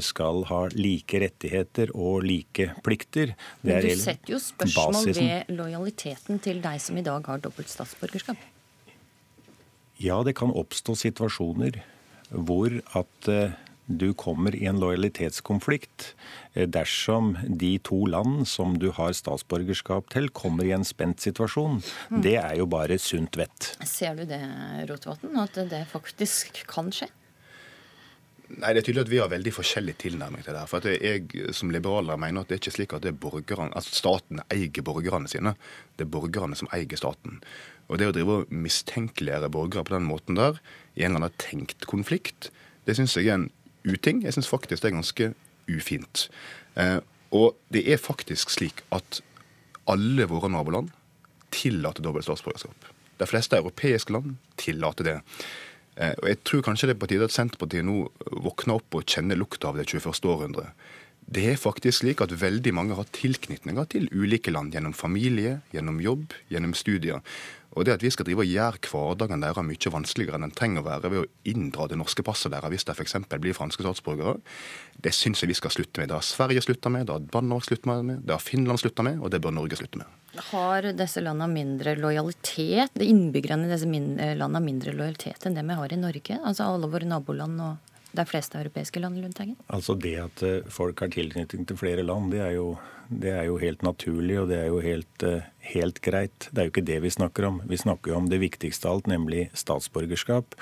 [0.04, 3.36] skal ha like rettigheter og like plikter.
[3.62, 5.24] Det Men du setter jo spørsmål basisen.
[5.28, 8.38] ved lojaliteten til deg som i dag har dobbelt statsborgerskap?
[10.02, 11.82] Ja, det kan oppstå situasjoner
[12.32, 13.58] hvor at eh,
[13.92, 16.12] du kommer i en lojalitetskonflikt
[16.54, 21.82] eh, dersom de to land som du har statsborgerskap til, kommer i en spent situasjon.
[22.10, 22.22] Mm.
[22.26, 23.74] Det er jo bare sunt vett.
[23.88, 24.42] Ser du det,
[24.90, 27.12] Rotevatn, at det faktisk kan skje?
[28.52, 30.60] Nei, Det er tydelig at vi har veldig forskjellig tilnærming til det.
[30.60, 30.68] her.
[30.68, 33.72] For at Jeg som liberaler mener at det er ikke slik at, det er borgerne,
[33.76, 35.56] at staten eier borgerne sine.
[35.96, 37.40] Det er borgerne som eier staten.
[37.92, 40.62] Og det å drive og mistenkeliggjøre borgere på den måten der,
[40.96, 42.50] i en eller annen tenkt konflikt,
[42.88, 43.50] det syns jeg er en
[43.84, 44.24] uting.
[44.24, 45.32] Jeg syns faktisk det er ganske
[45.72, 46.30] ufint.
[46.80, 47.00] Eh,
[47.36, 49.20] og det er faktisk slik at
[49.92, 50.92] alle våre naboland
[51.52, 52.88] tillater dobbelt statsborgerskap.
[53.20, 55.18] De fleste europeiske land tillater det.
[56.00, 58.06] Eh, og jeg tror kanskje det er på tide at Senterpartiet nå
[58.44, 60.16] våkner opp og kjenner lukta av det 21.
[60.32, 60.72] århundret.
[61.32, 66.00] Det er faktisk slik at veldig mange har tilknytninger til ulike land gjennom familie, gjennom
[66.04, 67.22] jobb, gjennom studier.
[67.72, 70.84] Og det at vi skal drive og gjøre hverdagen deres mye vanskeligere enn den trenger
[70.84, 73.16] å være ved å inndra det norske passet deres hvis de f.eks.
[73.32, 74.42] blir franske statsborgere,
[75.00, 76.12] det syns jeg vi skal slutte med.
[76.12, 79.22] Det har Sverige slutta med, det har Danmark slutta med, det har Finland slutta med,
[79.24, 80.18] og det bør Norge slutte med.
[80.52, 85.96] Har disse landene mindre lojalitet, innbyggerne i disse landene mindre lojalitet enn det vi har
[85.96, 86.42] i Norge?
[86.44, 89.20] Altså alle våre naboland og de fleste europeiske land?
[89.22, 89.58] Lundteigen?
[89.68, 92.76] Altså Det at eh, folk har tilknytning til flere land, det er jo,
[93.08, 96.50] det er jo helt naturlig og det er jo helt, eh, helt, greit.
[96.52, 97.62] Det er jo ikke det vi snakker om.
[97.70, 100.56] Vi snakker jo om det viktigste av alt, nemlig statsborgerskap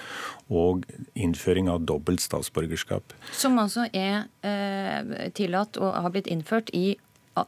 [0.50, 0.86] og
[1.16, 3.16] innføring av dobbelt statsborgerskap.
[3.34, 6.98] Som altså er eh, tillatt og har blitt innført i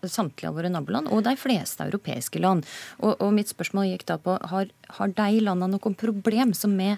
[0.08, 2.68] samtlige av våre naboland og de fleste europeiske land.
[3.02, 6.94] Og, og mitt spørsmål gikk da på har, har de landene noen problem som vi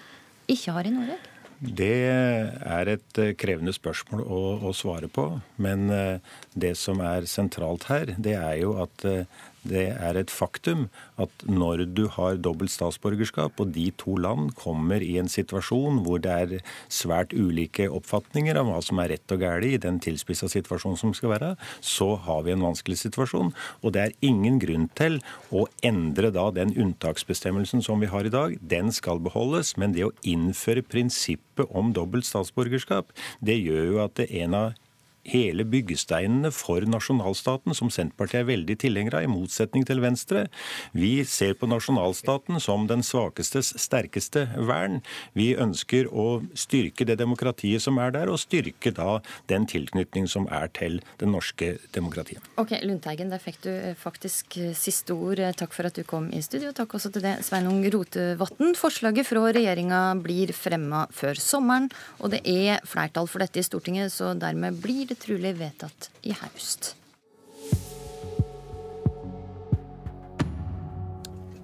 [0.52, 1.18] ikke har i Norge?
[1.64, 5.30] Det er et eh, krevende spørsmål å, å svare på.
[5.64, 9.24] Men eh, det som er sentralt her, det er jo at eh,
[9.68, 10.88] det er et faktum
[11.22, 16.22] at når du har dobbelt statsborgerskap, og de to land kommer i en situasjon hvor
[16.24, 16.56] det er
[16.92, 21.14] svært ulike oppfatninger av hva som er rett og galt i den tilspissa situasjonen som
[21.16, 23.54] skal være, så har vi en vanskelig situasjon.
[23.82, 25.20] Og det er ingen grunn til
[25.54, 28.58] å endre da den unntaksbestemmelsen som vi har i dag.
[28.60, 34.18] Den skal beholdes, men det å innføre prinsippet om dobbelt statsborgerskap, det gjør jo at
[34.20, 34.83] det en av
[35.28, 40.46] hele byggesteinene for nasjonalstaten, som Senterpartiet er veldig tilhenger av, i motsetning til Venstre.
[40.92, 45.02] Vi ser på nasjonalstaten som den svakestes sterkeste vern.
[45.38, 49.20] Vi ønsker å styrke det demokratiet som er der, og styrke da
[49.52, 52.44] den tilknytning som er til det norske demokratiet.
[52.60, 55.40] Ok, Lundteigen, der fikk du eh, faktisk eh, siste ord.
[55.40, 56.74] Eh, takk for at du kom i studio.
[56.76, 58.76] Takk også til det, Sveinung Rotevatn.
[58.78, 61.90] Forslaget fra regjeringa blir fremma før sommeren,
[62.20, 66.12] og det er flertall for dette i Stortinget, så dermed blir det blir trolig vedtatt
[66.24, 66.96] i høst.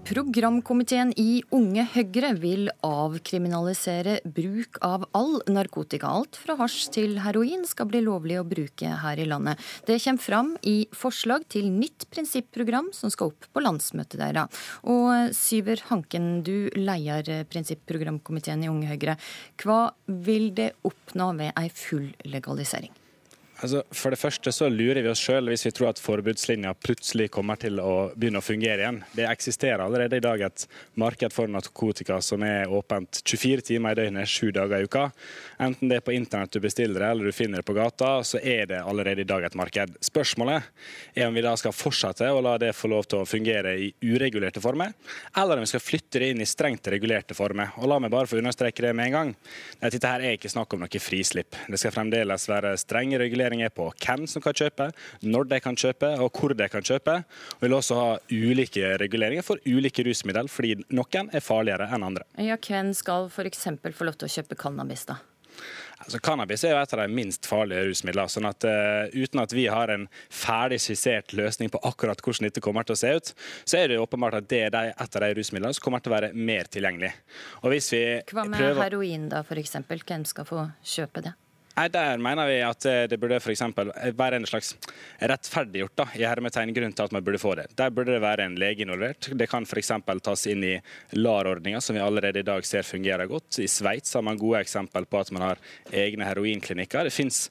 [0.10, 6.10] Programkomiteen i Unge Høyre vil avkriminalisere bruk av all narkotika.
[6.10, 9.62] Alt fra hasj til heroin skal bli lovlig å bruke her i landet.
[9.86, 14.64] Det kommer fram i forslag til nytt prinsipprogram som skal opp på landsmøtet deres.
[14.90, 19.20] Og Syver Hanken, du leder prinsipprogramkomiteen i Unge Høyre.
[19.62, 22.98] Hva vil det oppnå ved ei full legalisering?
[23.60, 27.28] Altså, for det første så lurer vi oss sjøl hvis vi tror at forbudslinja plutselig
[27.36, 29.02] kommer til å begynne å fungere igjen.
[29.12, 30.64] Det eksisterer allerede i dag et
[31.00, 35.10] marked for narkotika som er åpent 24 timer i døgnet, sju dager i uka.
[35.60, 38.40] Enten det er på internett du bestiller det, eller du finner det på gata, så
[38.40, 39.98] er det allerede i dag et marked.
[40.08, 40.72] Spørsmålet
[41.20, 43.92] er om vi da skal fortsette å la det få lov til å fungere i
[44.08, 44.96] uregulerte former,
[45.36, 47.76] eller om vi skal flytte det inn i strengt regulerte former.
[47.84, 49.36] Og la meg bare få understreke det med en gang.
[49.84, 51.60] Dette her er ikke snakk om noe frislipp.
[51.68, 55.76] Det skal fremdeles være strenge reguleringer reguleringer på hvem som kan kjøpe, når de kan
[55.78, 57.24] kjøpe og hvor de kan kjøpe.
[57.60, 62.26] Vi vil også ha ulike reguleringer for ulike rusmidler, fordi noen er farligere enn andre.
[62.38, 63.68] Ja, Hvem skal f.eks.
[63.96, 65.20] få lov til å kjøpe cannabis, da?
[66.00, 68.32] Altså, cannabis er jo et av de minst farlige rusmidlene.
[68.32, 72.64] sånn at uh, Uten at vi har en ferdig skissert løsning på akkurat hvordan dette
[72.64, 73.34] kommer til å se ut,
[73.68, 76.14] så er det jo åpenbart at det er et av de rusmidlene som kommer til
[76.14, 77.12] å være mer tilgjengelig.
[77.66, 78.82] Og hvis vi Hva med prøver...
[78.86, 79.76] heroin, da, f.eks.?
[79.90, 81.36] Hvem skal få kjøpe det?
[81.80, 83.56] Nei, Der mener vi at eh, det burde for
[84.20, 84.74] være en slags
[85.32, 87.70] rettferdiggjort da, i hermetegn grunn til at man burde få det.
[87.80, 89.30] Der burde det være en lege involvert.
[89.32, 89.94] Det kan f.eks.
[90.26, 90.74] tas inn i
[91.16, 93.62] LAR-ordninga, som vi allerede i dag ser fungerer godt.
[93.64, 95.64] I Sveits har man gode eksempel på at man har
[96.04, 97.08] egne heroinklinikker.
[97.08, 97.46] Det finnes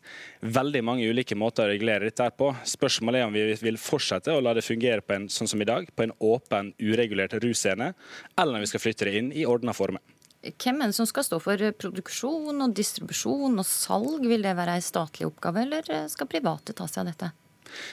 [0.44, 2.50] veldig mange ulike måter å regulere dette på.
[2.68, 5.70] Spørsmålet er om vi vil fortsette å la det fungere på en, sånn som i
[5.72, 7.94] dag, på en åpen, uregulert russcene,
[8.36, 10.04] eller om vi skal flytte det inn i ordna former.
[10.38, 14.22] Hvem er det som skal stå for produksjon og distribusjon og salg?
[14.30, 17.30] Vil det være en statlig oppgave, eller skal private ta seg av dette?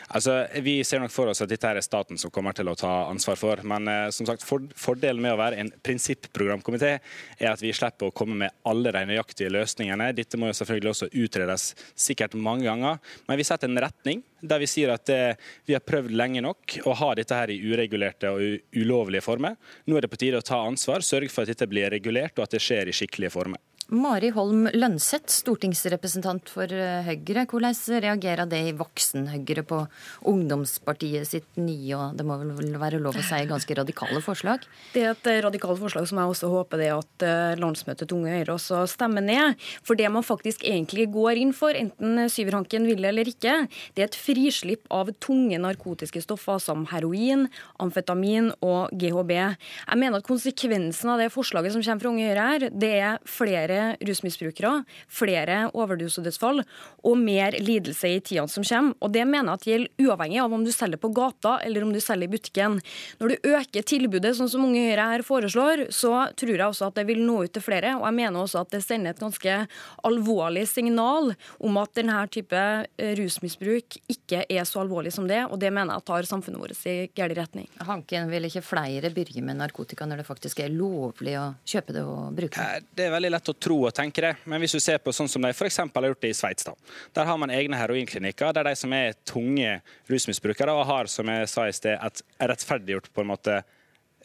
[0.08, 2.94] Altså, Vi ser nok for oss at dette er staten som kommer til å ta
[3.10, 3.64] ansvar for.
[3.68, 8.10] Men eh, som sagt, for, fordelen med å være en prinsipprogramkomité er at vi slipper
[8.10, 10.12] å komme med alle de nøyaktige løsningene.
[10.16, 13.02] Dette må jo selvfølgelig også utredes sikkert mange ganger.
[13.28, 16.80] Men vi setter en retning der vi sier at eh, vi har prøvd lenge nok
[16.86, 19.56] å ha dette her i uregulerte og ulovlige former.
[19.86, 22.48] Nå er det på tide å ta ansvar, sørge for at dette blir regulert og
[22.48, 23.62] at det skjer i skikkelige former.
[23.94, 27.44] Mari Holm Lønseth, stortingsrepresentant for eh, Høyre.
[27.46, 29.84] Hvordan reagerer det i voksen-Høyre på
[30.26, 34.66] ungdomspartiet sitt nye og det må vel være lov å si ganske radikale forslag?
[34.96, 38.18] Det er et eh, radikalt forslag som jeg også håper det at eh, landsmøtet til
[38.18, 39.62] Unge Høyre også stemmer ned.
[39.86, 44.10] For det man faktisk egentlig går inn for, enten Syverhanken vil eller ikke, det er
[44.10, 47.46] et frislipp av tunge narkotiske stoffer som heroin,
[47.78, 49.36] amfetamin og GHB.
[49.38, 53.24] Jeg mener at konsekvensen av det forslaget som kommer fra Unge Høyre her, det er
[53.30, 56.62] flere flere rusmisbrukere, flere overdosedødsfall
[57.06, 58.96] og mer lidelse i tida som kommer.
[59.02, 61.94] Og Det mener jeg at gjelder uavhengig av om du selger på gata eller om
[61.94, 62.80] du selger i butikken.
[63.20, 66.96] Når du øker tilbudet, sånn som Unge Høyre her foreslår, så tror jeg også at
[67.00, 67.96] det vil nå ut til flere.
[68.00, 69.58] Og jeg mener også at det sender et ganske
[70.04, 75.60] alvorlig signal om at denne type eh, rusmisbruk ikke er så alvorlig som det, og
[75.62, 77.70] det mener jeg tar samfunnet vårt i gæren retning.
[77.86, 82.04] Hanken, vil ikke flere byrge med narkotika når det faktisk er lovlig å kjøpe det
[82.06, 82.86] og bruke det?
[82.96, 85.30] Det er veldig lett å tro og tenke det, men hvis du ser på sånn
[85.32, 85.80] som de f.eks.
[85.82, 86.68] har gjort det i Sveits,
[87.16, 89.80] der har man egne heroinklinikker der de som er tunge
[90.12, 92.24] rusmisbrukere og har, som jeg sa i sted, et
[92.54, 93.60] rettferdiggjort på en måte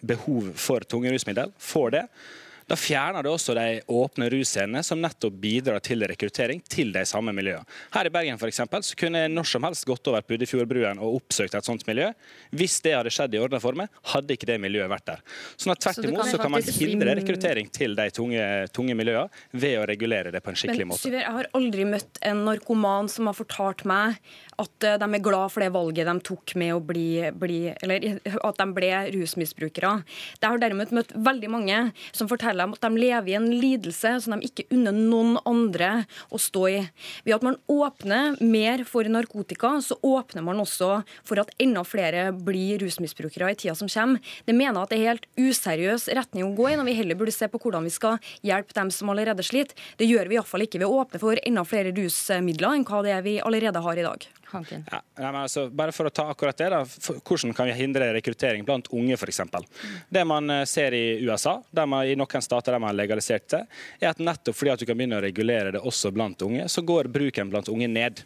[0.01, 2.05] behov for tunge rusmiddel, får det.
[2.71, 7.33] Da fjerner det også de åpne russcenene som nettopp bidrar til rekruttering til de samme
[7.35, 7.67] miljøene.
[7.97, 11.17] Her i Bergen for eksempel, så kunne jeg når som helst gått over Puddefjordbruen og
[11.19, 12.13] oppsøkt et sånt miljø.
[12.55, 15.25] Hvis det hadde skjedd i ordna former, hadde ikke det miljøet vært der.
[15.57, 19.27] Sånn at Tvert imot så, kan man hindre rekruttering til de tunge, tunge miljøene
[19.65, 21.03] ved å regulere det på en skikkelig Men, måte.
[21.09, 24.21] Syver, jeg har aldri møtt en narkoman som har fortalt meg
[24.61, 28.21] at eh, de er glad for det valget de tok med å bli, bli Eller
[28.21, 29.93] at de ble rusmisbrukere.
[30.39, 31.79] Jeg har derimot møtt veldig mange
[32.13, 35.91] som forteller dem at de lever i en lidelse som de ikke unner noen andre
[36.31, 36.81] å stå i.
[37.27, 42.29] Ved at man åpner mer for narkotika, så åpner man også for at enda flere
[42.37, 44.21] blir rusmisbrukere i tida som kommer.
[44.47, 47.19] Det mener jeg at det er helt useriøs retning å gå i, når vi heller
[47.19, 49.77] burde se på hvordan vi skal hjelpe dem som allerede sliter.
[49.99, 53.17] Det gjør vi iallfall ikke ved å åpne for enda flere rusmidler enn hva det
[53.17, 54.31] er vi allerede har i dag.
[54.91, 55.01] Ja,
[55.31, 58.65] nei, altså, bare for å ta akkurat det, da, for, Hvordan kan vi hindre rekruttering
[58.67, 59.41] blant unge, f.eks.
[60.11, 63.49] Det man eh, ser i USA, der man, i noen stater der man har legalisert
[63.55, 63.63] det,
[64.01, 66.85] er at nettopp fordi at du kan begynne å regulere det også blant unge, så
[66.87, 68.25] går bruken blant unge ned.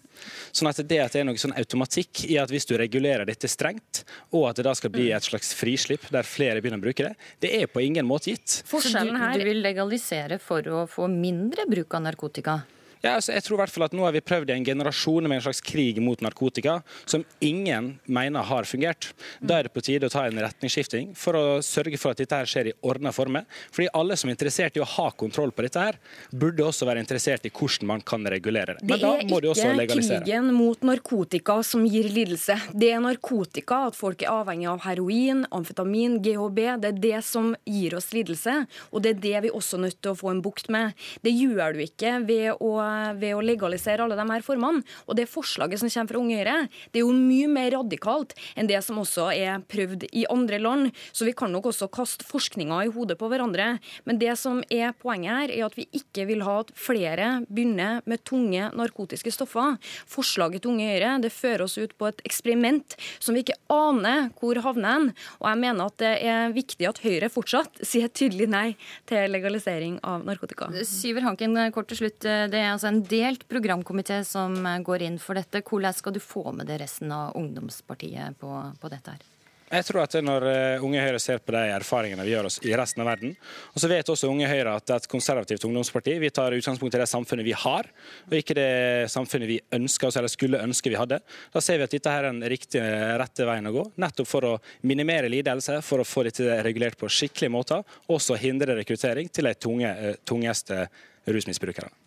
[0.54, 3.50] Sånn at det at det er noe sånn automatikk i at hvis du regulerer dette
[3.50, 7.10] strengt, og at det da skal bli et slags frislipp der flere begynner å bruke
[7.10, 7.14] det,
[7.44, 8.60] det er på ingen måte gitt.
[8.64, 12.62] Så du, du vil legalisere for å få mindre bruk av narkotika?
[13.04, 15.26] Ja, altså, jeg tror i hvert fall at Nå har vi prøvd i en generasjon
[15.28, 19.10] med en slags krig mot narkotika som ingen mener har fungert.
[19.44, 22.38] Da er det på tide å ta en retningsskifting for å sørge for at dette
[22.38, 23.44] her skjer i ordna former.
[23.74, 25.98] Fordi alle som er interessert i å ha kontroll på dette, her,
[26.32, 28.86] burde også være interessert i hvordan man kan regulere det.
[28.88, 30.22] Men da må de også legalisere.
[30.24, 32.56] Det er ikke krigen mot narkotika som gir lidelse.
[32.72, 36.62] Det er narkotika, at folk er avhengig av heroin, amfetamin, GHB.
[36.80, 38.56] Det er det som gir oss lidelse,
[38.90, 40.96] og det er det vi også er nødt til å få en bukt med.
[41.20, 42.72] Det gjør du ikke ved å
[43.20, 44.82] ved å legalisere alle de her formene.
[45.08, 46.56] Og det forslaget som kommer fra Unge Høyre,
[46.92, 50.92] det er jo mye mer radikalt enn det som også er prøvd i andre land.
[51.12, 53.78] Så vi kan nok også kaste forskninga i hodet på hverandre.
[54.08, 58.02] Men det som er poenget her, er at vi ikke vil ha at flere begynner
[58.08, 59.78] med tunge narkotiske stoffer.
[60.10, 64.30] Forslaget til Unge Høyre det fører oss ut på et eksperiment som vi ikke aner
[64.40, 65.10] hvor havner hen.
[65.40, 68.66] Og jeg mener at det er viktig at Høyre fortsatt sier tydelig nei
[69.08, 70.70] til legalisering av narkotika.
[70.88, 72.20] Syver Hanken, kort til slutt.
[72.24, 75.62] Det er altså en delt programkomité som går inn for dette.
[75.64, 79.30] Hvordan skal du få med det resten av ungdomspartiet på, på dette her?
[79.74, 82.74] Jeg tror at Når eh, Unge Høyre ser på de erfaringene vi gjør oss i
[82.76, 83.32] resten av verden,
[83.72, 86.94] og så vet også Unge Høyre at det er et konservativt ungdomsparti vi tar utgangspunkt
[86.94, 87.88] i det samfunnet vi har,
[88.28, 88.68] og ikke det
[89.12, 91.18] samfunnet vi ønsker oss eller skulle ønske vi hadde.
[91.54, 92.84] Da ser vi at dette her er den riktige,
[93.20, 93.88] rette veien å gå.
[94.04, 94.54] Nettopp for å
[94.86, 99.48] minimere lidelse, for å få dette regulert på skikkelige måter, og også hindre rekruttering til
[99.48, 100.86] de tunge, eh, tungeste
[101.24, 102.03] rusmisbrukerne.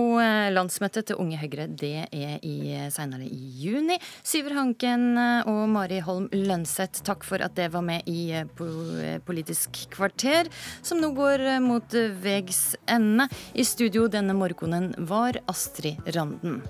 [0.00, 3.98] Og eh, landsmøtet til Unge Høyre det er i, senere i juni.
[4.26, 9.18] Syver Hanken eh, og Mari Holm Lønseth, takk for at det var med i eh,
[9.24, 10.50] Politisk kvarter,
[10.82, 13.28] som nå går mot vegs ende.
[13.54, 16.62] I studio denne morgenen var Astrid Randen.